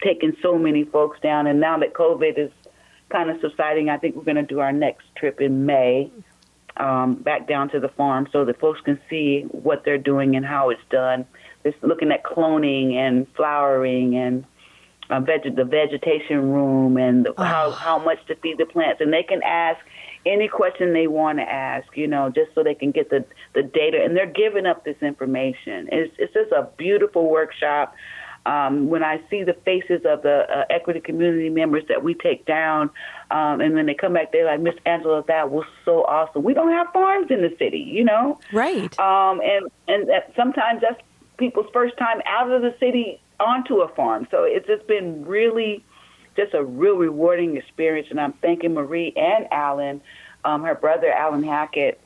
taken 0.04 0.36
so 0.42 0.58
many 0.58 0.86
folks 0.86 1.20
down, 1.22 1.48
and 1.48 1.60
now 1.60 1.78
that 1.80 1.94
COVID 1.94 2.38
is 2.38 2.52
kind 3.10 3.30
of 3.30 3.38
subsiding. 3.42 3.90
I 3.90 3.98
think 3.98 4.16
we're 4.16 4.24
going 4.24 4.36
to 4.38 4.44
do 4.44 4.60
our 4.60 4.72
next 4.72 5.06
trip 5.16 5.42
in 5.42 5.66
May 5.66 6.12
um, 6.78 7.16
back 7.16 7.48
down 7.48 7.70
to 7.70 7.80
the 7.80 7.90
farm 7.90 8.28
so 8.32 8.46
that 8.46 8.60
folks 8.60 8.80
can 8.82 9.00
see 9.10 9.42
what 9.52 9.84
they're 9.84 9.98
doing 9.98 10.36
and 10.36 10.46
how 10.46 10.70
it's 10.70 10.82
done. 10.90 11.26
Just 11.64 11.78
looking 11.84 12.12
at 12.12 12.24
cloning 12.24 12.94
and 12.94 13.28
flowering 13.36 14.16
and 14.16 14.46
uh, 15.10 15.20
veg- 15.20 15.56
the 15.56 15.66
vegetation 15.66 16.52
room 16.52 16.98
and 16.98 17.28
oh. 17.28 17.44
how 17.44 17.72
how 17.72 18.00
much 18.00 18.20
to 18.28 18.36
feed 18.36 18.58
the 18.58 18.66
plants, 18.66 19.02
and 19.02 19.12
they 19.12 19.24
can 19.24 19.42
ask 19.44 19.80
any 20.26 20.48
question 20.48 20.94
they 20.94 21.08
want 21.08 21.40
to 21.40 21.44
ask, 21.44 21.88
you 21.96 22.08
know, 22.08 22.30
just 22.30 22.54
so 22.54 22.64
they 22.64 22.76
can 22.76 22.92
get 22.92 23.10
the 23.10 23.26
the 23.56 23.64
data, 23.64 24.02
and 24.04 24.16
they're 24.16 24.32
giving 24.32 24.66
up 24.66 24.86
this 24.86 24.98
information. 25.02 25.90
It's 25.92 26.14
it's 26.18 26.34
just 26.34 26.52
a 26.52 26.70
beautiful 26.78 27.30
workshop 27.30 27.94
um, 28.46 28.90
when 28.90 29.04
I 29.04 29.22
see 29.30 29.44
the 29.44 29.54
faces 29.54 30.02
of 30.06 30.22
the 30.22 30.46
uh, 30.50 30.66
equity 30.70 31.00
community 31.00 31.50
members 31.50 31.84
that 31.88 32.04
we 32.04 32.14
take 32.14 32.46
down, 32.46 32.90
um, 33.32 33.62
and 33.62 33.76
when 33.76 33.86
they 33.86 33.94
come 33.94 34.14
back, 34.14 34.32
they're 34.32 34.46
like, 34.46 34.62
Miss 34.62 34.76
Angela, 34.86 35.24
that 35.28 35.52
was 35.52 35.66
so 35.86 36.04
awesome. 36.06 36.44
We 36.44 36.54
don't 36.54 36.72
have 36.72 36.88
farms 36.94 37.30
in 37.30 37.42
the 37.42 37.56
city, 37.60 37.80
you 37.80 38.04
know? 38.04 38.40
Right. 38.52 38.98
Um, 39.00 39.42
and 39.42 39.70
and 39.88 40.10
that 40.10 40.34
sometimes 40.36 40.82
that's 40.82 41.02
people's 41.38 41.68
first 41.74 41.98
time 41.98 42.22
out 42.26 42.52
of 42.52 42.62
the 42.62 42.76
city 42.80 43.20
onto 43.40 43.78
a 43.78 43.88
farm. 43.90 44.28
So 44.32 44.44
it's 44.44 44.68
just 44.68 44.88
been 44.88 45.26
really 45.26 45.84
just 46.36 46.54
a 46.54 46.64
real 46.64 46.96
rewarding 46.96 47.58
experience. 47.58 48.08
And 48.10 48.20
I'm 48.20 48.34
thanking 48.34 48.74
Marie 48.74 49.14
and 49.16 49.48
Alan, 49.52 50.02
um, 50.46 50.64
her 50.64 50.76
brother, 50.76 51.12
Alan 51.12 51.44
Hackett. 51.44 52.00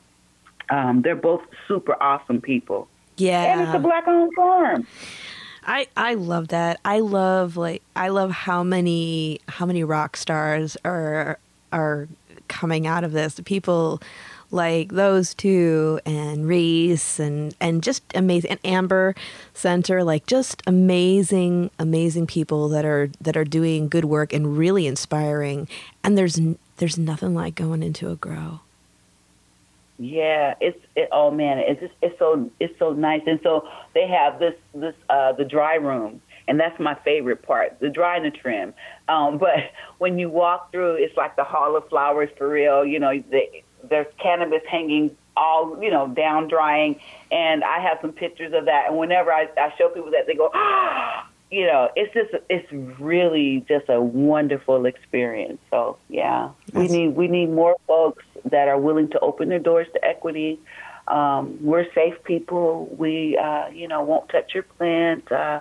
Um, 0.70 1.02
they're 1.02 1.14
both 1.14 1.42
super 1.68 2.00
awesome 2.02 2.40
people. 2.40 2.88
Yeah. 3.16 3.42
And 3.42 3.60
it's 3.60 3.74
a 3.74 3.78
black 3.78 4.08
owned 4.08 4.32
farm. 4.34 4.86
I 5.66 5.86
I 5.96 6.14
love 6.14 6.48
that. 6.48 6.80
I 6.84 7.00
love 7.00 7.56
like 7.56 7.82
I 7.96 8.08
love 8.08 8.30
how 8.30 8.62
many 8.62 9.40
how 9.48 9.66
many 9.66 9.84
rock 9.84 10.16
stars 10.16 10.76
are 10.84 11.38
are 11.72 12.08
coming 12.48 12.86
out 12.86 13.04
of 13.04 13.12
this. 13.12 13.40
People 13.44 14.00
like 14.50 14.92
those 14.92 15.34
two 15.34 16.00
and 16.06 16.46
Reese 16.46 17.18
and 17.18 17.54
and 17.60 17.82
just 17.82 18.02
amazing 18.14 18.52
and 18.52 18.60
Amber 18.64 19.14
Senter 19.54 20.04
like 20.04 20.26
just 20.26 20.62
amazing 20.66 21.70
amazing 21.78 22.26
people 22.26 22.68
that 22.68 22.84
are 22.84 23.10
that 23.20 23.36
are 23.36 23.44
doing 23.44 23.88
good 23.88 24.04
work 24.04 24.32
and 24.32 24.56
really 24.56 24.86
inspiring 24.86 25.68
and 26.04 26.16
there's 26.16 26.38
there's 26.76 26.98
nothing 26.98 27.34
like 27.34 27.54
going 27.54 27.82
into 27.82 28.10
a 28.10 28.16
grow 28.16 28.60
yeah, 29.98 30.54
it's 30.60 30.78
it, 30.96 31.08
oh 31.12 31.30
man, 31.30 31.58
it's 31.58 31.80
just 31.80 31.94
it's 32.02 32.18
so 32.18 32.50
it's 32.58 32.76
so 32.78 32.92
nice, 32.92 33.22
and 33.26 33.38
so 33.42 33.68
they 33.94 34.08
have 34.08 34.38
this 34.40 34.54
this 34.74 34.94
uh 35.08 35.32
the 35.32 35.44
dry 35.44 35.74
room, 35.74 36.20
and 36.48 36.58
that's 36.58 36.78
my 36.80 36.94
favorite 37.04 37.42
part, 37.42 37.78
the 37.80 37.90
dry 37.90 38.16
and 38.16 38.26
the 38.26 38.30
trim. 38.30 38.74
Um, 39.08 39.38
but 39.44 39.70
when 39.98 40.18
you 40.18 40.28
walk 40.28 40.72
through, 40.72 40.94
it's 40.94 41.16
like 41.16 41.36
the 41.36 41.44
Hall 41.44 41.76
of 41.76 41.88
Flowers 41.88 42.30
for 42.36 42.48
real. 42.48 42.84
You 42.84 42.98
know, 42.98 43.22
the, 43.30 43.42
there's 43.88 44.06
cannabis 44.20 44.62
hanging 44.68 45.16
all 45.36 45.80
you 45.80 45.90
know 45.90 46.08
down 46.08 46.48
drying, 46.48 46.98
and 47.30 47.62
I 47.62 47.78
have 47.80 47.98
some 48.00 48.12
pictures 48.12 48.52
of 48.52 48.64
that. 48.64 48.88
And 48.88 48.98
whenever 48.98 49.32
I, 49.32 49.48
I 49.56 49.72
show 49.78 49.88
people 49.90 50.10
that, 50.10 50.26
they 50.26 50.34
go, 50.34 50.50
ah, 50.54 51.28
you 51.52 51.68
know, 51.68 51.88
it's 51.94 52.12
just 52.12 52.30
it's 52.50 52.98
really 52.98 53.64
just 53.68 53.88
a 53.88 54.00
wonderful 54.00 54.86
experience. 54.86 55.60
So 55.70 55.98
yeah, 56.08 56.50
we 56.72 56.88
need 56.88 57.14
we 57.14 57.28
need 57.28 57.50
more 57.50 57.76
folks 57.86 58.24
that 58.44 58.68
are 58.68 58.78
willing 58.78 59.08
to 59.10 59.20
open 59.20 59.48
their 59.48 59.58
doors 59.58 59.86
to 59.94 60.04
equity. 60.04 60.60
Um, 61.08 61.58
we're 61.60 61.86
safe 61.94 62.14
people. 62.24 62.86
We 62.96 63.36
uh, 63.36 63.68
you 63.68 63.88
know 63.88 64.02
won't 64.02 64.28
touch 64.28 64.54
your 64.54 64.62
plant. 64.62 65.30
Uh, 65.30 65.60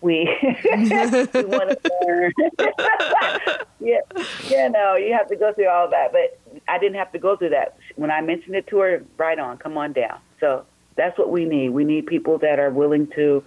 we 0.00 0.28
we 0.42 1.44
want 1.44 1.82
to 1.82 1.92
learn. 2.06 2.32
yeah, 3.80 4.00
yeah, 4.48 4.68
no, 4.68 4.96
you 4.96 5.14
have 5.14 5.28
to 5.28 5.36
go 5.36 5.52
through 5.52 5.68
all 5.68 5.88
that, 5.90 6.12
but 6.12 6.38
I 6.68 6.78
didn't 6.78 6.96
have 6.96 7.10
to 7.12 7.18
go 7.18 7.36
through 7.36 7.50
that. 7.50 7.76
When 7.96 8.10
I 8.10 8.20
mentioned 8.20 8.54
it 8.54 8.66
to 8.68 8.78
her, 8.78 9.04
right 9.16 9.38
on, 9.38 9.56
come 9.58 9.78
on 9.78 9.92
down. 9.94 10.18
So 10.40 10.66
that's 10.96 11.18
what 11.18 11.30
we 11.30 11.44
need. 11.44 11.70
We 11.70 11.84
need 11.84 12.06
people 12.06 12.38
that 12.38 12.58
are 12.58 12.70
willing 12.70 13.08
to 13.16 13.42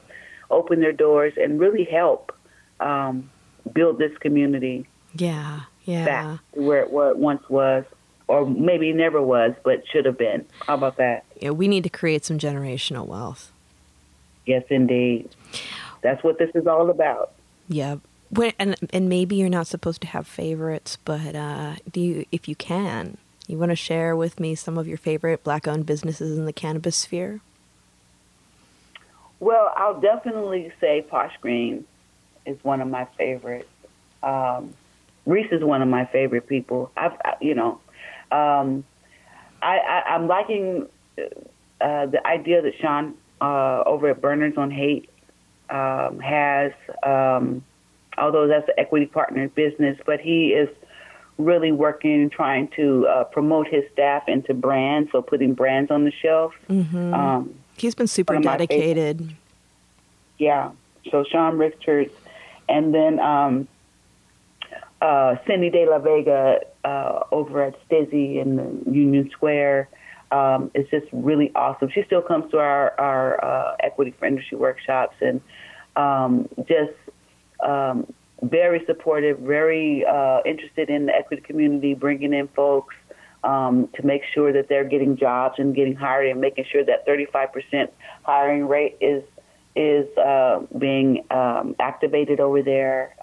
open 0.49 0.79
their 0.79 0.93
doors 0.93 1.33
and 1.37 1.59
really 1.59 1.83
help 1.83 2.35
um, 2.79 3.29
build 3.71 3.99
this 3.99 4.17
community. 4.17 4.87
Yeah, 5.13 5.61
yeah. 5.83 6.05
Back 6.05 6.39
to 6.53 6.61
where 6.61 6.81
it, 6.81 6.91
where 6.91 7.11
it 7.11 7.17
once 7.17 7.47
was, 7.49 7.85
or 8.27 8.45
maybe 8.45 8.91
never 8.93 9.21
was, 9.21 9.53
but 9.63 9.87
should 9.87 10.05
have 10.05 10.17
been. 10.17 10.45
How 10.65 10.75
about 10.75 10.97
that? 10.97 11.23
Yeah, 11.39 11.51
we 11.51 11.67
need 11.67 11.83
to 11.83 11.89
create 11.89 12.25
some 12.25 12.37
generational 12.37 13.05
wealth. 13.05 13.51
Yes, 14.45 14.63
indeed. 14.69 15.29
That's 16.01 16.23
what 16.23 16.37
this 16.37 16.51
is 16.55 16.67
all 16.67 16.89
about. 16.89 17.33
Yeah. 17.67 17.97
When, 18.29 18.53
and 18.59 18.75
and 18.91 19.07
maybe 19.07 19.37
you're 19.37 19.49
not 19.49 19.67
supposed 19.67 20.01
to 20.01 20.07
have 20.07 20.27
favorites, 20.27 20.97
but 21.05 21.35
uh, 21.35 21.75
do 21.91 22.01
you, 22.01 22.25
if 22.31 22.49
you 22.49 22.55
can, 22.55 23.17
you 23.47 23.57
want 23.57 23.71
to 23.71 23.75
share 23.75 24.15
with 24.15 24.39
me 24.39 24.55
some 24.55 24.77
of 24.77 24.87
your 24.87 24.97
favorite 24.97 25.43
black-owned 25.43 25.85
businesses 25.85 26.37
in 26.37 26.45
the 26.45 26.53
cannabis 26.53 26.97
sphere? 26.97 27.39
Well, 29.39 29.71
I'll 29.77 30.01
definitely 30.01 30.73
say 30.81 31.05
Posh 31.09 31.33
Green 31.39 31.85
is 32.45 32.57
one 32.63 32.81
of 32.81 32.89
my 32.89 33.05
favorites. 33.17 33.69
Um, 34.23 34.73
Reese 35.25 35.51
is 35.51 35.63
one 35.63 35.81
of 35.81 35.87
my 35.87 36.05
favorite 36.05 36.47
people. 36.47 36.91
I've, 36.97 37.13
I, 37.23 37.35
you 37.39 37.53
know, 37.53 37.79
um, 38.31 38.83
I, 39.61 39.77
I, 39.77 40.03
I'm 40.13 40.27
liking 40.27 40.87
uh, 41.17 42.05
the 42.07 42.25
idea 42.25 42.61
that 42.61 42.73
Sean 42.79 43.15
uh, 43.41 43.83
over 43.85 44.09
at 44.09 44.21
Berners 44.21 44.53
on 44.57 44.71
Haight 44.71 45.09
um, 45.69 46.19
has, 46.19 46.71
um, 47.03 47.63
although 48.17 48.47
that's 48.47 48.67
an 48.67 48.75
equity 48.77 49.05
partner 49.05 49.47
business, 49.49 49.97
but 50.05 50.19
he 50.19 50.49
is 50.49 50.69
really 51.37 51.71
working 51.71 52.29
trying 52.29 52.67
to 52.69 53.05
uh, 53.07 53.23
promote 53.25 53.67
his 53.67 53.83
staff 53.93 54.27
into 54.27 54.53
brands, 54.53 55.11
so 55.11 55.21
putting 55.21 55.53
brands 55.53 55.91
on 55.91 56.03
the 56.03 56.11
shelf. 56.11 56.53
Mm-hmm. 56.69 57.13
Um, 57.13 57.53
He's 57.77 57.93
been 57.93 58.07
super 58.07 58.39
dedicated. 58.39 59.35
Yeah. 60.39 60.71
So 61.11 61.23
Sean 61.23 61.57
Richards, 61.57 62.11
and 62.67 62.93
then 62.93 63.19
um, 63.19 63.67
uh, 65.01 65.35
Cindy 65.45 65.69
De 65.69 65.85
La 65.85 65.99
Vega 65.99 66.59
uh, 66.83 67.19
over 67.31 67.63
at 67.63 67.75
STIIIZY 67.87 68.41
in 68.41 68.83
Union 68.91 69.29
Square 69.31 69.89
um, 70.31 70.71
is 70.73 70.87
just 70.89 71.05
really 71.11 71.51
awesome. 71.55 71.89
She 71.93 72.03
still 72.03 72.21
comes 72.21 72.51
to 72.51 72.57
our 72.57 72.99
our 72.99 73.43
uh, 73.43 73.75
equity 73.81 74.13
for 74.17 74.25
industry 74.25 74.57
workshops 74.57 75.15
and 75.21 75.41
um, 75.95 76.47
just 76.67 76.93
um, 77.65 78.11
very 78.41 78.83
supportive, 78.85 79.39
very 79.39 80.05
uh, 80.05 80.41
interested 80.45 80.89
in 80.89 81.07
the 81.07 81.13
equity 81.13 81.41
community, 81.41 81.93
bringing 81.93 82.33
in 82.33 82.47
folks 82.49 82.95
um, 83.43 83.87
to 83.95 84.05
make 84.05 84.21
sure 84.33 84.51
that 84.51 84.67
they're 84.69 84.83
getting 84.83 85.17
jobs 85.17 85.55
and 85.57 85.75
getting 85.75 85.95
hired, 85.95 86.27
and 86.27 86.41
making 86.41 86.65
sure 86.71 86.83
that 86.83 87.07
35% 87.07 87.89
hiring 88.23 88.67
rate 88.67 88.97
is 89.01 89.23
is 89.75 90.07
uh, 90.17 90.59
being 90.79 91.23
um, 91.29 91.75
activated 91.79 92.39
over 92.39 92.63
there. 92.63 93.15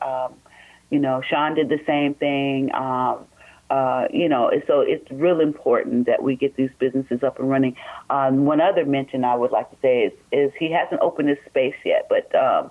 You 0.95 1.01
know, 1.01 1.22
Sean 1.28 1.57
did 1.57 1.70
the 1.70 1.80
same 1.88 2.14
thing. 2.14 2.72
Um, 2.72 3.26
uh, 3.68 4.05
you 4.12 4.28
know, 4.28 4.49
so 4.68 4.80
it's 4.80 5.05
real 5.11 5.40
important 5.40 6.07
that 6.07 6.22
we 6.22 6.36
get 6.36 6.55
these 6.55 6.70
businesses 6.78 7.24
up 7.24 7.40
and 7.40 7.51
running. 7.51 7.74
Um, 8.11 8.45
one 8.45 8.61
other 8.61 8.84
mention 8.84 9.24
I 9.24 9.34
would 9.34 9.51
like 9.51 9.68
to 9.72 9.76
say 9.82 10.03
is, 10.03 10.12
is 10.30 10.53
he 10.57 10.70
hasn't 10.70 11.01
opened 11.01 11.30
his 11.30 11.38
space 11.49 11.74
yet, 11.84 12.07
but 12.09 12.32
um, 12.36 12.70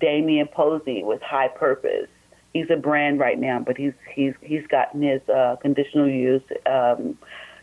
Damian 0.00 0.46
Posey 0.46 1.02
with 1.02 1.20
High 1.20 1.48
Purpose. 1.48 2.06
He's 2.52 2.66
a 2.70 2.76
brand 2.76 3.18
right 3.18 3.40
now, 3.40 3.58
but 3.58 3.76
he's 3.76 3.94
he's 4.14 4.34
he's 4.40 4.64
gotten 4.68 5.02
his 5.02 5.20
uh, 5.28 5.56
conditional 5.60 6.08
use, 6.08 6.44
um, 6.66 7.18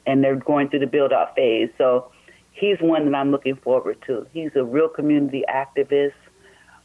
and 0.06 0.22
they're 0.22 0.36
going 0.36 0.68
through 0.68 0.80
the 0.80 0.88
build 0.88 1.14
out 1.14 1.36
phase. 1.38 1.70
So 1.78 2.12
he's 2.52 2.76
one 2.82 3.06
that 3.06 3.16
I'm 3.16 3.32
looking 3.32 3.56
forward 3.56 4.04
to. 4.08 4.28
He's 4.34 4.52
a 4.56 4.66
real 4.66 4.90
community 4.90 5.46
activist. 5.50 6.20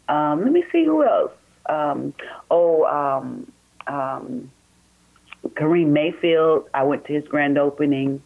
Um, 0.08 0.44
let 0.44 0.52
me 0.52 0.62
see 0.70 0.84
who 0.84 1.02
else. 1.02 1.32
Um, 1.68 2.14
oh, 2.50 2.84
um, 2.84 3.52
um, 3.86 4.50
Kareem 5.54 5.88
Mayfield. 5.88 6.68
I 6.74 6.82
went 6.82 7.04
to 7.06 7.12
his 7.12 7.24
grand 7.28 7.58
opening 7.58 8.22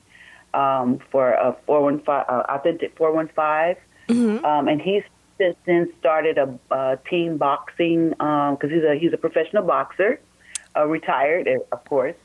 um, 0.55 1.01
for 1.11 1.33
a 1.33 1.57
415, 1.67 2.09
uh, 2.09 2.43
authentic 2.49 2.97
415, 2.97 3.77
mm-hmm. 4.09 4.45
um, 4.45 4.69
and 4.69 4.81
he's 4.81 5.03
since 5.39 5.57
then 5.65 5.91
started 5.99 6.37
a, 6.37 6.59
a 6.71 6.99
team 7.09 7.39
boxing 7.39 8.11
because 8.11 8.59
um, 8.63 8.71
he's 8.71 8.85
a 8.85 8.95
he's 8.99 9.13
a 9.13 9.17
professional 9.17 9.63
boxer, 9.63 10.21
uh, 10.77 10.87
retired 10.87 11.49
of 11.73 11.85
course, 11.87 12.17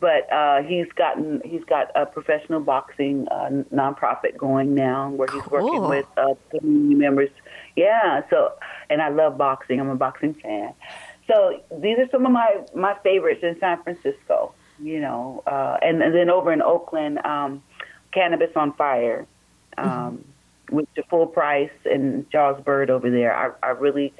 but 0.00 0.30
uh, 0.32 0.62
he's 0.62 0.86
gotten 0.94 1.40
he's 1.44 1.64
got 1.64 1.90
a 1.94 2.04
professional 2.04 2.60
boxing 2.60 3.26
uh, 3.28 3.48
nonprofit 3.74 4.36
going 4.36 4.74
now 4.74 5.10
where 5.10 5.28
he's 5.32 5.42
cool. 5.42 5.64
working 5.64 5.88
with 5.88 6.06
uh, 6.16 6.34
community 6.50 6.94
members. 6.94 7.30
Yeah, 7.78 8.22
so 8.28 8.54
and 8.90 9.00
I 9.00 9.08
love 9.08 9.38
boxing. 9.38 9.78
I'm 9.78 9.88
a 9.88 9.94
boxing 9.94 10.34
fan. 10.34 10.74
So 11.28 11.62
these 11.80 11.96
are 11.98 12.08
some 12.10 12.26
of 12.26 12.32
my 12.32 12.62
my 12.74 12.96
favorites 13.04 13.40
in 13.44 13.56
San 13.60 13.80
Francisco. 13.84 14.52
You 14.80 15.00
know, 15.00 15.42
uh, 15.46 15.76
and, 15.82 16.02
and 16.02 16.14
then 16.14 16.30
over 16.30 16.52
in 16.52 16.62
Oakland, 16.62 17.18
um, 17.24 17.62
Cannabis 18.12 18.50
on 18.54 18.72
Fire, 18.74 19.26
um, 19.76 19.88
mm-hmm. 19.88 20.76
with 20.76 20.88
the 20.96 21.02
full 21.04 21.26
price 21.26 21.70
and 21.84 22.28
Charles 22.30 22.62
Bird 22.64 22.90
over 22.90 23.10
there. 23.10 23.34
I, 23.34 23.50
I 23.64 23.70
really 23.70 24.12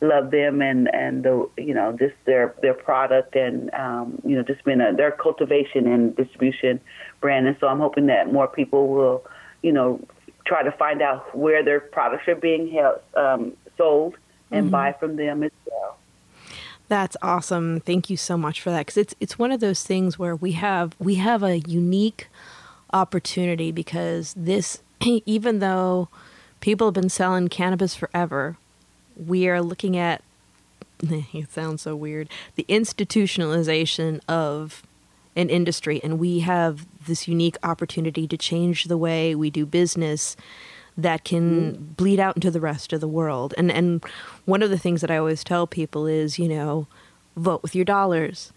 love 0.00 0.30
them 0.32 0.60
and 0.60 0.92
and 0.92 1.22
the 1.22 1.48
you 1.56 1.72
know 1.72 1.92
just 1.92 2.14
their 2.26 2.54
their 2.62 2.74
product 2.74 3.36
and 3.36 3.72
um, 3.74 4.20
you 4.24 4.34
know 4.34 4.42
just 4.42 4.64
been 4.64 4.80
a, 4.80 4.92
their 4.92 5.12
cultivation 5.12 5.86
and 5.86 6.16
distribution 6.16 6.80
brand. 7.20 7.46
And 7.46 7.56
so 7.60 7.68
I'm 7.68 7.78
hoping 7.78 8.06
that 8.06 8.32
more 8.32 8.48
people 8.48 8.88
will 8.88 9.24
you 9.62 9.72
know 9.72 10.00
try 10.44 10.62
to 10.62 10.72
find 10.72 11.02
out 11.02 11.34
where 11.36 11.62
their 11.64 11.80
products 11.80 12.28
are 12.28 12.34
being 12.34 12.70
held, 12.70 13.00
um, 13.14 13.52
sold 13.76 14.16
and 14.50 14.64
mm-hmm. 14.64 14.70
buy 14.70 14.92
from 14.92 15.16
them 15.16 15.42
as 15.42 15.50
well. 15.70 15.98
That's 16.88 17.16
awesome. 17.22 17.80
Thank 17.80 18.10
you 18.10 18.16
so 18.16 18.36
much 18.36 18.60
for 18.60 18.70
that 18.70 18.86
cuz 18.86 18.96
it's 18.96 19.14
it's 19.20 19.38
one 19.38 19.52
of 19.52 19.60
those 19.60 19.82
things 19.82 20.18
where 20.18 20.36
we 20.36 20.52
have 20.52 20.94
we 20.98 21.14
have 21.16 21.42
a 21.42 21.58
unique 21.60 22.28
opportunity 22.92 23.72
because 23.72 24.34
this 24.36 24.82
even 25.00 25.58
though 25.58 26.08
people 26.60 26.86
have 26.86 26.94
been 26.94 27.08
selling 27.08 27.48
cannabis 27.48 27.94
forever, 27.94 28.56
we 29.16 29.48
are 29.48 29.62
looking 29.62 29.96
at 29.96 30.22
it 31.02 31.52
sounds 31.52 31.82
so 31.82 31.96
weird, 31.96 32.28
the 32.54 32.66
institutionalization 32.68 34.20
of 34.28 34.82
an 35.36 35.50
industry 35.50 36.00
and 36.02 36.18
we 36.18 36.40
have 36.40 36.86
this 37.06 37.28
unique 37.28 37.56
opportunity 37.62 38.26
to 38.26 38.36
change 38.36 38.84
the 38.84 38.96
way 38.96 39.34
we 39.34 39.50
do 39.50 39.66
business 39.66 40.36
that 40.96 41.24
can 41.24 41.72
mm-hmm. 41.72 41.84
bleed 41.94 42.20
out 42.20 42.36
into 42.36 42.50
the 42.50 42.60
rest 42.60 42.92
of 42.92 43.00
the 43.00 43.08
world. 43.08 43.54
And 43.56 43.70
and 43.70 44.04
one 44.44 44.62
of 44.62 44.70
the 44.70 44.78
things 44.78 45.00
that 45.00 45.10
I 45.10 45.16
always 45.16 45.42
tell 45.42 45.66
people 45.66 46.06
is, 46.06 46.38
you 46.38 46.48
know, 46.48 46.86
vote 47.36 47.62
with 47.62 47.74
your 47.74 47.84
dollars. 47.84 48.52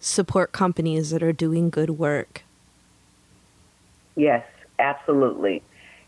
Support 0.00 0.52
companies 0.52 1.10
that 1.10 1.22
are 1.22 1.32
doing 1.32 1.70
good 1.70 1.90
work. 1.90 2.42
Yes, 4.14 4.46
absolutely. 4.78 5.62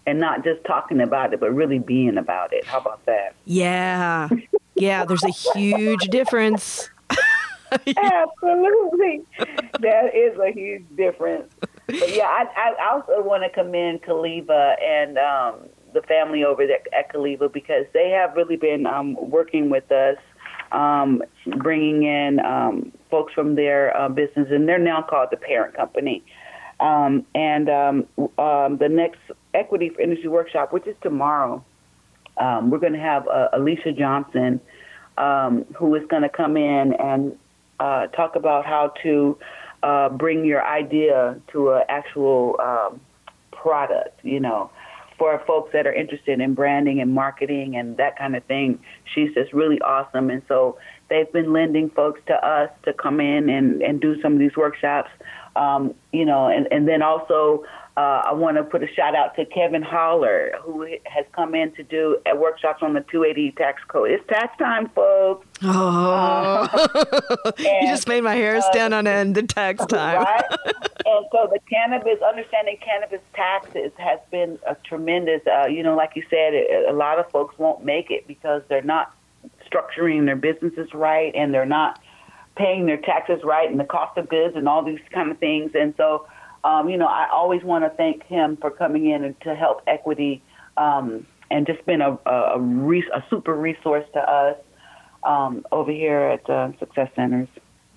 And 0.07 0.19
not 0.21 0.45
just 0.45 0.65
talking 0.65 1.01
about 1.01 1.33
it, 1.35 1.41
but 1.41 1.53
really 1.55 1.79
being 1.79 2.17
about 2.17 2.53
it. 2.53 2.65
How 2.65 2.79
about 2.79 3.05
that? 3.07 3.35
Yeah. 3.45 4.29
Yeah, 4.75 5.05
there's 5.05 5.25
a 5.25 5.31
huge 5.31 6.09
difference. 6.09 6.89
Absolutely. 7.97 9.23
That 9.81 10.15
is 10.15 10.39
a 10.39 10.53
huge 10.53 10.85
difference 10.97 11.53
but 11.89 12.15
yeah, 12.15 12.27
I, 12.27 12.75
I 12.77 12.93
also 12.93 13.23
want 13.23 13.45
to 13.45 13.49
commend 13.49 14.03
Caliva 14.03 14.77
and 14.83 15.17
um, 15.17 15.55
the 15.95 16.03
family 16.03 16.45
over 16.45 16.67
there 16.67 16.81
at 16.97 17.09
Caliva 17.09 17.49
because 17.49 17.87
they 17.95 18.11
have 18.11 18.37
really 18.37 18.57
been 18.57 18.87
um, 18.87 19.17
working 19.31 19.71
with 19.71 19.91
us, 19.91 20.19
um, 20.71 21.23
bringing 21.57 22.03
in 22.03 22.41
um, 22.41 22.93
folks 23.11 23.33
from 23.33 23.55
their 23.55 23.97
uh, 23.97 24.11
business, 24.11 24.49
and 24.51 24.69
they're 24.69 24.79
now 24.79 25.01
called 25.01 25.29
the 25.31 25.39
parent 25.39 25.75
company. 25.75 26.23
Um, 26.79 27.25
and 27.35 27.71
um, 27.71 28.07
um, 28.39 28.77
the 28.77 28.89
next 28.91 29.21
Equity 29.55 29.89
for 29.89 30.03
Industry 30.03 30.29
Workshop, 30.29 30.75
which 30.75 30.87
is 30.87 30.95
tomorrow, 31.03 31.65
um, 32.37 32.71
we're 32.71 32.79
going 32.79 32.93
to 32.93 33.01
have 33.01 33.27
uh, 33.29 33.49
Alicia 33.55 33.93
Johnson, 33.93 34.61
um, 35.17 35.65
who 35.75 35.95
is 35.95 36.07
going 36.09 36.23
to 36.23 36.29
come 36.29 36.59
in 36.59 36.93
and 36.93 37.37
uh, 37.81 38.07
talk 38.09 38.37
about 38.37 38.67
how 38.67 38.93
to 39.03 39.39
uh, 39.83 40.09
bring 40.09 40.45
your 40.45 40.65
idea 40.65 41.41
to 41.53 41.73
an 41.73 41.83
actual 41.89 42.57
um, 42.61 43.01
product, 43.53 44.19
you 44.25 44.41
know. 44.41 44.71
For 45.19 45.43
folks 45.49 45.73
that 45.73 45.85
are 45.85 45.93
interested 45.93 46.41
in 46.41 46.55
branding 46.55 47.01
and 47.01 47.13
marketing 47.13 47.75
and 47.75 47.97
that 47.97 48.17
kind 48.17 48.37
of 48.37 48.45
thing, 48.45 48.79
she's 49.13 49.35
just 49.35 49.53
really 49.53 49.81
awesome. 49.81 50.31
And 50.31 50.43
so 50.47 50.79
they've 51.11 51.33
been 51.33 51.53
lending 51.53 51.91
folks 51.91 52.21
to 52.29 52.35
us 52.35 52.71
to 52.85 52.93
come 52.93 53.19
in 53.19 53.49
and, 53.49 53.83
and 53.83 54.01
do 54.01 54.21
some 54.23 54.35
of 54.35 54.39
these 54.39 54.57
workshops. 54.57 55.11
um, 55.59 55.95
you 56.13 56.25
know, 56.25 56.47
and, 56.47 56.69
and 56.71 56.89
then 56.89 57.03
also 57.03 57.65
uh, 57.99 58.23
I 58.27 58.33
want 58.33 58.57
to 58.59 58.63
put 58.63 58.81
a 58.85 58.87
shout 58.95 59.17
out 59.17 59.35
to 59.35 59.45
Kevin 59.45 59.83
Holler, 59.83 60.53
who 60.63 60.87
has 61.07 61.27
come 61.33 61.57
in 61.57 61.73
to 61.73 61.83
do 61.83 62.17
workshops 62.37 62.81
on 62.81 62.95
the 62.95 63.01
280 63.01 63.51
tax 63.57 63.83
code. 63.89 64.13
It's 64.13 64.25
tax 64.29 64.57
time, 64.57 64.89
folks. 64.91 65.45
Oh, 65.65 66.69
uh, 66.73 67.53
you 67.59 67.89
just 67.89 68.07
made 68.07 68.21
my 68.21 68.37
hair 68.37 68.63
stand 68.63 68.95
uh, 68.95 68.99
on 68.99 69.09
end. 69.09 69.35
The 69.35 69.43
tax 69.43 69.85
time, 69.87 70.23
right? 70.23 70.45
and 71.07 71.27
so 71.33 71.51
the 71.53 71.59
cannabis, 71.69 72.23
understanding 72.23 72.79
cannabis 72.81 73.21
taxes, 73.35 73.91
has 73.97 74.21
been 74.31 74.61
a 74.65 74.77
tremendous. 74.85 75.41
Uh, 75.45 75.67
you 75.67 75.83
know, 75.83 75.97
like 75.97 76.13
you 76.15 76.23
said, 76.31 76.55
a 76.89 76.93
lot 76.93 77.19
of 77.19 77.29
folks 77.33 77.59
won't 77.59 77.85
make 77.85 78.13
it 78.13 78.29
because 78.29 78.63
they're 78.69 78.81
not 78.81 79.13
structuring 79.69 80.25
their 80.25 80.37
businesses 80.37 80.95
right, 80.95 81.35
and 81.35 81.53
they're 81.53 81.67
not 81.67 82.01
paying 82.55 82.87
their 82.87 82.99
taxes 82.99 83.41
right, 83.43 83.69
and 83.69 83.81
the 83.81 83.85
cost 83.85 84.17
of 84.17 84.29
goods, 84.29 84.55
and 84.55 84.69
all 84.69 84.85
these 84.85 85.01
kind 85.11 85.33
of 85.33 85.39
things, 85.39 85.73
and 85.75 85.95
so 85.97 86.29
um, 86.65 86.89
you 86.89 86.97
know, 86.97 87.07
I 87.07 87.29
always 87.33 87.63
want 87.63 87.85
to 87.85 87.91
thank 87.91 88.25
him 88.25 88.57
for 88.57 88.71
coming 88.71 89.11
in 89.11 89.25
and 89.25 89.41
to 89.43 89.55
help 89.55 89.83
equity 89.87 90.43
um, 90.77 91.27
and 91.51 91.67
just 91.67 91.85
been 91.87 92.01
a, 92.01 92.19
a, 92.27 92.31
a, 92.31 92.59
a 92.59 93.25
super 93.31 93.55
resource 93.55 94.05
to 94.13 94.21
us 94.21 94.57
um, 95.23 95.65
over 95.73 95.91
here 95.91 96.21
at 96.21 96.49
uh, 96.51 96.73
Success 96.79 97.11
Centers. 97.15 97.49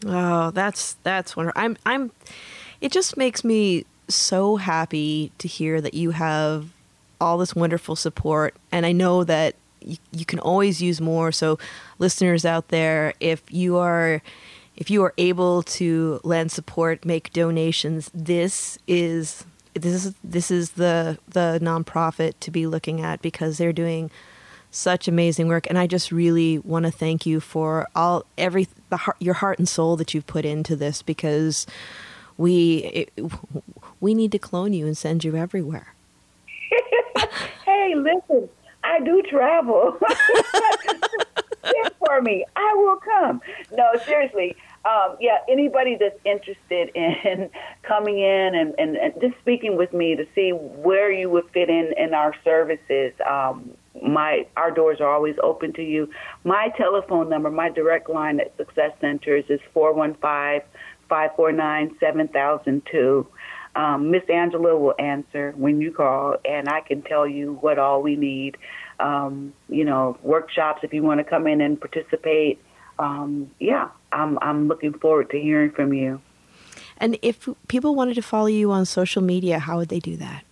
Oh, 0.05 0.51
that's 0.51 0.93
that's 1.03 1.35
wonderful. 1.35 1.61
I'm 1.61 1.77
I'm. 1.85 2.11
It 2.79 2.91
just 2.91 3.17
makes 3.17 3.43
me 3.43 3.85
so 4.07 4.55
happy 4.55 5.31
to 5.37 5.47
hear 5.47 5.79
that 5.81 5.93
you 5.93 6.11
have 6.11 6.69
all 7.19 7.37
this 7.37 7.55
wonderful 7.55 7.95
support, 7.95 8.55
and 8.71 8.85
I 8.85 8.91
know 8.91 9.23
that 9.23 9.55
you, 9.79 9.97
you 10.11 10.25
can 10.25 10.39
always 10.39 10.81
use 10.81 10.99
more. 10.99 11.31
So, 11.31 11.59
listeners 11.99 12.45
out 12.45 12.69
there, 12.69 13.13
if 13.19 13.43
you 13.51 13.77
are 13.77 14.23
if 14.81 14.89
you 14.89 15.03
are 15.03 15.13
able 15.19 15.61
to 15.61 16.19
lend 16.23 16.51
support, 16.51 17.05
make 17.05 17.31
donations, 17.33 18.09
this 18.15 18.79
is 18.87 19.45
this 19.75 19.93
is 20.05 20.15
this 20.23 20.49
is 20.49 20.71
the 20.71 21.19
the 21.27 21.59
nonprofit 21.61 22.33
to 22.39 22.49
be 22.49 22.65
looking 22.65 22.99
at 22.99 23.21
because 23.21 23.59
they're 23.59 23.71
doing 23.71 24.09
such 24.71 25.07
amazing 25.07 25.47
work 25.47 25.67
and 25.69 25.77
I 25.77 25.85
just 25.85 26.11
really 26.11 26.57
want 26.57 26.85
to 26.87 26.91
thank 26.91 27.27
you 27.27 27.39
for 27.39 27.87
all 27.95 28.25
every 28.39 28.67
the 28.89 28.97
heart, 28.97 29.17
your 29.19 29.35
heart 29.35 29.59
and 29.59 29.69
soul 29.69 29.97
that 29.97 30.15
you've 30.15 30.25
put 30.25 30.45
into 30.45 30.75
this 30.75 31.03
because 31.03 31.67
we 32.37 32.77
it, 32.85 33.13
we 33.99 34.15
need 34.15 34.31
to 34.31 34.39
clone 34.39 34.73
you 34.73 34.87
and 34.87 34.97
send 34.97 35.23
you 35.23 35.35
everywhere. 35.35 35.93
hey, 37.65 37.93
listen, 37.95 38.49
I 38.83 38.99
do 39.01 39.21
travel. 39.29 39.99
for 41.99 42.21
me. 42.21 42.45
I 42.55 42.73
will 42.75 42.97
come. 42.97 43.41
No, 43.71 43.87
seriously 44.05 44.55
um, 44.83 45.15
yeah, 45.19 45.37
anybody 45.47 45.95
that's 45.99 46.19
interested 46.25 46.89
in 46.95 47.51
coming 47.83 48.17
in 48.17 48.55
and, 48.55 48.73
and, 48.79 48.97
and, 48.97 49.13
just 49.21 49.37
speaking 49.39 49.77
with 49.77 49.93
me 49.93 50.15
to 50.15 50.25
see 50.33 50.51
where 50.51 51.11
you 51.11 51.29
would 51.29 51.47
fit 51.53 51.69
in 51.69 51.93
in 51.97 52.15
our 52.15 52.33
services, 52.43 53.13
um, 53.29 53.71
my 54.01 54.47
our 54.57 54.71
doors 54.71 54.99
are 54.99 55.13
always 55.13 55.35
open 55.43 55.73
to 55.73 55.83
you. 55.83 56.09
My 56.43 56.69
telephone 56.77 57.29
number, 57.29 57.51
my 57.51 57.69
direct 57.69 58.09
line 58.09 58.39
at 58.39 58.55
Success 58.57 58.91
Centers 58.99 59.45
is 59.49 59.59
four 59.71 59.93
one 59.93 60.15
five 60.15 60.63
five 61.07 61.31
four 61.35 61.51
nine 61.51 61.95
seven 61.99 62.27
thousand 62.27 62.81
two. 62.91 63.27
Um, 63.75 64.09
Miss 64.09 64.23
Angela 64.33 64.75
will 64.77 64.95
answer 64.97 65.53
when 65.55 65.79
you 65.79 65.91
call, 65.91 66.37
and 66.43 66.67
I 66.67 66.81
can 66.81 67.03
tell 67.03 67.27
you 67.27 67.57
what 67.61 67.77
all 67.77 68.01
we 68.01 68.15
need. 68.15 68.57
Um, 68.99 69.53
you 69.69 69.85
know, 69.85 70.17
workshops 70.23 70.81
if 70.83 70.91
you 70.93 71.03
want 71.03 71.19
to 71.19 71.23
come 71.23 71.45
in 71.45 71.61
and 71.61 71.79
participate 71.79 72.59
um, 72.99 73.51
yeah, 73.59 73.89
I'm 74.11 74.37
I'm 74.41 74.67
looking 74.67 74.93
forward 74.93 75.29
to 75.31 75.39
hearing 75.39 75.71
from 75.71 75.93
you. 75.93 76.21
And 76.97 77.17
if 77.21 77.49
people 77.67 77.95
wanted 77.95 78.15
to 78.15 78.21
follow 78.21 78.47
you 78.47 78.71
on 78.71 78.85
social 78.85 79.21
media, 79.21 79.59
how 79.59 79.77
would 79.77 79.89
they 79.89 79.99
do 79.99 80.17
that? 80.17 80.43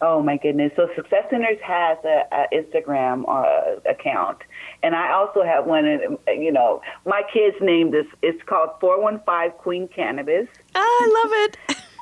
Oh 0.00 0.20
my 0.20 0.36
goodness! 0.36 0.72
So 0.74 0.88
Success 0.96 1.26
Centers 1.30 1.60
has 1.62 1.98
a, 2.04 2.24
a 2.32 2.46
Instagram 2.52 3.24
uh, 3.28 3.80
account, 3.88 4.38
and 4.82 4.96
I 4.96 5.12
also 5.12 5.44
have 5.44 5.66
one. 5.66 5.86
And 5.86 6.18
you 6.26 6.50
know, 6.50 6.82
my 7.06 7.22
kids 7.32 7.56
named 7.60 7.92
this. 7.92 8.06
It's 8.20 8.42
called 8.44 8.70
Four 8.80 9.00
One 9.00 9.20
Five 9.24 9.56
Queen 9.58 9.86
Cannabis. 9.88 10.48
Ah, 10.74 10.80
I 10.80 11.22
love 11.22 11.32
it. 11.32 11.78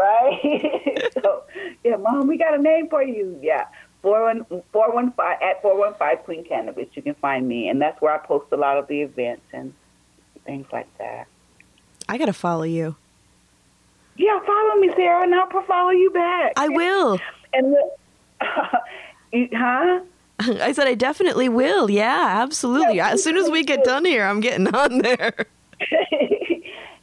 right? 0.00 1.10
so, 1.22 1.42
yeah, 1.84 1.96
mom, 1.96 2.26
we 2.26 2.38
got 2.38 2.58
a 2.58 2.62
name 2.62 2.88
for 2.88 3.02
you. 3.02 3.38
Yeah, 3.42 3.66
415 4.02 5.14
at 5.42 5.62
415 5.62 6.24
Queen 6.24 6.44
Cannabis. 6.44 6.88
You 6.94 7.02
can 7.02 7.14
find 7.14 7.46
me, 7.46 7.68
and 7.68 7.80
that's 7.80 8.00
where 8.00 8.14
I 8.14 8.18
post 8.18 8.46
a 8.52 8.56
lot 8.56 8.78
of 8.78 8.86
the 8.88 9.02
events 9.02 9.42
and 9.52 9.74
things 10.44 10.66
like 10.72 10.86
that. 10.98 11.26
I 12.08 12.18
got 12.18 12.26
to 12.26 12.32
follow 12.32 12.64
you. 12.64 12.96
Yeah, 14.16 14.38
follow 14.44 14.80
me, 14.80 14.90
Sarah, 14.96 15.22
and 15.22 15.34
I'll 15.34 15.62
follow 15.62 15.90
you 15.90 16.10
back. 16.10 16.52
I 16.56 16.68
will. 16.68 17.18
And 17.52 17.72
the, 17.72 17.90
uh, 18.40 18.78
huh? 19.54 20.00
I 20.40 20.72
said 20.72 20.86
I 20.86 20.94
definitely 20.94 21.48
will. 21.48 21.90
Yeah, 21.90 22.40
absolutely. 22.42 22.96
Yeah, 22.96 23.10
as 23.10 23.22
soon 23.22 23.36
as 23.36 23.50
we 23.50 23.62
get 23.62 23.84
done 23.84 24.04
here, 24.04 24.24
I'm 24.24 24.40
getting 24.40 24.74
on 24.74 24.98
there. 24.98 25.46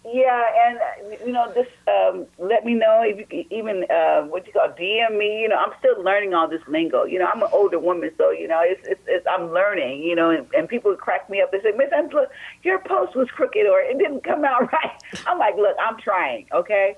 Yeah, 0.09 0.43
and 0.65 1.19
you 1.25 1.33
know, 1.33 1.51
just 1.53 1.69
um, 1.85 2.27
let 2.37 2.63
me 2.63 2.75
know 2.75 3.01
if 3.03 3.17
you 3.17 3.25
can 3.25 3.45
even 3.51 3.83
uh, 3.91 4.21
what 4.21 4.47
you 4.47 4.53
call 4.53 4.69
DM 4.69 5.17
me. 5.17 5.41
You 5.41 5.49
know, 5.49 5.57
I'm 5.57 5.73
still 5.79 6.01
learning 6.01 6.33
all 6.33 6.47
this 6.47 6.61
lingo. 6.65 7.03
You 7.03 7.19
know, 7.19 7.25
I'm 7.25 7.41
an 7.43 7.49
older 7.51 7.77
woman, 7.77 8.11
so 8.17 8.31
you 8.31 8.47
know, 8.47 8.61
it's 8.63 8.87
it's, 8.87 9.01
it's 9.05 9.27
I'm 9.29 9.51
learning. 9.51 10.03
You 10.03 10.15
know, 10.15 10.29
and, 10.29 10.47
and 10.53 10.69
people 10.69 10.95
crack 10.95 11.29
me 11.29 11.41
up. 11.41 11.51
They 11.51 11.61
say, 11.61 11.73
Miss 11.75 11.91
Angela, 11.93 12.27
your 12.63 12.79
post 12.79 13.17
was 13.17 13.27
crooked 13.31 13.65
or 13.65 13.81
it 13.81 13.97
didn't 13.97 14.23
come 14.23 14.45
out 14.45 14.61
right. 14.71 15.03
I'm 15.25 15.39
like, 15.39 15.57
look, 15.57 15.75
I'm 15.77 15.97
trying. 15.99 16.47
Okay. 16.53 16.95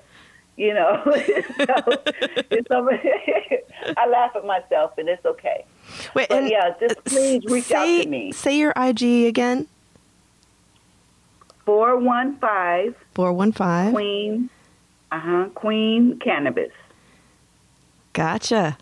You 0.56 0.74
know, 0.74 1.02
so, 1.06 2.90
I 3.96 4.08
laugh 4.08 4.36
at 4.36 4.44
myself, 4.44 4.92
and 4.98 5.08
it's 5.08 5.24
okay. 5.24 5.64
Wait, 6.14 6.28
but 6.28 6.50
yeah, 6.50 6.74
just 6.78 7.02
please 7.04 7.42
reach 7.46 7.64
say, 7.64 8.00
out 8.00 8.02
to 8.02 8.08
me. 8.08 8.32
Say 8.32 8.58
your 8.58 8.72
IG 8.76 9.26
again. 9.26 9.68
415 11.70 12.96
415 13.14 13.92
Queen 13.92 14.50
uh-huh 15.12 15.48
Queen 15.54 16.18
Cannabis. 16.18 16.72
Gotcha. 18.12 18.76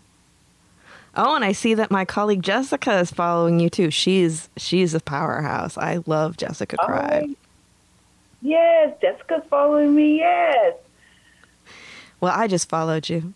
Oh, 1.15 1.35
and 1.35 1.45
I 1.45 1.51
see 1.51 1.75
that 1.75 1.91
my 1.91 2.03
colleague 2.03 2.41
Jessica 2.41 2.99
is 2.99 3.11
following 3.11 3.59
you 3.59 3.69
too. 3.69 3.91
She's 3.91 4.49
she's 4.57 4.95
a 4.95 4.99
powerhouse. 4.99 5.77
I 5.77 5.99
love 6.07 6.37
Jessica. 6.37 6.77
Oh, 6.81 7.35
yes, 8.41 8.95
Jessica's 9.01 9.43
following 9.49 9.93
me. 9.93 10.17
Yes. 10.17 10.75
Well, 12.21 12.33
I 12.35 12.47
just 12.47 12.69
followed 12.69 13.07
you. 13.07 13.33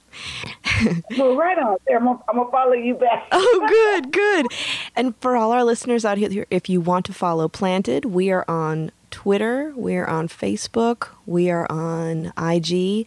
well, 1.17 1.35
right 1.35 1.59
on. 1.59 1.77
I'm 1.93 2.07
I'm 2.07 2.19
gonna 2.27 2.49
follow 2.49 2.73
you 2.73 2.95
back. 2.95 3.27
oh, 3.31 3.65
good, 3.67 4.11
good. 4.11 4.47
And 4.95 5.15
for 5.17 5.35
all 5.37 5.51
our 5.51 5.63
listeners 5.63 6.05
out 6.05 6.17
here, 6.17 6.47
if 6.49 6.69
you 6.69 6.81
want 6.81 7.05
to 7.05 7.13
follow 7.13 7.47
Planted, 7.47 8.05
we 8.05 8.31
are 8.31 8.45
on 8.47 8.91
Twitter, 9.13 9.71
we're 9.75 10.07
on 10.07 10.27
Facebook, 10.27 11.09
we 11.27 11.51
are 11.51 11.71
on 11.71 12.33
IG. 12.35 13.05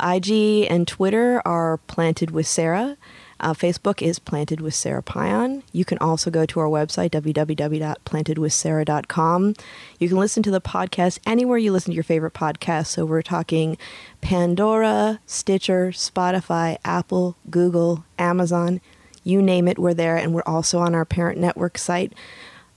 IG 0.00 0.30
and 0.70 0.86
Twitter 0.86 1.42
are 1.44 1.78
Planted 1.88 2.30
with 2.30 2.46
Sarah. 2.46 2.96
Uh, 3.40 3.54
Facebook 3.54 4.00
is 4.00 4.20
Planted 4.20 4.60
with 4.60 4.74
Sara 4.74 5.02
Pine. 5.02 5.64
You 5.72 5.84
can 5.84 5.98
also 5.98 6.30
go 6.30 6.46
to 6.46 6.60
our 6.60 6.68
website, 6.68 7.10
www.plantedwithsarah.com. 7.10 9.54
You 9.98 10.08
can 10.08 10.16
listen 10.16 10.44
to 10.44 10.52
the 10.52 10.60
podcast 10.60 11.18
anywhere 11.26 11.58
you 11.58 11.72
listen 11.72 11.90
to 11.90 11.96
your 11.96 12.04
favorite 12.04 12.34
podcast. 12.34 12.86
So 12.86 13.04
we're 13.04 13.22
talking 13.22 13.76
Pandora, 14.20 15.18
Stitcher, 15.26 15.88
Spotify, 15.88 16.78
Apple, 16.84 17.36
Google, 17.50 18.04
Amazon, 18.16 18.80
you 19.24 19.42
name 19.42 19.66
it, 19.66 19.80
we're 19.80 19.92
there. 19.92 20.16
And 20.16 20.32
we're 20.32 20.42
also 20.46 20.78
on 20.78 20.94
our 20.94 21.04
parent 21.04 21.38
network 21.38 21.78
site, 21.78 22.12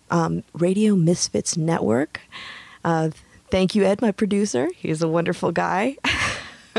um, 0.09 0.41
Radio 0.53 0.95
Misfits 0.95 1.55
Network. 1.55 2.21
Uh, 2.84 3.09
thank 3.49 3.75
you, 3.75 3.84
Ed, 3.84 4.01
my 4.01 4.11
producer. 4.11 4.69
He's 4.75 5.01
a 5.01 5.07
wonderful 5.07 5.51
guy. 5.51 5.97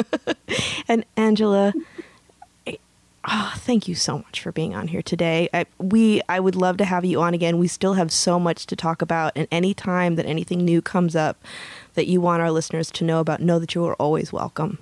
and 0.88 1.04
Angela, 1.16 1.72
oh, 3.28 3.54
thank 3.56 3.88
you 3.88 3.94
so 3.94 4.18
much 4.18 4.40
for 4.40 4.52
being 4.52 4.74
on 4.74 4.88
here 4.88 5.02
today. 5.02 5.48
I, 5.52 5.66
we, 5.78 6.22
I 6.28 6.40
would 6.40 6.56
love 6.56 6.76
to 6.78 6.84
have 6.84 7.04
you 7.04 7.20
on 7.20 7.34
again. 7.34 7.58
We 7.58 7.68
still 7.68 7.94
have 7.94 8.12
so 8.12 8.38
much 8.40 8.66
to 8.66 8.76
talk 8.76 9.02
about, 9.02 9.32
and 9.36 9.46
any 9.50 9.74
time 9.74 10.16
that 10.16 10.26
anything 10.26 10.64
new 10.64 10.82
comes 10.82 11.14
up 11.14 11.42
that 11.94 12.06
you 12.06 12.20
want 12.20 12.42
our 12.42 12.50
listeners 12.50 12.90
to 12.92 13.04
know 13.04 13.20
about, 13.20 13.40
know 13.40 13.58
that 13.58 13.74
you 13.74 13.84
are 13.84 13.94
always 13.94 14.32
welcome. 14.32 14.78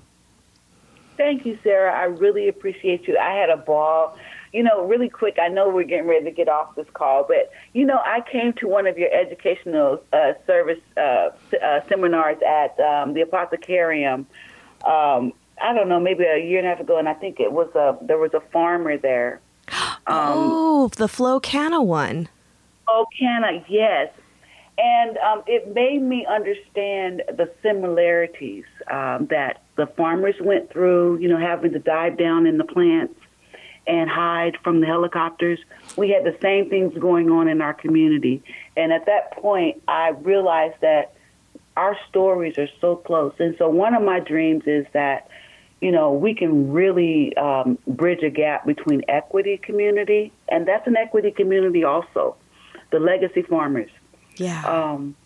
Thank 1.16 1.44
you, 1.44 1.58
Sarah. 1.62 1.92
I 1.92 2.04
really 2.04 2.48
appreciate 2.48 3.06
you. 3.06 3.18
I 3.18 3.34
had 3.34 3.50
a 3.50 3.58
ball 3.58 4.16
you 4.52 4.62
know, 4.62 4.84
really 4.84 5.08
quick, 5.08 5.38
I 5.40 5.48
know 5.48 5.68
we're 5.68 5.84
getting 5.84 6.08
ready 6.08 6.24
to 6.24 6.30
get 6.30 6.48
off 6.48 6.74
this 6.74 6.86
call, 6.92 7.24
but, 7.26 7.52
you 7.72 7.84
know, 7.84 8.00
I 8.04 8.20
came 8.20 8.52
to 8.54 8.66
one 8.66 8.86
of 8.86 8.98
your 8.98 9.12
educational 9.12 10.02
uh, 10.12 10.32
service 10.46 10.80
uh, 10.96 11.30
uh, 11.62 11.80
seminars 11.88 12.38
at 12.42 12.78
um, 12.80 13.14
the 13.14 13.22
Apothecarium. 13.22 14.26
Um, 14.84 15.32
I 15.62 15.72
don't 15.74 15.88
know, 15.88 16.00
maybe 16.00 16.24
a 16.24 16.38
year 16.38 16.58
and 16.58 16.66
a 16.66 16.70
half 16.70 16.80
ago, 16.80 16.98
and 16.98 17.08
I 17.08 17.14
think 17.14 17.38
it 17.38 17.52
was 17.52 17.68
a 17.74 17.96
there 18.04 18.18
was 18.18 18.34
a 18.34 18.40
farmer 18.52 18.96
there. 18.96 19.40
Um, 20.06 20.16
oh, 20.16 20.88
the 20.96 21.06
Flow 21.06 21.38
Kana 21.38 21.80
one. 21.80 22.28
Oh, 22.88 23.06
Canna, 23.16 23.62
yes. 23.68 24.10
and 24.76 25.18
um, 25.18 25.44
it 25.46 25.72
made 25.72 26.02
me 26.02 26.26
understand 26.26 27.22
the 27.28 27.48
similarities 27.62 28.64
um, 28.90 29.26
that 29.26 29.62
the 29.76 29.86
farmers 29.86 30.34
went 30.40 30.72
through. 30.72 31.18
You 31.18 31.28
know, 31.28 31.36
having 31.36 31.72
to 31.72 31.78
dive 31.78 32.16
down 32.16 32.46
in 32.46 32.58
the 32.58 32.64
plants 32.64 33.14
and 33.90 34.08
hide 34.08 34.56
from 34.62 34.80
the 34.80 34.86
helicopters. 34.86 35.58
We 35.96 36.10
had 36.10 36.24
the 36.24 36.36
same 36.40 36.70
things 36.70 36.96
going 36.96 37.28
on 37.30 37.48
in 37.48 37.60
our 37.60 37.74
community, 37.74 38.42
and 38.76 38.92
at 38.92 39.06
that 39.06 39.32
point, 39.32 39.82
I 39.88 40.10
realized 40.10 40.80
that 40.80 41.14
our 41.76 41.96
stories 42.08 42.56
are 42.58 42.68
so 42.80 42.96
close. 42.96 43.34
And 43.38 43.56
so, 43.58 43.68
one 43.68 43.94
of 43.94 44.02
my 44.02 44.20
dreams 44.20 44.62
is 44.66 44.86
that 44.92 45.28
you 45.80 45.90
know, 45.90 46.12
we 46.12 46.34
can 46.34 46.70
really 46.70 47.34
um, 47.36 47.78
bridge 47.86 48.22
a 48.22 48.28
gap 48.28 48.66
between 48.66 49.02
equity 49.08 49.56
community, 49.56 50.30
and 50.48 50.68
that's 50.68 50.86
an 50.86 50.96
equity 50.96 51.30
community 51.30 51.84
also, 51.84 52.36
the 52.92 53.00
legacy 53.00 53.42
farmers. 53.42 53.90
Yeah. 54.36 54.62
Um, 54.66 55.16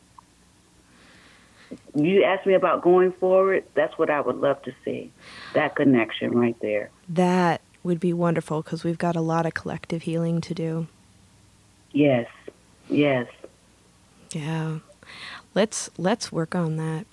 you 1.95 2.23
asked 2.23 2.47
me 2.47 2.55
about 2.55 2.83
going 2.83 3.13
forward. 3.13 3.65
That's 3.75 3.99
what 3.99 4.11
I 4.11 4.21
would 4.21 4.37
love 4.37 4.63
to 4.63 4.73
see. 4.85 5.13
That 5.55 5.75
connection 5.75 6.31
right 6.31 6.57
there. 6.61 6.91
That 7.09 7.61
would 7.85 8.01
be 8.01 8.13
wonderful 8.13 8.63
because 8.63 8.83
we've 8.83 8.99
got 8.99 9.15
a 9.15 9.21
lot 9.21 9.47
of 9.47 9.55
collective 9.55 10.03
healing 10.03 10.41
to 10.41 10.55
do. 10.55 10.89
Yes. 11.93 12.27
Yes. 12.89 13.29
Yeah. 14.33 14.79
Let's 15.55 15.91
let's 15.97 16.33
work 16.33 16.55
on 16.55 16.77
that. 16.77 17.07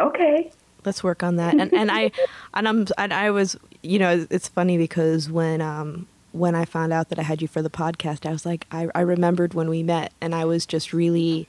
Okay. 0.00 0.50
Let's 0.84 1.04
work 1.04 1.22
on 1.22 1.36
that. 1.36 1.54
And 1.54 1.72
and 1.72 1.90
I 1.92 2.10
and 2.54 2.66
I'm 2.66 2.86
and 2.96 3.12
I 3.12 3.30
was 3.30 3.56
you 3.82 3.98
know 3.98 4.26
it's 4.30 4.48
funny 4.48 4.78
because 4.78 5.30
when 5.30 5.60
um 5.60 6.08
when 6.32 6.54
I 6.54 6.64
found 6.64 6.92
out 6.92 7.08
that 7.10 7.18
I 7.18 7.22
had 7.22 7.40
you 7.40 7.48
for 7.48 7.62
the 7.62 7.70
podcast, 7.70 8.26
I 8.26 8.32
was 8.32 8.44
like 8.44 8.66
I 8.72 8.88
I 8.94 9.02
remembered 9.02 9.54
when 9.54 9.68
we 9.68 9.82
met 9.82 10.12
and 10.20 10.34
I 10.34 10.44
was 10.44 10.66
just 10.66 10.92
really 10.92 11.46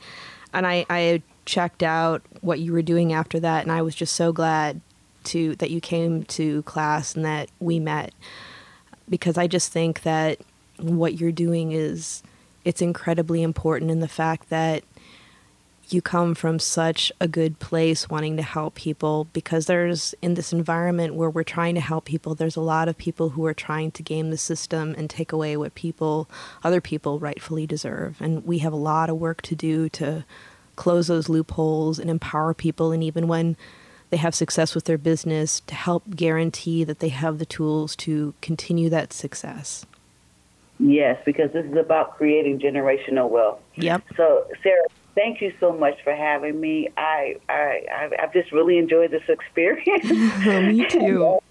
and 0.53 0.67
I 0.67 0.85
I 0.89 1.23
checked 1.45 1.81
out 1.81 2.21
what 2.41 2.59
you 2.59 2.73
were 2.73 2.83
doing 2.83 3.11
after 3.11 3.39
that 3.39 3.63
and 3.63 3.71
I 3.71 3.81
was 3.81 3.95
just 3.95 4.15
so 4.15 4.31
glad 4.31 4.81
to 5.25 5.55
that 5.57 5.71
you 5.71 5.81
came 5.81 6.23
to 6.23 6.63
class 6.63 7.15
and 7.15 7.25
that 7.25 7.49
we 7.59 7.79
met 7.79 8.13
because 9.09 9.37
I 9.37 9.47
just 9.47 9.71
think 9.71 10.03
that 10.03 10.39
what 10.77 11.19
you're 11.19 11.31
doing 11.31 11.71
is 11.71 12.23
it's 12.63 12.81
incredibly 12.81 13.41
important 13.41 13.91
in 13.91 13.99
the 13.99 14.07
fact 14.07 14.49
that 14.49 14.83
you 15.91 16.01
come 16.01 16.35
from 16.35 16.59
such 16.59 17.11
a 17.19 17.27
good 17.27 17.57
place 17.59 18.09
wanting 18.09 18.37
to 18.37 18.43
help 18.43 18.75
people 18.75 19.27
because 19.33 19.65
there's 19.65 20.13
in 20.21 20.35
this 20.35 20.53
environment 20.53 21.15
where 21.15 21.29
we're 21.29 21.43
trying 21.43 21.73
to 21.73 21.81
help 21.81 22.05
people 22.05 22.35
there's 22.35 22.55
a 22.55 22.61
lot 22.61 22.87
of 22.87 22.97
people 22.97 23.29
who 23.29 23.45
are 23.45 23.53
trying 23.53 23.89
to 23.91 24.03
game 24.03 24.29
the 24.29 24.37
system 24.37 24.93
and 24.97 25.09
take 25.09 25.31
away 25.31 25.57
what 25.57 25.73
people 25.75 26.29
other 26.63 26.81
people 26.81 27.19
rightfully 27.19 27.65
deserve. 27.65 28.21
And 28.21 28.45
we 28.45 28.59
have 28.59 28.73
a 28.73 28.77
lot 28.77 29.09
of 29.09 29.17
work 29.17 29.41
to 29.43 29.55
do 29.55 29.89
to 29.89 30.25
close 30.75 31.07
those 31.07 31.27
loopholes 31.27 31.99
and 31.99 32.09
empower 32.09 32.53
people. 32.53 32.91
And 32.91 33.03
even 33.03 33.27
when 33.27 33.57
they 34.09 34.17
have 34.17 34.33
success 34.33 34.75
with 34.75 34.85
their 34.85 34.97
business 34.97 35.61
to 35.61 35.75
help 35.75 36.15
guarantee 36.15 36.83
that 36.83 36.99
they 36.99 37.09
have 37.09 37.37
the 37.37 37.45
tools 37.45 37.95
to 37.97 38.33
continue 38.41 38.89
that 38.89 39.13
success. 39.13 39.85
Yes, 40.79 41.21
because 41.25 41.51
this 41.51 41.65
is 41.65 41.75
about 41.75 42.15
creating 42.17 42.59
generational 42.59 43.29
wealth. 43.29 43.59
Yep. 43.75 44.03
So, 44.15 44.47
Sarah, 44.63 44.87
thank 45.13 45.41
you 45.41 45.53
so 45.59 45.73
much 45.73 46.01
for 46.03 46.15
having 46.15 46.59
me. 46.59 46.87
I, 46.95 47.35
I, 47.49 48.09
I've 48.17 48.31
just 48.31 48.51
really 48.51 48.77
enjoyed 48.77 49.11
this 49.11 49.23
experience. 49.29 50.05
me 50.45 50.87
too. 50.87 51.25
Uh, 51.25 51.48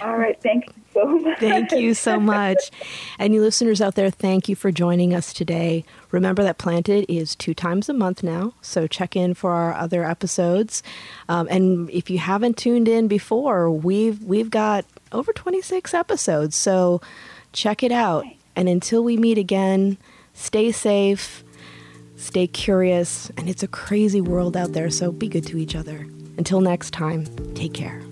All 0.00 0.16
right. 0.16 0.40
Thank 0.42 0.66
you 0.66 0.82
so 0.92 1.06
much. 1.18 1.38
Thank 1.38 1.72
you 1.72 1.94
so 1.94 2.20
much. 2.20 2.70
And 3.18 3.34
you 3.34 3.42
listeners 3.42 3.80
out 3.80 3.94
there, 3.94 4.10
thank 4.10 4.48
you 4.48 4.56
for 4.56 4.70
joining 4.70 5.14
us 5.14 5.32
today. 5.32 5.84
Remember 6.10 6.42
that 6.42 6.58
Planted 6.58 7.04
is 7.08 7.34
two 7.34 7.54
times 7.54 7.88
a 7.88 7.92
month 7.92 8.22
now, 8.22 8.54
so 8.62 8.86
check 8.86 9.16
in 9.16 9.34
for 9.34 9.52
our 9.52 9.74
other 9.74 10.04
episodes. 10.04 10.82
Um, 11.28 11.48
and 11.50 11.90
if 11.90 12.08
you 12.08 12.18
haven't 12.18 12.56
tuned 12.56 12.88
in 12.88 13.08
before, 13.08 13.70
we've 13.70 14.22
we've 14.22 14.50
got 14.50 14.84
over 15.12 15.32
26 15.32 15.92
episodes, 15.94 16.56
so 16.56 17.00
check 17.52 17.82
it 17.82 17.92
out. 17.92 18.24
And 18.54 18.68
until 18.68 19.04
we 19.04 19.16
meet 19.16 19.38
again, 19.38 19.98
stay 20.32 20.72
safe, 20.72 21.44
stay 22.16 22.46
curious, 22.46 23.30
and 23.36 23.48
it's 23.48 23.62
a 23.62 23.68
crazy 23.68 24.20
world 24.20 24.56
out 24.56 24.72
there, 24.72 24.90
so 24.90 25.12
be 25.12 25.28
good 25.28 25.46
to 25.48 25.58
each 25.58 25.76
other. 25.76 26.06
Until 26.38 26.60
next 26.60 26.92
time, 26.92 27.26
take 27.54 27.74
care. 27.74 28.02